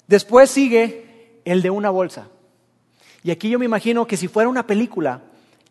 Después 0.08 0.50
sigue 0.50 1.05
el 1.46 1.62
de 1.62 1.70
una 1.70 1.88
bolsa. 1.88 2.28
Y 3.22 3.30
aquí 3.30 3.48
yo 3.48 3.58
me 3.58 3.64
imagino 3.64 4.06
que 4.06 4.18
si 4.18 4.28
fuera 4.28 4.50
una 4.50 4.66
película, 4.66 5.22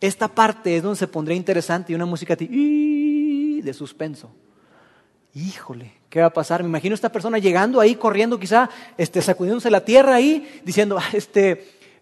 esta 0.01 0.27
parte 0.27 0.75
es 0.75 0.81
donde 0.81 0.97
se 0.97 1.07
pondría 1.07 1.37
interesante 1.37 1.91
y 1.91 1.95
una 1.95 2.07
música 2.07 2.35
de 2.35 3.73
suspenso. 3.73 4.31
Híjole, 5.35 5.91
¿qué 6.09 6.21
va 6.21 6.27
a 6.27 6.33
pasar? 6.33 6.63
Me 6.63 6.69
imagino 6.69 6.95
esta 6.95 7.11
persona 7.11 7.37
llegando 7.37 7.81
ahí, 7.81 7.95
corriendo 7.95 8.39
quizá, 8.39 8.69
este, 8.97 9.21
sacudiéndose 9.21 9.69
la 9.69 9.83
tierra 9.83 10.15
ahí, 10.15 10.61
diciendo, 10.63 10.97
ah, 10.97 11.09
este, 11.11 11.51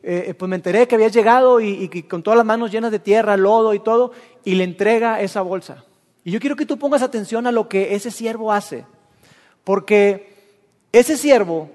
eh, 0.03 0.25
eh, 0.27 0.33
pues 0.37 0.47
me 0.47 0.55
enteré 0.55 0.87
que 0.87 0.93
había 0.93 1.07
llegado 1.07 1.59
y, 1.59 1.89
y, 1.91 2.03
con 2.03 2.21
todas 2.21 2.37
las 2.37 2.45
manos 2.45 2.71
llenas 2.71 2.91
de 2.91 2.99
tierra, 2.99 3.37
lodo 3.37 3.73
y 3.73 3.79
todo, 3.79 4.11
y 4.43 4.53
le 4.53 4.63
entrega 4.63 5.19
esa 5.19 5.41
bolsa. 5.41 5.83
Y 6.23 6.29
yo 6.29 6.39
quiero 6.39 6.55
que 6.55 6.67
tú 6.67 6.77
pongas 6.77 7.01
atención 7.01 7.47
a 7.47 7.51
lo 7.51 7.67
que 7.67 7.95
ese 7.95 8.11
siervo 8.11 8.51
hace, 8.51 8.85
porque 9.63 10.31
ese 10.91 11.17
siervo, 11.17 11.71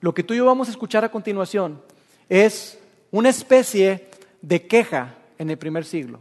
lo 0.00 0.14
que 0.14 0.22
tú 0.22 0.34
y 0.34 0.38
yo 0.38 0.44
vamos 0.44 0.68
a 0.68 0.70
escuchar 0.70 1.04
a 1.04 1.10
continuación, 1.10 1.80
es 2.28 2.78
una 3.10 3.28
especie 3.28 4.08
de 4.42 4.66
queja 4.66 5.14
en 5.38 5.50
el 5.50 5.58
primer 5.58 5.84
siglo. 5.84 6.20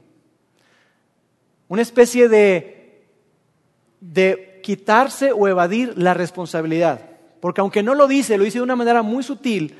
Una 1.67 1.81
especie 1.81 2.29
de, 2.29 3.03
de 3.99 4.59
quitarse 4.63 5.31
o 5.31 5.47
evadir 5.47 5.97
la 5.97 6.13
responsabilidad. 6.13 7.01
Porque 7.39 7.61
aunque 7.61 7.83
no 7.83 7.93
lo 7.93 8.07
dice, 8.07 8.37
lo 8.37 8.43
dice 8.43 8.59
de 8.59 8.63
una 8.63 8.75
manera 8.75 9.01
muy 9.01 9.23
sutil, 9.23 9.75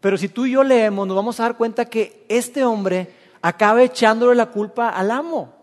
pero 0.00 0.16
si 0.16 0.28
tú 0.28 0.46
y 0.46 0.52
yo 0.52 0.64
leemos, 0.64 1.06
nos 1.06 1.16
vamos 1.16 1.38
a 1.38 1.44
dar 1.44 1.56
cuenta 1.56 1.84
que 1.84 2.24
este 2.28 2.64
hombre 2.64 3.08
acaba 3.40 3.82
echándole 3.82 4.34
la 4.34 4.46
culpa 4.46 4.88
al 4.88 5.10
amo. 5.10 5.54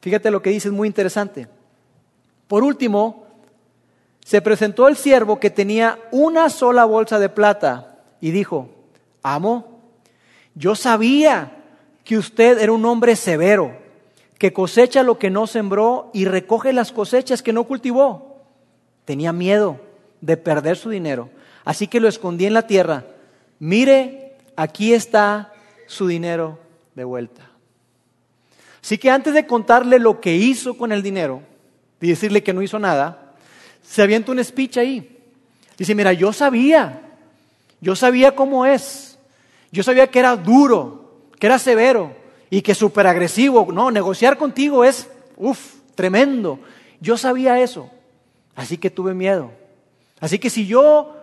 Fíjate 0.00 0.30
lo 0.30 0.42
que 0.42 0.50
dice, 0.50 0.68
es 0.68 0.74
muy 0.74 0.88
interesante. 0.88 1.48
Por 2.48 2.64
último, 2.64 3.26
se 4.24 4.40
presentó 4.40 4.88
el 4.88 4.96
siervo 4.96 5.40
que 5.40 5.50
tenía 5.50 5.98
una 6.10 6.48
sola 6.48 6.84
bolsa 6.84 7.18
de 7.18 7.28
plata 7.28 7.98
y 8.20 8.30
dijo, 8.30 8.70
amo, 9.22 9.80
yo 10.54 10.74
sabía 10.74 11.56
que 12.04 12.16
usted 12.16 12.58
era 12.58 12.72
un 12.72 12.84
hombre 12.84 13.16
severo, 13.16 13.76
que 14.38 14.52
cosecha 14.52 15.02
lo 15.02 15.18
que 15.18 15.30
no 15.30 15.46
sembró 15.46 16.10
y 16.12 16.24
recoge 16.24 16.72
las 16.72 16.92
cosechas 16.92 17.42
que 17.42 17.52
no 17.52 17.64
cultivó. 17.64 18.40
Tenía 19.04 19.32
miedo 19.32 19.80
de 20.20 20.36
perder 20.36 20.76
su 20.76 20.90
dinero, 20.90 21.30
así 21.64 21.86
que 21.86 22.00
lo 22.00 22.08
escondí 22.08 22.46
en 22.46 22.54
la 22.54 22.66
tierra. 22.66 23.04
Mire, 23.58 24.36
aquí 24.56 24.94
está 24.94 25.52
su 25.86 26.06
dinero 26.06 26.58
de 26.94 27.04
vuelta. 27.04 27.50
Así 28.82 28.98
que 28.98 29.10
antes 29.10 29.34
de 29.34 29.46
contarle 29.46 29.98
lo 29.98 30.20
que 30.20 30.34
hizo 30.34 30.76
con 30.76 30.90
el 30.90 31.02
dinero 31.02 31.42
y 32.00 32.08
decirle 32.08 32.42
que 32.42 32.52
no 32.52 32.62
hizo 32.62 32.80
nada, 32.80 33.21
se 33.82 34.02
avienta 34.02 34.32
un 34.32 34.42
speech 34.42 34.78
ahí. 34.78 35.18
Dice, 35.76 35.94
mira, 35.94 36.12
yo 36.12 36.32
sabía, 36.32 37.00
yo 37.80 37.96
sabía 37.96 38.34
cómo 38.34 38.64
es, 38.66 39.18
yo 39.70 39.82
sabía 39.82 40.06
que 40.06 40.18
era 40.18 40.36
duro, 40.36 41.20
que 41.38 41.46
era 41.46 41.58
severo 41.58 42.14
y 42.50 42.62
que 42.62 42.74
súper 42.74 43.06
agresivo. 43.06 43.68
No, 43.72 43.90
negociar 43.90 44.38
contigo 44.38 44.84
es, 44.84 45.08
uff, 45.36 45.76
tremendo. 45.94 46.60
Yo 47.00 47.16
sabía 47.16 47.60
eso, 47.60 47.90
así 48.54 48.78
que 48.78 48.90
tuve 48.90 49.14
miedo. 49.14 49.50
Así 50.20 50.38
que 50.38 50.50
si 50.50 50.66
yo 50.66 51.16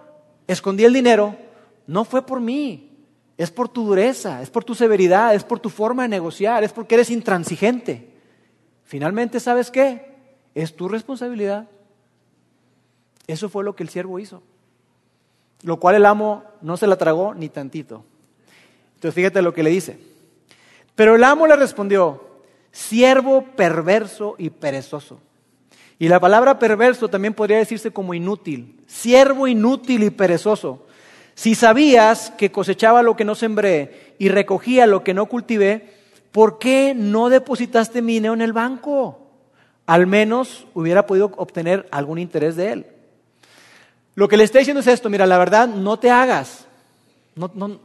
escondí 0.48 0.84
el 0.84 0.94
dinero, 0.94 1.38
no 1.88 2.04
fue 2.04 2.26
por 2.26 2.42
mí, 2.42 2.90
es 3.38 3.50
por 3.50 3.70
tu 3.70 3.86
dureza, 3.86 4.42
es 4.42 4.50
por 4.50 4.66
tu 4.66 4.76
severidad, 4.76 5.34
es 5.34 5.46
por 5.46 5.60
tu 5.60 5.70
forma 5.70 6.04
de 6.04 6.10
negociar, 6.10 6.64
es 6.64 6.74
porque 6.74 6.96
eres 6.96 7.10
intransigente. 7.10 8.10
Finalmente, 8.84 9.40
¿sabes 9.40 9.72
qué? 9.72 10.14
Es 10.54 10.76
tu 10.76 10.90
responsabilidad. 10.90 11.70
Eso 13.30 13.48
fue 13.48 13.64
lo 13.64 13.76
que 13.76 13.84
el 13.84 13.90
siervo 13.90 14.18
hizo. 14.18 14.42
Lo 15.62 15.78
cual 15.78 15.94
el 15.94 16.08
amo 16.08 16.44
no 16.64 16.78
se 16.78 16.88
la 16.88 16.98
tragó 16.98 17.36
ni 17.36 17.48
tantito. 17.48 18.04
Entonces 18.96 19.14
fíjate 19.14 19.44
lo 19.44 19.54
que 19.54 19.62
le 19.62 19.70
dice. 19.70 20.00
Pero 20.96 21.14
el 21.14 21.24
amo 21.24 21.46
le 21.46 21.56
respondió, 21.56 22.24
siervo 22.72 23.44
perverso 23.56 24.34
y 24.40 24.50
perezoso. 24.50 25.20
Y 26.00 26.08
la 26.08 26.20
palabra 26.20 26.58
perverso 26.58 27.08
también 27.08 27.36
podría 27.36 27.60
decirse 27.60 27.92
como 27.92 28.16
inútil, 28.16 28.84
siervo 28.88 29.48
inútil 29.48 30.02
y 30.02 30.10
perezoso. 30.10 30.88
Si 31.36 31.54
sabías 31.54 32.32
que 32.32 32.52
cosechaba 32.52 33.04
lo 33.04 33.16
que 33.16 33.26
no 33.26 33.36
sembré 33.36 34.16
y 34.18 34.30
recogía 34.30 34.88
lo 34.88 35.04
que 35.04 35.14
no 35.14 35.28
cultivé, 35.28 35.94
¿por 36.32 36.58
qué 36.58 36.96
no 36.96 37.30
depositaste 37.30 38.02
mi 38.02 38.14
dinero 38.14 38.34
en 38.34 38.42
el 38.42 38.54
banco? 38.54 39.20
Al 39.86 40.08
menos 40.08 40.66
hubiera 40.74 41.06
podido 41.06 41.32
obtener 41.38 41.88
algún 41.92 42.18
interés 42.18 42.56
de 42.56 42.72
él. 42.72 42.86
Lo 44.16 44.28
que 44.28 44.38
le 44.38 44.44
está 44.44 44.60
diciendo 44.60 44.82
es 44.82 44.88
esto, 44.88 45.10
mira, 45.10 45.26
la 45.26 45.38
verdad, 45.38 45.68
no 45.68 45.98
te 45.98 46.10
hagas, 46.10 46.66
no, 47.36 47.52
no, 47.54 47.80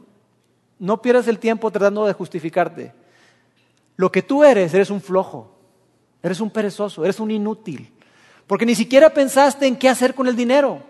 no 0.79 1.01
pierdas 1.01 1.27
el 1.27 1.39
tiempo 1.39 1.71
tratando 1.71 2.05
de 2.05 2.13
justificarte. 2.13 2.93
Lo 3.95 4.11
que 4.11 4.21
tú 4.21 4.43
eres, 4.43 4.73
eres 4.73 4.89
un 4.89 5.01
flojo, 5.01 5.55
eres 6.21 6.41
un 6.41 6.49
perezoso, 6.49 7.03
eres 7.03 7.19
un 7.19 7.31
inútil. 7.31 7.93
Porque 8.47 8.65
ni 8.65 8.75
siquiera 8.75 9.11
pensaste 9.11 9.65
en 9.65 9.77
qué 9.77 9.89
hacer 9.89 10.13
con 10.13 10.27
el 10.27 10.35
dinero. 10.35 10.83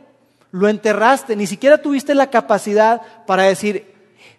Lo 0.51 0.67
enterraste, 0.67 1.35
ni 1.35 1.47
siquiera 1.47 1.81
tuviste 1.81 2.15
la 2.15 2.29
capacidad 2.29 3.01
para 3.25 3.43
decir, 3.43 3.93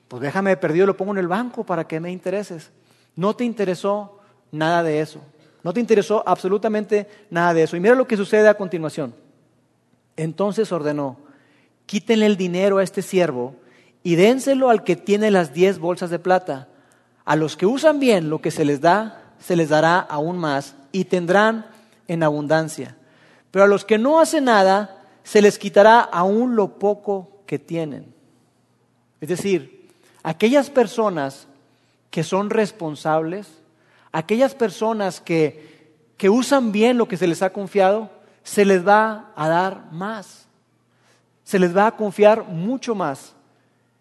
pues 0.09 0.23
déjame 0.23 0.57
perdido, 0.57 0.87
lo 0.87 0.97
pongo 0.97 1.13
en 1.13 1.19
el 1.19 1.29
banco 1.29 1.65
para 1.65 1.87
que 1.87 2.01
me 2.01 2.11
intereses. 2.11 2.71
No 3.15 3.35
te 3.35 3.45
interesó 3.45 4.19
nada 4.51 4.83
de 4.83 5.01
eso. 5.01 5.21
No 5.63 5.73
te 5.73 5.81
interesó 5.81 6.23
absolutamente 6.27 7.09
nada 7.31 7.55
de 7.55 7.65
eso. 7.65 7.77
Y 7.77 7.81
mira 7.81 7.95
lo 7.95 8.07
que 8.07 8.17
sucede 8.17 8.49
a 8.49 8.55
continuación. 8.55 9.15
Entonces 10.17 10.73
ordenó, 10.73 11.19
quítenle 11.87 12.27
el 12.27 12.37
dinero 12.37 12.79
a 12.79 12.83
este 12.83 13.03
siervo 13.03 13.55
y 14.03 14.15
dénselo 14.15 14.71
al 14.71 14.85
que 14.85 14.97
tiene 14.97 15.31
las 15.31 15.53
diez 15.53 15.79
bolsas 15.79 16.11
de 16.11 16.19
plata. 16.19 16.69
A 17.25 17.37
los 17.37 17.57
que 17.57 17.67
usan 17.67 17.99
bien 17.99 18.31
lo 18.31 18.41
que 18.41 18.51
se 18.51 18.65
les 18.65 18.81
da, 18.81 19.33
se 19.41 19.57
les 19.57 19.69
dará 19.69 19.99
aún 19.99 20.39
más 20.39 20.75
y 20.93 21.05
tendrán 21.05 21.67
en 22.09 22.23
abundancia. 22.23 22.97
Pero 23.51 23.65
a 23.65 23.69
los 23.69 23.85
que 23.85 23.99
no 23.99 24.21
hacen 24.21 24.45
nada, 24.45 25.03
se 25.25 25.43
les 25.43 25.59
quitará 25.59 26.01
aún 26.01 26.57
lo 26.57 26.79
poco 26.79 27.43
que 27.47 27.59
tienen. 27.59 28.15
Es 29.21 29.29
decir, 29.29 29.89
aquellas 30.23 30.71
personas 30.71 31.47
que 32.11 32.23
son 32.23 32.51
responsables, 32.51 33.49
aquellas 34.13 34.55
personas 34.55 35.21
que, 35.21 35.95
que 36.17 36.31
usan 36.31 36.71
bien 36.73 36.97
lo 36.97 37.09
que 37.09 37.17
se 37.17 37.27
les 37.27 37.43
ha 37.43 37.53
confiado, 37.53 38.11
se 38.47 38.65
les 38.65 38.87
va 38.87 39.33
a 39.35 39.49
dar 39.49 39.91
más. 39.91 40.47
Se 41.43 41.59
les 41.59 41.77
va 41.77 41.89
a 41.89 41.97
confiar 41.97 42.45
mucho 42.45 42.95
más. 42.95 43.35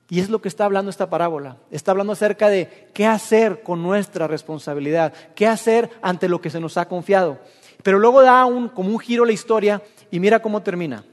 Y 0.07 0.19
es 0.19 0.29
lo 0.29 0.39
que 0.39 0.47
está 0.47 0.65
hablando 0.65 0.91
esta 0.91 1.09
parábola. 1.09 1.57
Está 1.71 1.91
hablando 1.91 2.13
acerca 2.13 2.47
de 2.47 2.89
qué 2.93 3.07
hacer 3.07 3.63
con 3.63 3.81
nuestra 3.81 4.27
responsabilidad, 4.27 5.13
qué 5.33 5.47
hacer 5.47 5.89
ante 6.03 6.29
lo 6.29 6.41
que 6.41 6.51
se 6.51 6.59
nos 6.59 6.77
ha 6.77 6.87
confiado. 6.87 7.39
Pero 7.81 7.97
luego 7.97 8.21
da 8.21 8.45
un, 8.45 8.69
como 8.69 8.89
un 8.89 8.99
giro 8.99 9.25
la 9.25 9.33
historia 9.33 9.81
y 10.11 10.19
mira 10.19 10.39
cómo 10.43 10.61
termina. 10.61 11.03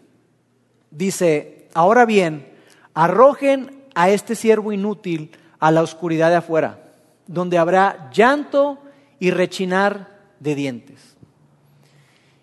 Dice, 0.90 1.68
ahora 1.72 2.04
bien, 2.04 2.52
arrojen 2.92 3.82
a 3.94 4.10
este 4.10 4.34
siervo 4.34 4.72
inútil 4.72 5.30
a 5.58 5.70
la 5.70 5.80
oscuridad 5.80 6.28
de 6.28 6.36
afuera, 6.36 6.80
donde 7.26 7.56
habrá 7.56 8.10
llanto 8.12 8.78
y 9.18 9.30
rechinar 9.30 10.18
de 10.38 10.54
dientes. 10.54 11.11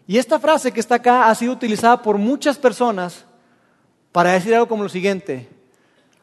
Y 0.10 0.18
esta 0.18 0.40
frase 0.40 0.72
que 0.72 0.80
está 0.80 0.96
acá 0.96 1.30
ha 1.30 1.36
sido 1.36 1.54
utilizada 1.54 2.02
por 2.02 2.18
muchas 2.18 2.58
personas 2.58 3.26
para 4.12 4.32
decir 4.32 4.56
algo 4.56 4.68
como 4.68 4.82
lo 4.82 4.90
siguiente. 4.90 5.48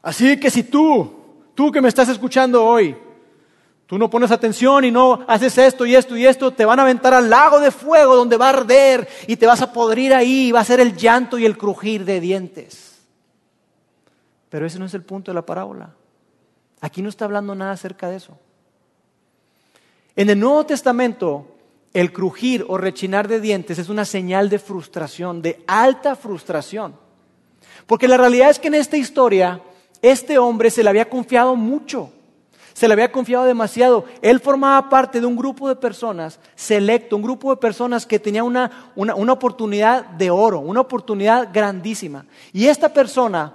Así 0.03 0.40
que 0.40 0.51
si 0.51 0.64
tú, 0.64 1.14
tú 1.55 1.70
que 1.70 1.81
me 1.81 1.87
estás 1.87 2.09
escuchando 2.09 2.64
hoy, 2.64 2.96
tú 3.87 3.96
no 3.96 4.11
pones 4.11 4.33
atención 4.33 4.85
y 4.85 4.90
no 4.90 5.25
haces 5.29 5.57
esto 5.59 5.87
y 5.87 5.94
esto 5.94 6.16
y 6.16 6.27
esto, 6.27 6.53
te 6.53 6.64
van 6.64 6.81
a 6.81 6.83
aventar 6.83 7.14
al 7.14 7.31
lago 7.31 7.61
de 7.61 7.70
fuego 7.70 8.16
donde 8.16 8.37
va 8.37 8.46
a 8.46 8.55
arder 8.59 9.09
y 9.29 9.37
te 9.37 9.46
vas 9.46 9.62
a 9.62 9.72
podrir 9.72 10.12
ahí 10.12 10.51
va 10.51 10.59
a 10.59 10.64
ser 10.64 10.81
el 10.81 10.96
llanto 10.96 11.38
y 11.38 11.46
el 11.46 11.57
crujir 11.57 12.05
de 12.05 12.18
dientes. 12.18 12.99
Pero 14.49 14.66
ese 14.66 14.81
no 14.81 14.87
es 14.87 14.94
el 14.94 15.05
punto 15.05 15.31
de 15.31 15.37
la 15.37 15.46
parábola. 15.46 15.94
Aquí 16.81 17.03
no 17.03 17.09
está 17.09 17.25
hablando 17.25 17.55
nada 17.55 17.70
acerca 17.70 18.11
de 18.11 18.16
eso. 18.16 18.37
En 20.16 20.29
el 20.29 20.40
Nuevo 20.40 20.66
Testamento, 20.66 21.56
el 21.96 22.12
crujir 22.12 22.62
o 22.68 22.76
rechinar 22.76 23.26
de 23.26 23.40
dientes 23.40 23.78
es 23.78 23.88
una 23.88 24.04
señal 24.04 24.50
de 24.50 24.59
frustración, 24.59 25.40
de 25.40 25.64
alta 25.66 26.14
frustración. 26.14 26.94
Porque 27.87 28.06
la 28.06 28.18
realidad 28.18 28.50
es 28.50 28.59
que 28.59 28.68
en 28.68 28.74
esta 28.74 28.98
historia, 28.98 29.62
este 30.02 30.37
hombre 30.37 30.68
se 30.70 30.82
le 30.82 30.90
había 30.90 31.09
confiado 31.09 31.56
mucho, 31.56 32.11
se 32.74 32.87
le 32.87 32.92
había 32.92 33.11
confiado 33.11 33.46
demasiado. 33.46 34.04
Él 34.20 34.40
formaba 34.40 34.90
parte 34.90 35.22
de 35.22 35.26
un 35.26 35.37
grupo 35.37 35.70
de 35.70 35.76
personas 35.76 36.38
selecto, 36.54 37.16
un 37.16 37.22
grupo 37.22 37.48
de 37.48 37.56
personas 37.56 38.04
que 38.04 38.18
tenía 38.18 38.44
una, 38.44 38.92
una 38.94 39.32
oportunidad 39.32 40.04
de 40.04 40.28
oro, 40.28 40.61
una 40.61 40.82
oportunidad 40.82 41.48
grandísima. 41.50 42.26
Y 42.52 42.66
esta 42.66 42.92
persona 42.92 43.54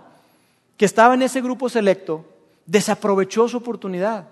que 0.78 0.86
estaba 0.86 1.14
en 1.14 1.22
ese 1.22 1.42
grupo 1.42 1.70
selecto 1.70 2.26
desaprovechó 2.66 3.48
su 3.48 3.58
oportunidad. 3.58 4.30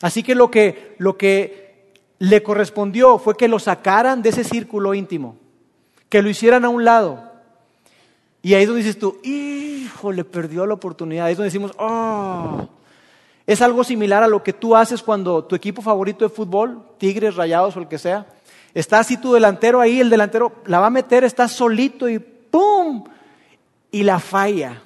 Así 0.00 0.22
que 0.22 0.36
lo 0.36 0.48
que, 0.48 0.94
lo 0.98 1.18
que 1.18 1.67
le 2.18 2.42
correspondió 2.42 3.18
fue 3.18 3.36
que 3.36 3.48
lo 3.48 3.58
sacaran 3.58 4.22
de 4.22 4.30
ese 4.30 4.44
círculo 4.44 4.94
íntimo, 4.94 5.36
que 6.08 6.22
lo 6.22 6.28
hicieran 6.28 6.64
a 6.64 6.68
un 6.68 6.84
lado. 6.84 7.28
Y 8.42 8.54
ahí 8.54 8.62
es 8.62 8.68
donde 8.68 8.82
dices 8.82 8.98
tú, 8.98 9.18
hijo, 9.22 10.12
le 10.12 10.24
perdió 10.24 10.66
la 10.66 10.74
oportunidad. 10.74 11.26
Ahí 11.26 11.32
es 11.32 11.38
donde 11.38 11.48
decimos, 11.48 11.72
oh. 11.78 12.68
Es 13.46 13.62
algo 13.62 13.82
similar 13.82 14.22
a 14.22 14.28
lo 14.28 14.42
que 14.42 14.52
tú 14.52 14.76
haces 14.76 15.02
cuando 15.02 15.42
tu 15.44 15.56
equipo 15.56 15.80
favorito 15.80 16.22
de 16.22 16.34
fútbol, 16.34 16.82
Tigres, 16.98 17.34
Rayados 17.34 17.76
o 17.76 17.80
el 17.80 17.88
que 17.88 17.96
sea, 17.98 18.26
está 18.74 18.98
así 18.98 19.16
tu 19.16 19.32
delantero 19.32 19.80
ahí, 19.80 20.00
el 20.00 20.10
delantero 20.10 20.52
la 20.66 20.80
va 20.80 20.88
a 20.88 20.90
meter, 20.90 21.24
está 21.24 21.48
solito 21.48 22.10
y 22.10 22.18
¡pum! 22.18 23.04
Y 23.90 24.02
la 24.02 24.18
falla. 24.18 24.82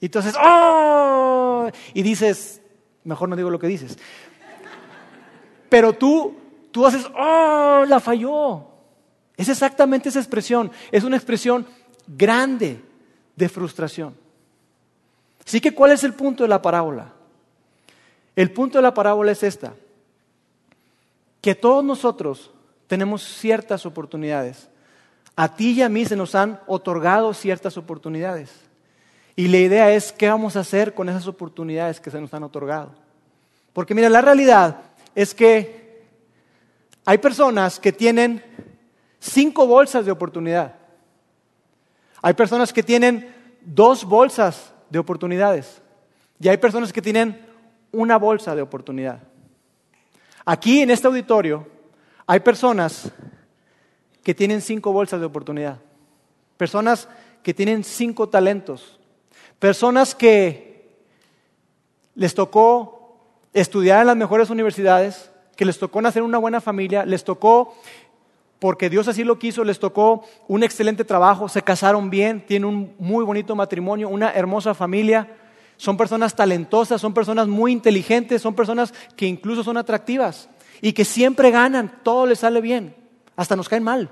Y 0.00 0.06
entonces, 0.06 0.36
¡oh! 0.40 1.68
Y 1.92 2.02
dices, 2.02 2.62
mejor 3.02 3.28
no 3.28 3.34
digo 3.34 3.50
lo 3.50 3.58
que 3.58 3.66
dices. 3.66 3.98
Pero 5.68 5.92
tú 5.92 6.39
tú 6.70 6.86
haces, 6.86 7.06
oh, 7.16 7.84
la 7.86 8.00
falló. 8.00 8.66
Es 9.36 9.48
exactamente 9.48 10.08
esa 10.08 10.18
expresión. 10.18 10.70
Es 10.90 11.04
una 11.04 11.16
expresión 11.16 11.66
grande 12.06 12.82
de 13.36 13.48
frustración. 13.48 14.14
Así 15.46 15.60
que, 15.60 15.72
¿cuál 15.74 15.92
es 15.92 16.04
el 16.04 16.14
punto 16.14 16.44
de 16.44 16.48
la 16.48 16.60
parábola? 16.60 17.12
El 18.36 18.52
punto 18.52 18.78
de 18.78 18.82
la 18.82 18.94
parábola 18.94 19.32
es 19.32 19.42
esta, 19.42 19.74
que 21.40 21.54
todos 21.54 21.84
nosotros 21.84 22.50
tenemos 22.86 23.22
ciertas 23.22 23.86
oportunidades. 23.86 24.68
A 25.36 25.54
ti 25.54 25.72
y 25.72 25.82
a 25.82 25.88
mí 25.88 26.04
se 26.04 26.16
nos 26.16 26.34
han 26.34 26.60
otorgado 26.66 27.32
ciertas 27.32 27.76
oportunidades. 27.76 28.50
Y 29.36 29.48
la 29.48 29.58
idea 29.58 29.90
es 29.92 30.12
qué 30.12 30.28
vamos 30.28 30.56
a 30.56 30.60
hacer 30.60 30.92
con 30.92 31.08
esas 31.08 31.26
oportunidades 31.26 31.98
que 31.98 32.10
se 32.10 32.20
nos 32.20 32.34
han 32.34 32.42
otorgado. 32.42 32.92
Porque 33.72 33.94
mira, 33.94 34.08
la 34.08 34.20
realidad 34.20 34.82
es 35.14 35.34
que 35.34 35.79
hay 37.10 37.18
personas 37.18 37.80
que 37.80 37.90
tienen 37.90 38.40
cinco 39.18 39.66
bolsas 39.66 40.06
de 40.06 40.12
oportunidad. 40.12 40.76
Hay 42.22 42.34
personas 42.34 42.72
que 42.72 42.84
tienen 42.84 43.34
dos 43.62 44.04
bolsas 44.04 44.72
de 44.90 45.00
oportunidades. 45.00 45.82
Y 46.38 46.46
hay 46.46 46.56
personas 46.58 46.92
que 46.92 47.02
tienen 47.02 47.44
una 47.90 48.16
bolsa 48.16 48.54
de 48.54 48.62
oportunidad. 48.62 49.18
Aquí 50.44 50.82
en 50.82 50.90
este 50.92 51.08
auditorio 51.08 51.66
hay 52.28 52.38
personas 52.38 53.10
que 54.22 54.32
tienen 54.32 54.60
cinco 54.60 54.92
bolsas 54.92 55.18
de 55.18 55.26
oportunidad. 55.26 55.80
Personas 56.56 57.08
que 57.42 57.52
tienen 57.52 57.82
cinco 57.82 58.28
talentos. 58.28 59.00
Personas 59.58 60.14
que 60.14 60.88
les 62.14 62.34
tocó 62.36 63.18
estudiar 63.52 64.02
en 64.02 64.06
las 64.06 64.16
mejores 64.16 64.48
universidades, 64.48 65.29
que 65.60 65.66
les 65.66 65.78
tocó 65.78 66.00
nacer 66.00 66.22
una 66.22 66.38
buena 66.38 66.62
familia, 66.62 67.04
les 67.04 67.22
tocó, 67.22 67.76
porque 68.60 68.88
Dios 68.88 69.08
así 69.08 69.24
lo 69.24 69.38
quiso, 69.38 69.62
les 69.62 69.78
tocó 69.78 70.24
un 70.48 70.62
excelente 70.62 71.04
trabajo, 71.04 71.50
se 71.50 71.60
casaron 71.60 72.08
bien, 72.08 72.46
tienen 72.46 72.66
un 72.66 72.94
muy 72.98 73.26
bonito 73.26 73.54
matrimonio, 73.54 74.08
una 74.08 74.30
hermosa 74.30 74.72
familia, 74.72 75.36
son 75.76 75.98
personas 75.98 76.34
talentosas, 76.34 76.98
son 76.98 77.12
personas 77.12 77.46
muy 77.46 77.72
inteligentes, 77.72 78.40
son 78.40 78.54
personas 78.54 78.94
que 79.16 79.26
incluso 79.26 79.62
son 79.62 79.76
atractivas 79.76 80.48
y 80.80 80.94
que 80.94 81.04
siempre 81.04 81.50
ganan, 81.50 82.00
todo 82.02 82.24
les 82.24 82.38
sale 82.38 82.62
bien, 82.62 82.96
hasta 83.36 83.54
nos 83.54 83.68
caen 83.68 83.82
mal. 83.82 84.08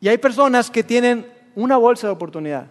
Y 0.00 0.06
hay 0.06 0.18
personas 0.18 0.70
que 0.70 0.84
tienen 0.84 1.26
una 1.56 1.76
bolsa 1.78 2.06
de 2.06 2.12
oportunidad. 2.12 2.68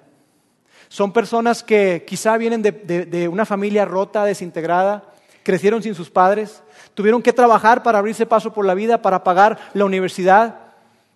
Son 0.91 1.13
personas 1.13 1.63
que 1.63 2.03
quizá 2.05 2.35
vienen 2.35 2.61
de, 2.61 3.29
una 3.31 3.45
familia 3.45 3.85
rota, 3.85 4.25
desintegrada, 4.25 5.05
crecieron 5.41 5.81
sin 5.81 5.95
sus 5.95 6.09
padres, 6.09 6.61
tuvieron 6.93 7.21
que 7.21 7.31
trabajar 7.31 7.81
para 7.81 7.99
abrirse 7.99 8.25
paso 8.25 8.51
por 8.51 8.65
la 8.65 8.73
vida, 8.73 9.01
para 9.01 9.23
pagar 9.23 9.57
la 9.73 9.85
universidad, 9.85 10.59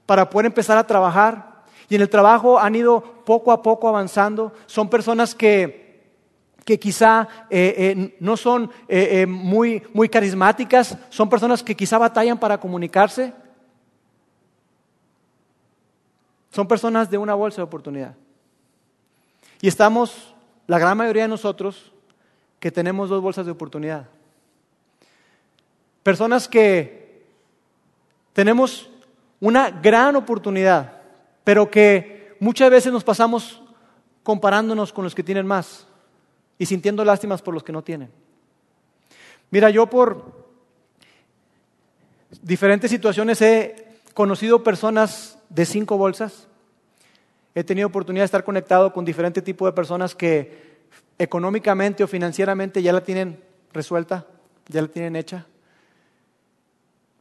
para 0.05 0.29
poder 0.29 0.45
empezar 0.45 0.77
a 0.77 0.88
trabajar. 0.88 1.65
Y 1.89 1.95
en 1.95 2.01
el 2.01 2.09
trabajo 2.09 2.57
han 2.57 2.73
ido 2.73 3.01
poco 3.25 3.51
a 3.51 3.61
poco 3.61 3.89
avanzando. 3.89 4.53
Son 4.65 4.89
personas 4.89 5.35
que, 5.35 6.05
que 6.63 6.79
quizá 6.79 7.27
eh, 7.49 7.75
eh, 7.77 8.15
no 8.21 8.38
son 8.38 8.71
eh, 8.88 9.25
muy, 9.25 9.83
muy 9.93 10.07
carismáticas, 10.07 10.97
son 11.09 11.29
personas 11.29 11.61
que 11.61 11.75
quizá 11.75 11.97
batallan 11.97 12.38
para 12.38 12.57
comunicarse. 12.57 13.33
Son 16.51 16.65
personas 16.65 17.09
de 17.09 17.17
una 17.17 17.33
bolsa 17.33 17.57
de 17.57 17.63
oportunidad. 17.63 18.15
Y 19.65 19.67
estamos, 19.67 20.36
la 20.67 20.78
gran 20.78 20.95
mayoría 20.95 21.23
de 21.23 21.28
nosotros, 21.28 21.91
que 22.60 22.69
tenemos 22.69 23.10
dos 23.10 23.19
bolsas 23.19 23.47
de 23.47 23.51
oportunidad. 23.51 24.08
Personas 26.04 26.47
que 26.47 27.25
tenemos 28.34 28.91
una 29.39 29.71
gran 29.71 30.15
oportunidad, 30.17 31.01
pero 31.43 31.71
que 31.71 32.38
muchas 32.39 32.69
veces 32.69 32.93
nos 32.93 33.04
pasamos 33.04 33.63
comparándonos 34.21 34.93
con 34.93 35.04
los 35.04 35.15
que 35.15 35.23
tienen 35.23 35.47
más 35.47 35.88
y 36.60 36.67
sintiendo 36.67 37.04
lástimas 37.04 37.41
por 37.41 37.56
los 37.56 37.63
que 37.63 37.73
no 37.73 37.84
tienen. 37.84 38.12
Mira, 39.49 39.71
yo 39.71 39.88
por 39.88 40.45
diferentes 42.43 42.91
situaciones 42.91 43.41
he 43.41 43.99
conocido 44.13 44.63
personas 44.63 45.39
de 45.49 45.65
cinco 45.65 45.97
bolsas 45.97 46.47
he 47.55 47.63
tenido 47.63 47.87
oportunidad 47.87 48.23
de 48.23 48.25
estar 48.25 48.43
conectado 48.43 48.91
con 48.91 49.05
diferentes 49.05 49.43
tipos 49.43 49.67
de 49.67 49.71
personas 49.71 50.13
que 50.13 50.75
económicamente 51.17 52.03
o 52.03 52.07
financieramente 52.07 52.83
ya 52.83 52.91
la 52.91 53.01
tienen 53.01 53.39
resuelta, 53.73 54.25
ya 54.67 54.81
la 54.81 54.89
tienen 54.89 55.15
hecha. 55.15 55.45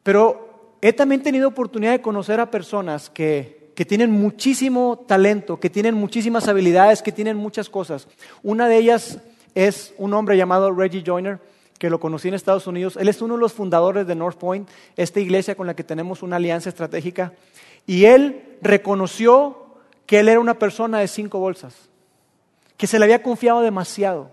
Pero 0.02 0.76
he 0.82 0.92
también 0.92 1.22
tenido 1.22 1.48
oportunidad 1.48 1.92
de 1.92 2.02
conocer 2.02 2.40
a 2.40 2.50
personas 2.50 3.08
que, 3.08 3.70
que 3.76 3.84
tienen 3.84 4.10
muchísimo 4.10 5.04
talento, 5.06 5.60
que 5.60 5.70
tienen 5.70 5.94
muchísimas 5.94 6.48
habilidades, 6.48 7.00
que 7.00 7.12
tienen 7.12 7.36
muchas 7.36 7.70
cosas. 7.70 8.08
Una 8.42 8.68
de 8.68 8.76
ellas 8.76 9.20
es 9.54 9.94
un 9.98 10.12
hombre 10.14 10.36
llamado 10.36 10.72
Reggie 10.72 11.04
Joyner, 11.06 11.38
que 11.78 11.90
lo 11.90 12.00
conocí 12.00 12.28
en 12.28 12.34
Estados 12.34 12.66
Unidos. 12.66 12.96
Él 12.96 13.08
es 13.08 13.22
uno 13.22 13.34
de 13.34 13.40
los 13.40 13.52
fundadores 13.52 14.06
de 14.06 14.14
North 14.16 14.38
Point, 14.38 14.68
esta 14.96 15.20
iglesia 15.20 15.54
con 15.54 15.66
la 15.66 15.74
que 15.74 15.84
tenemos 15.84 16.22
una 16.22 16.36
alianza 16.36 16.68
estratégica. 16.68 17.32
Y 17.86 18.06
él 18.06 18.56
reconoció 18.62 19.63
que 20.06 20.20
él 20.20 20.28
era 20.28 20.40
una 20.40 20.58
persona 20.58 20.98
de 20.98 21.08
cinco 21.08 21.38
bolsas, 21.38 21.74
que 22.76 22.86
se 22.86 22.98
le 22.98 23.04
había 23.04 23.22
confiado 23.22 23.60
demasiado, 23.60 24.30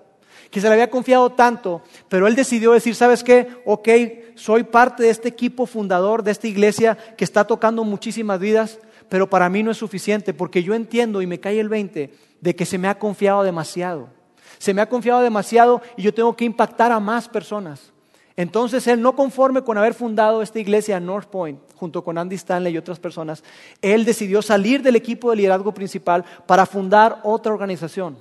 que 0.49 0.59
se 0.59 0.67
le 0.67 0.73
había 0.73 0.89
confiado 0.89 1.31
tanto, 1.31 1.81
pero 2.09 2.27
él 2.27 2.35
decidió 2.35 2.73
decir, 2.73 2.95
¿sabes 2.95 3.23
qué? 3.23 3.47
Ok, 3.65 3.89
soy 4.35 4.63
parte 4.63 5.03
de 5.03 5.09
este 5.09 5.29
equipo 5.29 5.65
fundador 5.65 6.23
de 6.23 6.31
esta 6.31 6.47
iglesia 6.47 6.97
que 7.17 7.23
está 7.23 7.45
tocando 7.45 7.83
muchísimas 7.83 8.39
vidas, 8.39 8.79
pero 9.07 9.29
para 9.29 9.49
mí 9.49 9.63
no 9.63 9.71
es 9.71 9.77
suficiente 9.77 10.33
porque 10.33 10.63
yo 10.63 10.73
entiendo 10.73 11.21
y 11.21 11.27
me 11.27 11.39
cae 11.39 11.59
el 11.59 11.69
20 11.69 12.13
de 12.41 12.55
que 12.55 12.65
se 12.65 12.77
me 12.77 12.87
ha 12.87 12.97
confiado 12.97 13.43
demasiado. 13.43 14.09
Se 14.57 14.73
me 14.73 14.81
ha 14.81 14.89
confiado 14.89 15.21
demasiado 15.21 15.81
y 15.95 16.03
yo 16.03 16.13
tengo 16.13 16.35
que 16.35 16.45
impactar 16.45 16.91
a 16.91 16.99
más 16.99 17.27
personas. 17.27 17.90
Entonces 18.35 18.87
él, 18.87 19.01
no 19.01 19.15
conforme 19.15 19.63
con 19.63 19.77
haber 19.77 19.93
fundado 19.93 20.41
esta 20.41 20.59
iglesia 20.59 20.97
en 20.97 21.05
North 21.05 21.27
Point, 21.27 21.59
junto 21.75 22.03
con 22.03 22.17
Andy 22.17 22.35
Stanley 22.35 22.73
y 22.73 22.77
otras 22.77 22.99
personas, 22.99 23.43
él 23.81 24.05
decidió 24.05 24.41
salir 24.41 24.81
del 24.81 24.95
equipo 24.95 25.29
de 25.29 25.37
liderazgo 25.37 25.73
principal 25.73 26.23
para 26.45 26.65
fundar 26.65 27.19
otra 27.23 27.53
organización. 27.53 28.17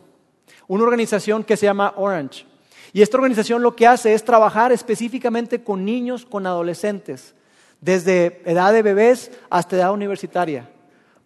Una 0.67 0.85
organización 0.85 1.45
que 1.45 1.57
se 1.57 1.67
llama 1.67 1.95
Orange. 1.97 2.47
Y 2.93 3.03
esta 3.03 3.17
organización 3.17 3.63
lo 3.63 3.77
que 3.77 3.87
hace 3.87 4.15
es 4.15 4.25
trabajar 4.25 4.73
específicamente 4.73 5.63
con 5.63 5.85
niños, 5.85 6.27
con 6.27 6.47
adolescentes, 6.47 7.35
desde 7.81 8.43
edad 8.45 8.73
de 8.73 8.83
bebés 8.83 9.31
hasta 9.49 9.77
edad 9.77 9.93
universitaria, 9.93 10.69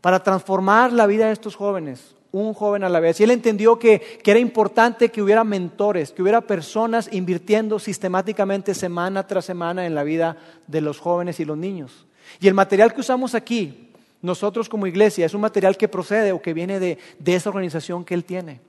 para 0.01 0.23
transformar 0.23 0.92
la 0.92 1.07
vida 1.07 1.27
de 1.27 1.33
estos 1.33 1.57
jóvenes, 1.57 2.14
un 2.35 2.53
joven 2.53 2.83
a 2.83 2.88
la 2.88 2.99
vez. 2.99 3.20
Y 3.20 3.25
él 3.25 3.31
entendió 3.31 3.79
que, 3.79 4.18
era 4.25 4.40
importante 4.40 5.11
que 5.11 5.23
hubiera 5.23 5.44
mentores, 5.44 6.11
que 6.11 6.20
hubiera 6.20 6.40
personas 6.40 7.09
invirtiendo 7.12 7.79
sistemáticamente 7.79 8.75
semana 8.75 9.25
tras 9.27 9.44
semana 9.44 9.87
en 9.87 9.94
la 9.94 10.03
vida 10.03 10.37
de 10.66 10.81
los 10.81 10.99
jóvenes 10.99 11.38
y 11.38 11.44
los 11.44 11.57
niños. 11.57 12.07
Y 12.40 12.49
el 12.49 12.55
material 12.55 12.92
que 12.92 13.03
usamos 13.03 13.37
aquí, 13.37 13.90
nosotros 14.20 14.68
como 14.68 14.88
iglesia, 14.88 15.27
es 15.27 15.35
un 15.35 15.42
material 15.42 15.77
que 15.77 15.87
procede 15.87 16.33
o 16.33 16.42
que 16.42 16.55
viene 16.55 16.81
de, 16.81 16.99
de 17.20 17.35
esa 17.37 17.51
organización 17.51 18.05
que 18.05 18.14
él 18.14 18.25
tiene. 18.25 18.61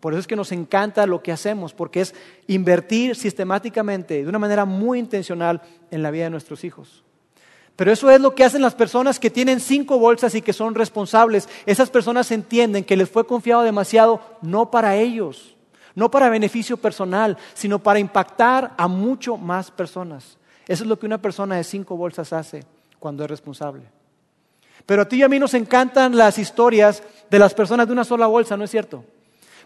Por 0.00 0.12
eso 0.12 0.20
es 0.20 0.26
que 0.26 0.36
nos 0.36 0.52
encanta 0.52 1.06
lo 1.06 1.22
que 1.22 1.32
hacemos, 1.32 1.72
porque 1.72 2.02
es 2.02 2.14
invertir 2.48 3.16
sistemáticamente, 3.16 4.22
de 4.22 4.28
una 4.28 4.38
manera 4.38 4.66
muy 4.66 4.98
intencional, 4.98 5.62
en 5.90 6.02
la 6.02 6.10
vida 6.10 6.24
de 6.24 6.30
nuestros 6.30 6.64
hijos. 6.64 7.02
Pero 7.76 7.90
eso 7.90 8.10
es 8.10 8.20
lo 8.20 8.34
que 8.34 8.44
hacen 8.44 8.62
las 8.62 8.74
personas 8.74 9.18
que 9.18 9.30
tienen 9.30 9.58
cinco 9.58 9.98
bolsas 9.98 10.34
y 10.34 10.42
que 10.42 10.52
son 10.52 10.74
responsables. 10.74 11.48
Esas 11.66 11.90
personas 11.90 12.30
entienden 12.30 12.84
que 12.84 12.96
les 12.96 13.10
fue 13.10 13.26
confiado 13.26 13.62
demasiado 13.62 14.20
no 14.42 14.70
para 14.70 14.96
ellos, 14.96 15.56
no 15.94 16.10
para 16.10 16.28
beneficio 16.28 16.76
personal, 16.76 17.36
sino 17.54 17.80
para 17.80 17.98
impactar 17.98 18.74
a 18.76 18.86
mucho 18.86 19.36
más 19.36 19.72
personas. 19.72 20.38
Eso 20.68 20.84
es 20.84 20.88
lo 20.88 20.98
que 20.98 21.06
una 21.06 21.18
persona 21.18 21.56
de 21.56 21.64
cinco 21.64 21.96
bolsas 21.96 22.32
hace 22.32 22.64
cuando 23.00 23.24
es 23.24 23.30
responsable. 23.30 23.82
Pero 24.86 25.02
a 25.02 25.08
ti 25.08 25.16
y 25.16 25.22
a 25.22 25.28
mí 25.28 25.38
nos 25.38 25.54
encantan 25.54 26.16
las 26.16 26.38
historias 26.38 27.02
de 27.30 27.38
las 27.38 27.54
personas 27.54 27.86
de 27.86 27.92
una 27.92 28.04
sola 28.04 28.26
bolsa, 28.26 28.56
¿no 28.56 28.64
es 28.64 28.70
cierto? 28.70 29.04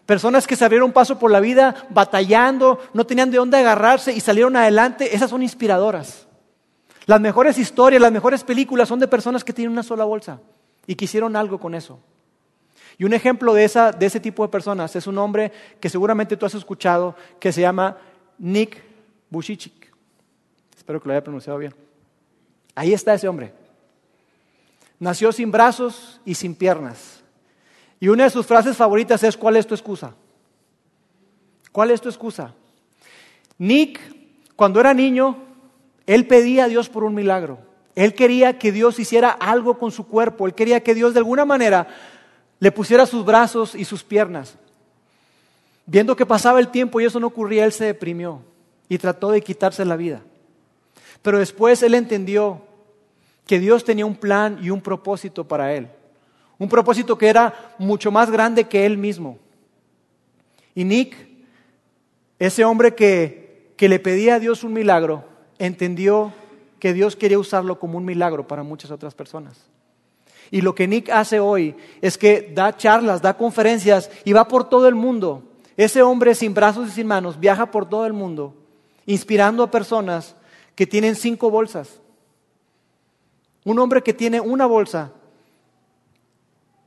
Personas 0.06 0.46
que 0.46 0.56
se 0.56 0.64
abrieron 0.64 0.92
paso 0.92 1.18
por 1.18 1.30
la 1.30 1.40
vida 1.40 1.86
batallando, 1.90 2.80
no 2.94 3.04
tenían 3.04 3.30
de 3.30 3.36
dónde 3.36 3.58
agarrarse 3.58 4.12
y 4.12 4.20
salieron 4.20 4.56
adelante, 4.56 5.14
esas 5.14 5.28
son 5.28 5.42
inspiradoras. 5.42 6.27
Las 7.08 7.22
mejores 7.22 7.56
historias, 7.56 8.02
las 8.02 8.12
mejores 8.12 8.44
películas 8.44 8.86
son 8.86 8.98
de 8.98 9.08
personas 9.08 9.42
que 9.42 9.54
tienen 9.54 9.72
una 9.72 9.82
sola 9.82 10.04
bolsa 10.04 10.42
y 10.86 10.94
que 10.94 11.06
hicieron 11.06 11.36
algo 11.36 11.58
con 11.58 11.74
eso. 11.74 11.98
Y 12.98 13.04
un 13.04 13.14
ejemplo 13.14 13.54
de, 13.54 13.64
ese 13.64 14.20
tipo 14.20 14.42
de 14.42 14.50
personas 14.50 14.94
es 14.94 15.06
un 15.06 15.16
hombre 15.16 15.50
que 15.80 15.88
seguramente 15.88 16.36
tú 16.36 16.44
has 16.44 16.54
escuchado 16.54 17.16
que 17.40 17.50
se 17.50 17.62
llama 17.62 17.96
Nick 18.36 18.82
Bushichik. 19.30 19.90
Espero 20.76 21.00
que 21.00 21.08
lo 21.08 21.14
haya 21.14 21.24
pronunciado 21.24 21.58
bien. 21.58 21.74
Ahí 22.74 22.92
está 22.92 23.14
ese 23.14 23.26
hombre. 23.26 23.54
Nació 25.00 25.32
sin 25.32 25.50
brazos 25.50 26.20
y 26.26 26.34
sin 26.34 26.54
piernas. 26.54 27.22
Y 28.00 28.08
una 28.08 28.24
de 28.24 28.30
sus 28.30 28.44
frases 28.44 28.76
favoritas 28.76 29.22
es, 29.22 29.34
¿cuál 29.34 29.56
es 29.56 29.66
tu 29.66 29.74
excusa? 29.74 30.12
¿Cuál 31.72 31.90
es 31.90 32.02
tu 32.02 32.10
excusa? 32.10 32.52
Nick, 33.56 33.98
cuando 34.54 34.78
era 34.78 34.92
niño, 34.92 35.47
él 36.08 36.26
pedía 36.26 36.64
a 36.64 36.68
Dios 36.68 36.88
por 36.88 37.04
un 37.04 37.14
milagro. 37.14 37.58
Él 37.94 38.14
quería 38.14 38.58
que 38.58 38.72
Dios 38.72 38.98
hiciera 38.98 39.28
algo 39.28 39.78
con 39.78 39.92
su 39.92 40.06
cuerpo. 40.06 40.46
Él 40.46 40.54
quería 40.54 40.82
que 40.82 40.94
Dios 40.94 41.12
de 41.12 41.18
alguna 41.18 41.44
manera 41.44 41.86
le 42.60 42.72
pusiera 42.72 43.04
sus 43.04 43.26
brazos 43.26 43.74
y 43.74 43.84
sus 43.84 44.02
piernas. 44.04 44.56
Viendo 45.84 46.16
que 46.16 46.24
pasaba 46.24 46.60
el 46.60 46.68
tiempo 46.68 46.98
y 46.98 47.04
eso 47.04 47.20
no 47.20 47.26
ocurría, 47.26 47.66
él 47.66 47.72
se 47.72 47.84
deprimió 47.84 48.40
y 48.88 48.96
trató 48.96 49.30
de 49.30 49.42
quitarse 49.42 49.84
la 49.84 49.96
vida. 49.96 50.22
Pero 51.20 51.40
después 51.40 51.82
él 51.82 51.92
entendió 51.92 52.62
que 53.46 53.58
Dios 53.58 53.84
tenía 53.84 54.06
un 54.06 54.16
plan 54.16 54.58
y 54.62 54.70
un 54.70 54.80
propósito 54.80 55.46
para 55.46 55.74
él. 55.74 55.88
Un 56.56 56.70
propósito 56.70 57.18
que 57.18 57.28
era 57.28 57.74
mucho 57.76 58.10
más 58.10 58.30
grande 58.30 58.64
que 58.64 58.86
él 58.86 58.96
mismo. 58.96 59.38
Y 60.74 60.84
Nick, 60.84 61.28
ese 62.38 62.64
hombre 62.64 62.94
que, 62.94 63.74
que 63.76 63.90
le 63.90 63.98
pedía 63.98 64.36
a 64.36 64.40
Dios 64.40 64.64
un 64.64 64.72
milagro, 64.72 65.27
entendió 65.58 66.32
que 66.78 66.92
Dios 66.92 67.16
quería 67.16 67.38
usarlo 67.38 67.78
como 67.78 67.98
un 67.98 68.04
milagro 68.04 68.46
para 68.46 68.62
muchas 68.62 68.90
otras 68.90 69.14
personas. 69.14 69.56
Y 70.50 70.60
lo 70.60 70.74
que 70.74 70.88
Nick 70.88 71.10
hace 71.10 71.40
hoy 71.40 71.76
es 72.00 72.16
que 72.16 72.52
da 72.54 72.76
charlas, 72.76 73.20
da 73.20 73.36
conferencias 73.36 74.10
y 74.24 74.32
va 74.32 74.48
por 74.48 74.68
todo 74.68 74.88
el 74.88 74.94
mundo. 74.94 75.42
Ese 75.76 76.02
hombre 76.02 76.34
sin 76.34 76.54
brazos 76.54 76.88
y 76.88 76.92
sin 76.92 77.06
manos 77.06 77.38
viaja 77.38 77.70
por 77.70 77.88
todo 77.88 78.06
el 78.06 78.12
mundo, 78.12 78.54
inspirando 79.06 79.62
a 79.62 79.70
personas 79.70 80.34
que 80.74 80.86
tienen 80.86 81.16
cinco 81.16 81.50
bolsas. 81.50 82.00
Un 83.64 83.78
hombre 83.78 84.02
que 84.02 84.14
tiene 84.14 84.40
una 84.40 84.66
bolsa, 84.66 85.12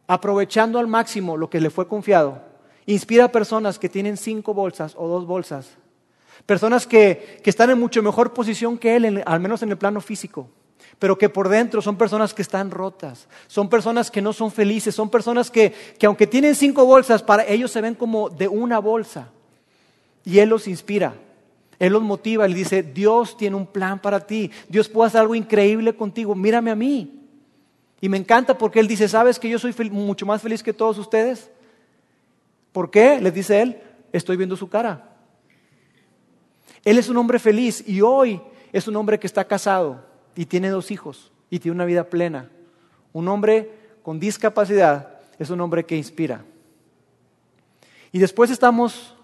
aprovechando 0.08 0.80
al 0.80 0.88
máximo 0.88 1.38
lo 1.38 1.50
que 1.50 1.62
le 1.62 1.70
fue 1.70 1.88
confiado, 1.88 2.42
inspira 2.86 3.26
a 3.26 3.32
personas 3.32 3.78
que 3.78 3.90
tienen 3.90 4.18
cinco 4.18 4.54
bolsas 4.54 4.96
o 4.98 5.08
dos 5.08 5.26
bolsas 5.26 5.78
Personas 6.52 6.86
que, 6.86 7.40
están 7.46 7.70
en 7.70 7.80
mucho 7.80 8.04
mejor 8.04 8.34
posición 8.34 8.78
que 8.78 8.98
él, 8.98 9.24
al 9.26 9.40
menos 9.40 9.64
en 9.64 9.70
el 9.70 9.78
plano 9.78 10.02
físico, 10.02 10.50
pero 11.00 11.18
que 11.18 11.30
por 11.30 11.48
dentro 11.48 11.82
son 11.82 11.96
personas 11.96 12.34
que 12.34 12.42
están 12.42 12.72
rotas, 12.72 13.30
son 13.48 13.70
personas 13.70 14.12
que 14.12 14.22
no 14.22 14.34
son 14.34 14.52
felices, 14.52 14.94
son 14.94 15.10
personas 15.10 15.50
que, 15.50 15.74
que 15.98 16.08
aunque 16.08 16.28
tienen 16.28 16.54
cinco 16.54 16.86
bolsas, 16.86 17.24
para 17.24 17.48
ellos 17.48 17.72
se 17.72 17.80
ven 17.80 17.96
como 17.96 18.30
de 18.30 18.50
una 18.50 18.80
bolsa. 18.80 19.30
Y 20.26 20.40
él 20.40 20.50
los 20.50 20.68
inspira, 20.68 21.14
él 21.80 21.94
los 21.94 22.04
motiva, 22.04 22.46
él 22.46 22.54
dice, 22.54 22.84
Dios 22.84 23.38
tiene 23.38 23.56
un 23.56 23.66
plan 23.66 23.98
para 24.02 24.20
ti, 24.20 24.52
Dios 24.68 24.90
puede 24.90 25.08
hacer 25.08 25.22
algo 25.22 25.36
increíble 25.36 25.96
contigo, 25.96 26.36
mírame 26.36 26.70
a 26.70 26.76
mí. 26.76 27.18
Y 28.02 28.10
me 28.10 28.18
encanta 28.18 28.58
porque 28.58 28.82
él 28.82 28.90
dice, 28.90 29.08
¿sabes 29.08 29.40
que 29.40 29.48
yo 29.48 29.58
soy 29.58 29.74
mucho 29.90 30.26
más 30.26 30.42
feliz 30.42 30.62
que 30.62 30.74
todos 30.74 30.98
ustedes? 30.98 31.50
¿Por 32.74 32.92
qué? 32.92 33.22
Les 33.22 33.34
dice 33.34 33.62
él, 33.62 33.78
estoy 34.12 34.36
viendo 34.36 34.58
su 34.58 34.68
cara. 34.68 35.11
Él 36.84 36.98
es 36.98 37.10
un 37.10 37.18
hombre 37.18 37.40
feliz 37.40 37.84
y 37.88 38.02
hoy 38.02 38.42
es 38.72 38.88
un 38.88 38.96
hombre 38.96 39.20
que 39.20 39.28
está 39.28 39.46
casado 39.46 40.04
y 40.36 40.46
tiene 40.46 40.70
dos 40.70 40.92
hijos 40.92 41.32
y 41.50 41.60
tiene 41.60 41.76
una 41.76 41.86
vida 41.86 42.10
plena. 42.10 42.50
Un 43.14 43.28
hombre 43.28 43.72
con 44.04 44.20
discapacidad 44.20 45.20
es 45.38 45.50
un 45.50 45.62
hombre 45.62 45.86
que 45.86 45.96
inspira. 45.96 46.44
Y 48.12 48.20
después 48.20 48.50
estamos, 48.50 49.16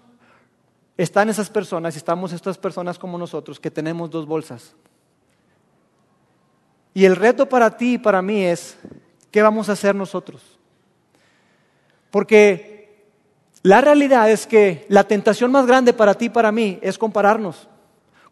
están 0.96 1.28
esas 1.28 1.50
personas 1.50 1.94
y 1.94 1.98
estamos 1.98 2.32
estas 2.32 2.58
personas 2.58 2.98
como 2.98 3.18
nosotros 3.18 3.58
que 3.58 3.70
tenemos 3.70 4.10
dos 4.10 4.26
bolsas. 4.26 4.74
Y 6.94 7.04
el 7.04 7.16
reto 7.16 7.48
para 7.48 7.76
ti 7.76 7.94
y 7.94 7.98
para 7.98 8.22
mí 8.22 8.44
es, 8.44 8.78
¿qué 9.30 9.42
vamos 9.42 9.68
a 9.68 9.72
hacer 9.72 9.94
nosotros? 9.94 10.58
Porque 12.10 12.77
la 13.62 13.80
realidad 13.80 14.30
es 14.30 14.46
que 14.46 14.86
la 14.88 15.04
tentación 15.04 15.50
más 15.50 15.66
grande 15.66 15.92
para 15.92 16.14
ti 16.14 16.26
y 16.26 16.30
para 16.30 16.52
mí 16.52 16.78
es 16.80 16.96
compararnos. 16.96 17.68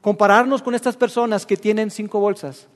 Compararnos 0.01 0.62
con 0.62 0.75
estas 0.75 0.97
personas 0.97 1.45
que 1.45 1.57
tienen 1.57 1.91
cinco 1.91 2.21
bolsas. 2.21 2.69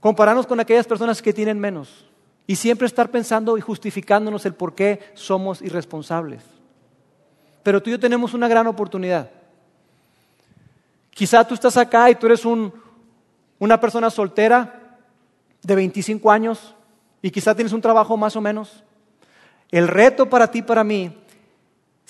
Compararnos 0.00 0.46
con 0.46 0.58
aquellas 0.58 0.86
personas 0.86 1.20
que 1.20 1.34
tienen 1.34 1.58
menos. 1.60 2.06
Y 2.46 2.56
siempre 2.56 2.86
estar 2.86 3.10
pensando 3.10 3.58
y 3.58 3.60
justificándonos 3.60 4.46
el 4.46 4.54
por 4.54 4.74
qué 4.74 5.00
somos 5.14 5.60
irresponsables. 5.60 6.42
Pero 7.62 7.82
tú 7.82 7.90
y 7.90 7.92
yo 7.92 8.00
tenemos 8.00 8.32
una 8.32 8.48
gran 8.48 8.66
oportunidad. 8.66 9.30
Quizá 11.10 11.46
tú 11.46 11.54
estás 11.54 11.76
acá 11.76 12.08
y 12.10 12.14
tú 12.14 12.26
eres 12.26 12.42
una 12.46 13.78
persona 13.78 14.08
soltera 14.08 14.98
de 15.62 15.74
25 15.74 16.30
años 16.30 16.74
y 17.20 17.30
quizá 17.30 17.54
tienes 17.54 17.74
un 17.74 17.82
trabajo 17.82 18.16
más 18.16 18.34
o 18.34 18.40
menos. 18.40 18.82
El 19.70 19.86
reto 19.86 20.28
para 20.30 20.50
ti 20.50 20.60
y 20.60 20.62
para 20.62 20.82
mí 20.82 21.14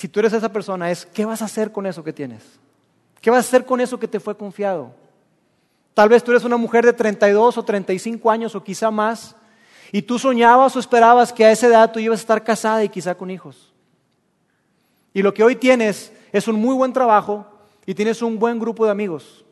si 0.00 0.08
tú 0.08 0.18
eres 0.18 0.32
esa 0.32 0.50
persona, 0.50 0.90
es 0.90 1.04
¿qué 1.04 1.26
vas 1.26 1.42
a 1.42 1.44
hacer 1.44 1.72
con 1.72 1.84
eso 1.84 2.02
que 2.02 2.14
tienes? 2.14 2.42
¿Qué 3.20 3.28
vas 3.28 3.44
a 3.44 3.46
hacer 3.46 3.66
con 3.66 3.82
eso 3.82 4.00
que 4.00 4.08
te 4.08 4.18
fue 4.18 4.34
confiado? 4.34 4.94
Tal 5.92 6.08
vez 6.08 6.24
tú 6.24 6.30
eres 6.30 6.42
una 6.44 6.56
mujer 6.56 6.86
de 6.86 6.94
32 6.94 7.58
o 7.58 7.62
35 7.62 8.30
años 8.30 8.54
o 8.54 8.64
quizá 8.64 8.90
más, 8.90 9.36
y 9.92 10.00
tú 10.00 10.18
soñabas 10.18 10.74
o 10.74 10.78
esperabas 10.78 11.34
que 11.34 11.44
a 11.44 11.50
esa 11.50 11.66
edad 11.66 11.92
tú 11.92 11.98
ibas 11.98 12.20
a 12.20 12.22
estar 12.22 12.42
casada 12.42 12.82
y 12.82 12.88
quizá 12.88 13.14
con 13.14 13.30
hijos. 13.30 13.74
Y 15.12 15.20
lo 15.20 15.34
que 15.34 15.44
hoy 15.44 15.54
tienes 15.54 16.14
es 16.32 16.48
un 16.48 16.56
muy 16.56 16.74
buen 16.74 16.94
trabajo 16.94 17.44
y 17.84 17.92
tienes 17.92 18.22
un 18.22 18.38
buen 18.38 18.58
grupo 18.58 18.86
de 18.86 18.92
amigos. 18.92 19.44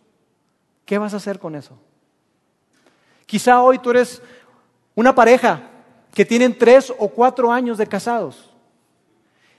¿Qué 0.86 0.96
vas 0.96 1.12
a 1.12 1.18
hacer 1.18 1.38
con 1.38 1.56
eso? 1.56 1.78
Quizá 3.26 3.60
hoy 3.60 3.80
tú 3.80 3.90
eres 3.90 4.22
una 4.94 5.14
pareja 5.14 5.60
que 6.14 6.24
tienen 6.24 6.56
tres 6.56 6.90
o 6.98 7.10
cuatro 7.10 7.52
años 7.52 7.76
de 7.76 7.86
casados 7.86 8.47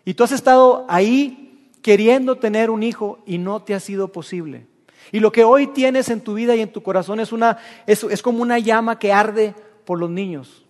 y 0.10 0.16
tú 0.16 0.24
has 0.24 0.32
estado 0.32 0.88
ahí 0.89 1.70
queriendo 1.84 2.39
tener 2.39 2.72
un 2.72 2.82
hijo 2.82 3.20
y 3.28 3.38
no 3.38 3.62
te 3.62 3.76
ha 3.76 3.80
sido 3.80 4.12
posible. 4.12 4.66
Y 5.12 5.20
lo 5.20 5.32
que 5.32 5.43
hoy 5.43 5.68
tienes 5.68 6.10
en 6.10 6.22
tu 6.22 6.34
vida 6.34 6.55
y 6.55 6.62
en 6.62 6.74
tu 6.74 6.82
corazón 6.82 7.20
es, 7.20 7.32
una, 7.32 7.60
es, 7.86 8.03
es 8.05 8.24
como 8.24 8.41
una 8.41 8.57
llama 8.57 8.97
que 8.97 9.14
arde 9.14 9.53
por 9.86 9.99
los 9.99 10.10
niños. 10.10 10.66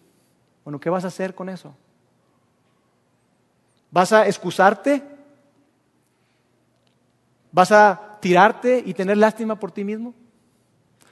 Bueno, 0.65 0.77
¿qué 0.77 0.89
vas 0.89 1.05
a 1.05 1.07
hacer 1.07 1.35
con 1.35 1.47
eso? 1.47 1.73
¿Vas 3.91 4.11
a 4.11 4.27
excusarte? 4.27 5.03
¿Vas 7.53 7.71
a 7.71 8.17
tirarte 8.19 8.83
y 8.85 8.93
tener 8.93 9.15
lástima 9.15 9.57
por 9.57 9.71
ti 9.71 9.85
mismo? 9.85 10.13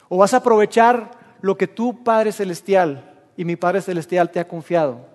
¿O 0.10 0.18
vas 0.18 0.34
a 0.34 0.38
aprovechar 0.38 1.12
lo 1.40 1.58
que 1.58 1.68
tu 1.68 2.04
Padre 2.04 2.34
Celestial 2.34 3.10
y 3.38 3.46
mi 3.46 3.56
Padre 3.56 3.82
Celestial 3.82 4.32
te 4.32 4.42
ha 4.42 4.50
confiado, 4.50 5.08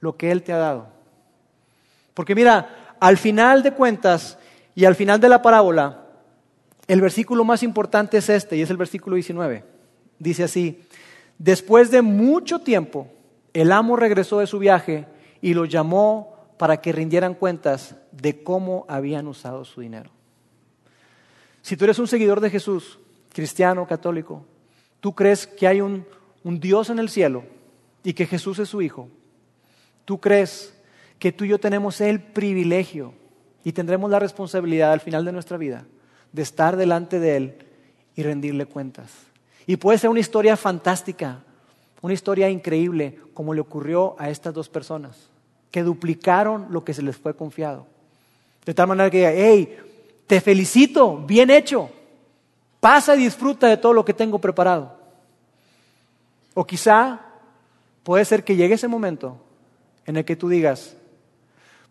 lo 0.00 0.18
que 0.18 0.30
Él 0.30 0.42
te 0.42 0.52
ha 0.52 0.58
dado? 0.58 1.01
Porque 2.14 2.34
mira, 2.34 2.96
al 3.00 3.16
final 3.16 3.62
de 3.62 3.72
cuentas 3.72 4.38
y 4.74 4.84
al 4.84 4.94
final 4.94 5.20
de 5.20 5.28
la 5.28 5.42
parábola, 5.42 6.06
el 6.86 7.00
versículo 7.00 7.44
más 7.44 7.62
importante 7.62 8.18
es 8.18 8.28
este, 8.28 8.56
y 8.56 8.62
es 8.62 8.70
el 8.70 8.76
versículo 8.76 9.14
19. 9.14 9.64
Dice 10.18 10.44
así, 10.44 10.82
después 11.38 11.90
de 11.90 12.02
mucho 12.02 12.60
tiempo, 12.60 13.08
el 13.52 13.72
amo 13.72 13.96
regresó 13.96 14.38
de 14.38 14.46
su 14.46 14.58
viaje 14.58 15.06
y 15.40 15.54
lo 15.54 15.64
llamó 15.64 16.36
para 16.58 16.80
que 16.80 16.92
rindieran 16.92 17.34
cuentas 17.34 17.96
de 18.12 18.42
cómo 18.42 18.84
habían 18.88 19.26
usado 19.26 19.64
su 19.64 19.80
dinero. 19.80 20.10
Si 21.60 21.76
tú 21.76 21.84
eres 21.84 21.98
un 21.98 22.08
seguidor 22.08 22.40
de 22.40 22.50
Jesús, 22.50 22.98
cristiano, 23.32 23.86
católico, 23.86 24.44
tú 25.00 25.14
crees 25.14 25.46
que 25.46 25.66
hay 25.66 25.80
un, 25.80 26.06
un 26.44 26.60
Dios 26.60 26.90
en 26.90 26.98
el 26.98 27.08
cielo 27.08 27.44
y 28.04 28.12
que 28.12 28.26
Jesús 28.26 28.58
es 28.58 28.68
su 28.68 28.82
Hijo, 28.82 29.08
tú 30.04 30.20
crees 30.20 30.74
que 31.22 31.30
tú 31.30 31.44
y 31.44 31.50
yo 31.50 31.60
tenemos 31.60 32.00
el 32.00 32.20
privilegio 32.20 33.14
y 33.62 33.70
tendremos 33.70 34.10
la 34.10 34.18
responsabilidad 34.18 34.90
al 34.90 34.98
final 34.98 35.24
de 35.24 35.30
nuestra 35.30 35.56
vida 35.56 35.84
de 36.32 36.42
estar 36.42 36.76
delante 36.76 37.20
de 37.20 37.36
Él 37.36 37.54
y 38.16 38.24
rendirle 38.24 38.66
cuentas. 38.66 39.08
Y 39.64 39.76
puede 39.76 39.98
ser 39.98 40.10
una 40.10 40.18
historia 40.18 40.56
fantástica, 40.56 41.38
una 42.00 42.12
historia 42.12 42.50
increíble, 42.50 43.20
como 43.34 43.54
le 43.54 43.60
ocurrió 43.60 44.16
a 44.18 44.30
estas 44.30 44.52
dos 44.52 44.68
personas, 44.68 45.30
que 45.70 45.84
duplicaron 45.84 46.66
lo 46.70 46.82
que 46.82 46.92
se 46.92 47.02
les 47.02 47.16
fue 47.16 47.36
confiado. 47.36 47.86
De 48.66 48.74
tal 48.74 48.88
manera 48.88 49.08
que 49.08 49.18
diga, 49.18 49.32
hey, 49.32 49.78
te 50.26 50.40
felicito, 50.40 51.18
bien 51.18 51.50
hecho, 51.50 51.88
pasa 52.80 53.14
y 53.14 53.20
disfruta 53.20 53.68
de 53.68 53.76
todo 53.76 53.92
lo 53.92 54.04
que 54.04 54.12
tengo 54.12 54.40
preparado. 54.40 54.98
O 56.54 56.66
quizá 56.66 57.20
puede 58.02 58.24
ser 58.24 58.42
que 58.42 58.56
llegue 58.56 58.74
ese 58.74 58.88
momento 58.88 59.36
en 60.04 60.16
el 60.16 60.24
que 60.24 60.34
tú 60.34 60.48
digas, 60.48 60.96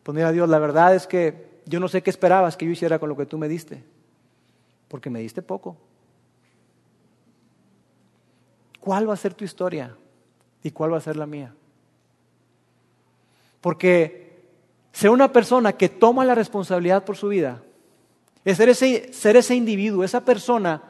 pues 0.03 0.15
mira 0.15 0.31
Dios, 0.31 0.49
la 0.49 0.59
verdad 0.59 0.95
es 0.95 1.07
que 1.07 1.61
yo 1.65 1.79
no 1.79 1.87
sé 1.87 2.01
qué 2.01 2.09
esperabas 2.09 2.57
que 2.57 2.65
yo 2.65 2.71
hiciera 2.71 2.99
con 2.99 3.09
lo 3.09 3.17
que 3.17 3.25
tú 3.25 3.37
me 3.37 3.47
diste, 3.47 3.83
porque 4.87 5.09
me 5.09 5.19
diste 5.19 5.41
poco. 5.41 5.77
¿Cuál 8.79 9.07
va 9.07 9.13
a 9.13 9.17
ser 9.17 9.33
tu 9.33 9.45
historia 9.45 9.95
y 10.63 10.71
cuál 10.71 10.93
va 10.93 10.97
a 10.97 11.01
ser 11.01 11.15
la 11.15 11.27
mía? 11.27 11.53
Porque 13.61 14.41
ser 14.91 15.11
una 15.11 15.31
persona 15.31 15.73
que 15.73 15.87
toma 15.87 16.25
la 16.25 16.35
responsabilidad 16.35 17.05
por 17.05 17.15
su 17.15 17.27
vida 17.27 17.61
es 18.43 18.57
ser 18.57 18.69
ese, 18.69 19.13
ser 19.13 19.37
ese 19.37 19.55
individuo, 19.55 20.03
esa 20.03 20.25
persona 20.25 20.81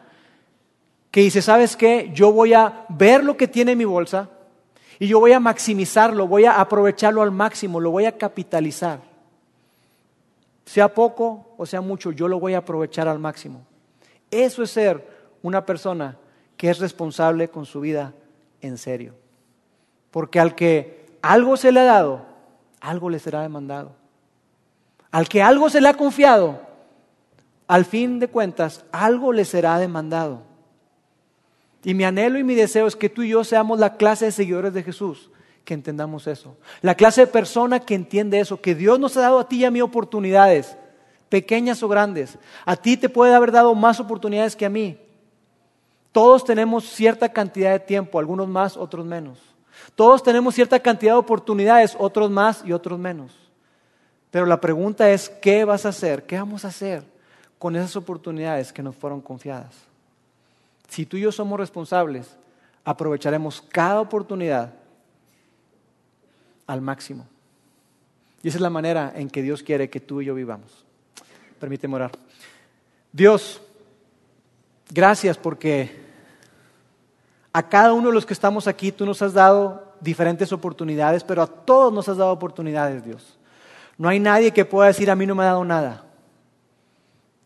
que 1.12 1.20
dice, 1.20 1.42
¿sabes 1.42 1.76
qué? 1.76 2.12
Yo 2.14 2.32
voy 2.32 2.54
a 2.54 2.86
ver 2.88 3.26
lo 3.26 3.36
que 3.36 3.50
tiene 3.50 3.74
en 3.74 3.78
mi 3.78 3.86
bolsa, 3.86 4.30
y 5.02 5.08
yo 5.08 5.20
voy 5.20 5.32
a 5.32 5.40
maximizarlo, 5.40 6.28
voy 6.28 6.46
a 6.46 6.62
aprovecharlo 6.62 7.24
al 7.24 7.32
máximo, 7.32 7.80
lo 7.80 7.90
voy 7.90 8.06
a 8.06 8.20
capitalizar. 8.20 9.00
Sea 10.64 10.94
poco 10.94 11.56
o 11.58 11.66
sea 11.66 11.82
mucho, 11.82 12.12
yo 12.12 12.28
lo 12.28 12.40
voy 12.40 12.54
a 12.54 12.60
aprovechar 12.60 13.08
al 13.08 13.18
máximo. 13.18 13.66
Eso 14.30 14.62
es 14.62 14.70
ser 14.70 15.34
una 15.42 15.66
persona 15.66 16.20
que 16.56 16.70
es 16.70 16.78
responsable 16.78 17.48
con 17.48 17.66
su 17.66 17.82
vida 17.82 18.14
en 18.62 18.78
serio. 18.78 19.16
Porque 20.12 20.40
al 20.40 20.54
que 20.54 21.08
algo 21.24 21.58
se 21.58 21.72
le 21.72 21.80
ha 21.80 21.86
dado, 21.86 22.22
algo 22.80 23.10
le 23.10 23.18
será 23.18 23.42
demandado. 23.42 23.94
Al 25.10 25.28
que 25.28 25.42
algo 25.42 25.72
se 25.72 25.82
le 25.82 25.90
ha 25.90 25.96
confiado, 25.96 26.62
al 27.68 27.86
fin 27.86 28.20
de 28.20 28.28
cuentas, 28.28 28.86
algo 28.92 29.34
le 29.34 29.46
será 29.46 29.80
demandado. 29.80 30.44
Y 31.84 31.94
mi 31.94 32.04
anhelo 32.04 32.38
y 32.38 32.44
mi 32.44 32.56
deseo 32.56 32.88
es 32.88 32.96
que 32.96 33.10
tú 33.10 33.24
y 33.24 33.30
yo 33.30 33.44
seamos 33.44 33.80
la 33.80 33.98
clase 33.98 34.26
de 34.26 34.32
seguidores 34.32 34.74
de 34.74 34.84
Jesús, 34.84 35.32
que 35.66 35.74
entendamos 35.74 36.28
eso. 36.28 36.56
La 36.82 36.96
clase 36.96 37.22
de 37.22 37.28
persona 37.28 37.80
que 37.80 37.96
entiende 37.96 38.40
eso, 38.40 38.62
que 38.62 38.76
Dios 38.76 39.00
nos 39.00 39.18
ha 39.18 39.22
dado 39.22 39.40
a 39.40 39.48
ti 39.48 39.58
y 39.58 39.66
a 39.66 39.72
mí 39.72 39.82
oportunidades, 39.82 40.78
pequeñas 41.30 41.82
o 41.82 41.88
grandes. 41.88 42.38
A 42.66 42.76
ti 42.76 42.98
te 42.98 43.10
puede 43.10 43.34
haber 43.34 43.52
dado 43.52 43.74
más 43.74 44.00
oportunidades 44.00 44.56
que 44.56 44.66
a 44.66 44.70
mí. 44.70 44.98
Todos 46.12 46.44
tenemos 46.44 46.84
cierta 46.86 47.30
cantidad 47.30 47.72
de 47.72 47.80
tiempo, 47.80 48.20
algunos 48.20 48.48
más, 48.48 48.78
otros 48.78 49.06
menos. 49.06 49.40
Todos 49.96 50.22
tenemos 50.22 50.54
cierta 50.54 50.80
cantidad 50.80 51.14
de 51.14 51.20
oportunidades, 51.20 51.96
otros 51.98 52.30
más 52.30 52.64
y 52.66 52.74
otros 52.74 53.00
menos. 53.00 53.32
Pero 54.30 54.46
la 54.46 54.62
pregunta 54.62 55.10
es, 55.10 55.30
¿qué 55.30 55.66
vas 55.66 55.86
a 55.86 55.90
hacer? 55.90 56.26
¿Qué 56.26 56.38
vamos 56.38 56.64
a 56.64 56.70
hacer 56.70 57.04
con 57.58 57.76
esas 57.76 57.96
oportunidades 57.96 58.72
que 58.72 58.84
nos 58.84 58.96
fueron 58.96 59.22
confiadas? 59.22 59.91
Si 60.92 61.06
tú 61.06 61.16
y 61.16 61.22
yo 61.22 61.32
somos 61.32 61.58
responsables, 61.58 62.36
aprovecharemos 62.84 63.62
cada 63.62 64.02
oportunidad 64.02 64.74
al 66.68 66.82
máximo. 66.82 67.26
Y 68.44 68.50
esa 68.50 68.58
es 68.58 68.62
la 68.62 68.70
manera 68.70 69.14
en 69.16 69.30
que 69.30 69.42
Dios 69.42 69.64
quiere 69.64 69.90
que 69.90 70.02
tú 70.02 70.20
y 70.20 70.26
yo 70.26 70.36
vivamos. 70.36 70.84
Permíteme 71.62 71.96
orar. 71.96 72.12
Dios, 73.14 73.62
gracias 74.90 75.38
porque 75.38 75.98
a 77.54 77.70
cada 77.70 77.94
uno 77.94 78.10
de 78.10 78.14
los 78.14 78.26
que 78.26 78.34
estamos 78.34 78.68
aquí 78.68 78.92
tú 78.92 79.06
nos 79.06 79.22
has 79.22 79.34
dado 79.34 79.94
diferentes 80.02 80.52
oportunidades, 80.52 81.24
pero 81.24 81.42
a 81.42 81.48
todos 81.48 81.94
nos 81.94 82.10
has 82.10 82.18
dado 82.18 82.34
oportunidades, 82.34 83.06
Dios. 83.06 83.38
No 83.98 84.10
hay 84.10 84.20
nadie 84.20 84.52
que 84.52 84.66
pueda 84.66 84.88
decir 84.88 85.10
a 85.10 85.16
mí 85.16 85.26
no 85.26 85.36
me 85.36 85.44
ha 85.44 85.48
dado 85.48 85.64
nada. 85.64 86.04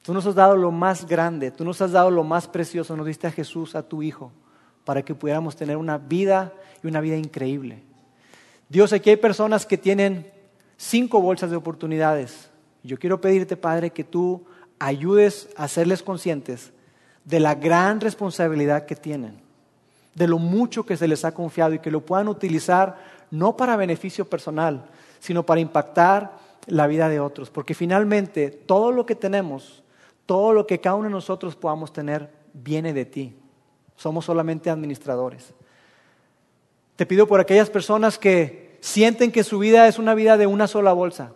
Tú 0.06 0.14
nos 0.14 0.28
has 0.28 0.36
dado 0.36 0.56
lo 0.56 0.72
más 0.72 1.08
grande, 1.08 1.50
tú 1.50 1.66
nos 1.66 1.82
has 1.82 1.92
dado 1.92 2.12
lo 2.12 2.24
más 2.24 2.48
precioso, 2.48 2.96
nos 2.96 3.08
diste 3.08 3.26
a 3.26 3.32
Jesús, 3.32 3.74
a 3.74 3.82
tu 3.82 4.04
Hijo, 4.04 4.32
para 4.84 5.02
que 5.02 5.16
pudiéramos 5.16 5.56
tener 5.56 5.78
una 5.78 5.98
vida 5.98 6.54
y 6.84 6.88
una 6.88 7.02
vida 7.02 7.18
increíble. 7.18 7.82
Dios, 8.70 8.94
aquí 8.94 9.10
hay 9.10 9.16
personas 9.16 9.66
que 9.66 9.80
tienen 9.80 10.32
cinco 10.78 11.22
bolsas 11.22 11.50
de 11.50 11.56
oportunidades. 11.56 12.52
Yo 12.84 13.00
quiero 13.00 13.20
pedirte, 13.20 13.58
Padre, 13.58 13.90
que 13.90 14.04
tú 14.04 14.46
ayudes 14.78 15.50
a 15.58 15.64
hacerles 15.64 16.04
conscientes 16.04 16.72
de 17.24 17.40
la 17.40 17.56
gran 17.56 18.00
responsabilidad 18.00 18.86
que 18.86 18.96
tienen, 18.96 19.42
de 20.14 20.28
lo 20.28 20.38
mucho 20.38 20.86
que 20.86 20.98
se 20.98 21.08
les 21.08 21.26
ha 21.26 21.34
confiado 21.34 21.74
y 21.74 21.80
que 21.80 21.90
lo 21.90 22.02
puedan 22.06 22.28
utilizar 22.28 23.00
no 23.32 23.58
para 23.58 23.76
beneficio 23.76 24.30
personal, 24.30 24.86
sino 25.20 25.48
para 25.48 25.62
impactar 25.62 26.38
la 26.68 26.86
vida 26.86 27.10
de 27.10 27.20
otros. 27.20 27.50
Porque 27.50 27.74
finalmente 27.74 28.52
todo 28.52 28.92
lo 28.92 29.08
que 29.08 29.16
tenemos 29.16 29.82
todo 30.26 30.54
lo 30.54 30.66
que 30.68 30.80
cada 30.80 30.96
uno 30.96 31.06
de 31.06 31.12
nosotros 31.12 31.56
podamos 31.56 31.94
tener 31.94 32.30
viene 32.54 32.94
de 32.94 33.06
ti. 33.06 33.36
Somos 33.96 34.26
solamente 34.26 34.70
administradores. 34.70 35.54
Te 36.96 37.06
pido 37.06 37.28
por 37.28 37.40
aquellas 37.40 37.70
personas 37.70 38.18
que 38.18 38.78
sienten 38.80 39.32
que 39.32 39.44
su 39.44 39.60
vida 39.60 39.88
es 39.88 40.00
una 40.00 40.14
vida 40.14 40.38
de 40.38 40.48
una 40.48 40.68
sola 40.68 40.94
bolsa. 40.94 41.34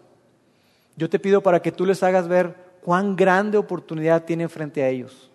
Yo 0.95 1.09
te 1.09 1.19
pido 1.19 1.41
para 1.41 1.61
que 1.61 1.71
tú 1.71 1.85
les 1.85 2.03
hagas 2.03 2.27
ver 2.27 2.55
cuán 2.81 3.15
grande 3.15 3.57
oportunidad 3.57 4.25
tienen 4.25 4.49
frente 4.49 4.83
a 4.83 4.89
ellos. 4.89 5.29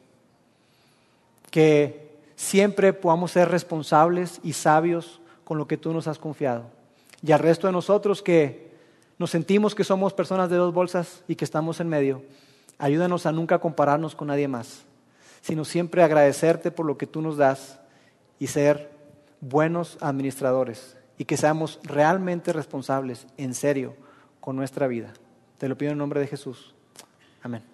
Que 1.50 2.18
siempre 2.36 2.92
podamos 2.92 3.32
ser 3.32 3.48
responsables 3.48 4.40
y 4.42 4.54
sabios 4.54 5.20
con 5.44 5.58
lo 5.58 5.66
que 5.66 5.76
tú 5.76 5.92
nos 5.92 6.08
has 6.08 6.18
confiado. 6.18 6.64
Y 7.22 7.32
al 7.32 7.38
resto 7.38 7.66
de 7.66 7.72
nosotros 7.72 8.22
que 8.22 8.70
nos 9.18 9.30
sentimos 9.30 9.74
que 9.74 9.84
somos 9.84 10.12
personas 10.12 10.50
de 10.50 10.56
dos 10.56 10.74
bolsas 10.74 11.22
y 11.28 11.36
que 11.36 11.44
estamos 11.44 11.80
en 11.80 11.88
medio, 11.88 12.22
Ayúdanos 12.78 13.26
a 13.26 13.32
nunca 13.32 13.58
compararnos 13.58 14.14
con 14.14 14.28
nadie 14.28 14.48
más, 14.48 14.84
sino 15.40 15.64
siempre 15.64 16.02
agradecerte 16.02 16.70
por 16.70 16.86
lo 16.86 16.98
que 16.98 17.06
tú 17.06 17.22
nos 17.22 17.36
das 17.36 17.80
y 18.38 18.46
ser 18.48 18.90
buenos 19.40 19.98
administradores 20.00 20.96
y 21.18 21.24
que 21.24 21.36
seamos 21.36 21.78
realmente 21.82 22.52
responsables, 22.52 23.26
en 23.36 23.54
serio, 23.54 23.94
con 24.40 24.56
nuestra 24.56 24.86
vida. 24.86 25.12
Te 25.58 25.68
lo 25.68 25.78
pido 25.78 25.92
en 25.92 25.98
nombre 25.98 26.20
de 26.20 26.26
Jesús. 26.26 26.74
Amén. 27.42 27.73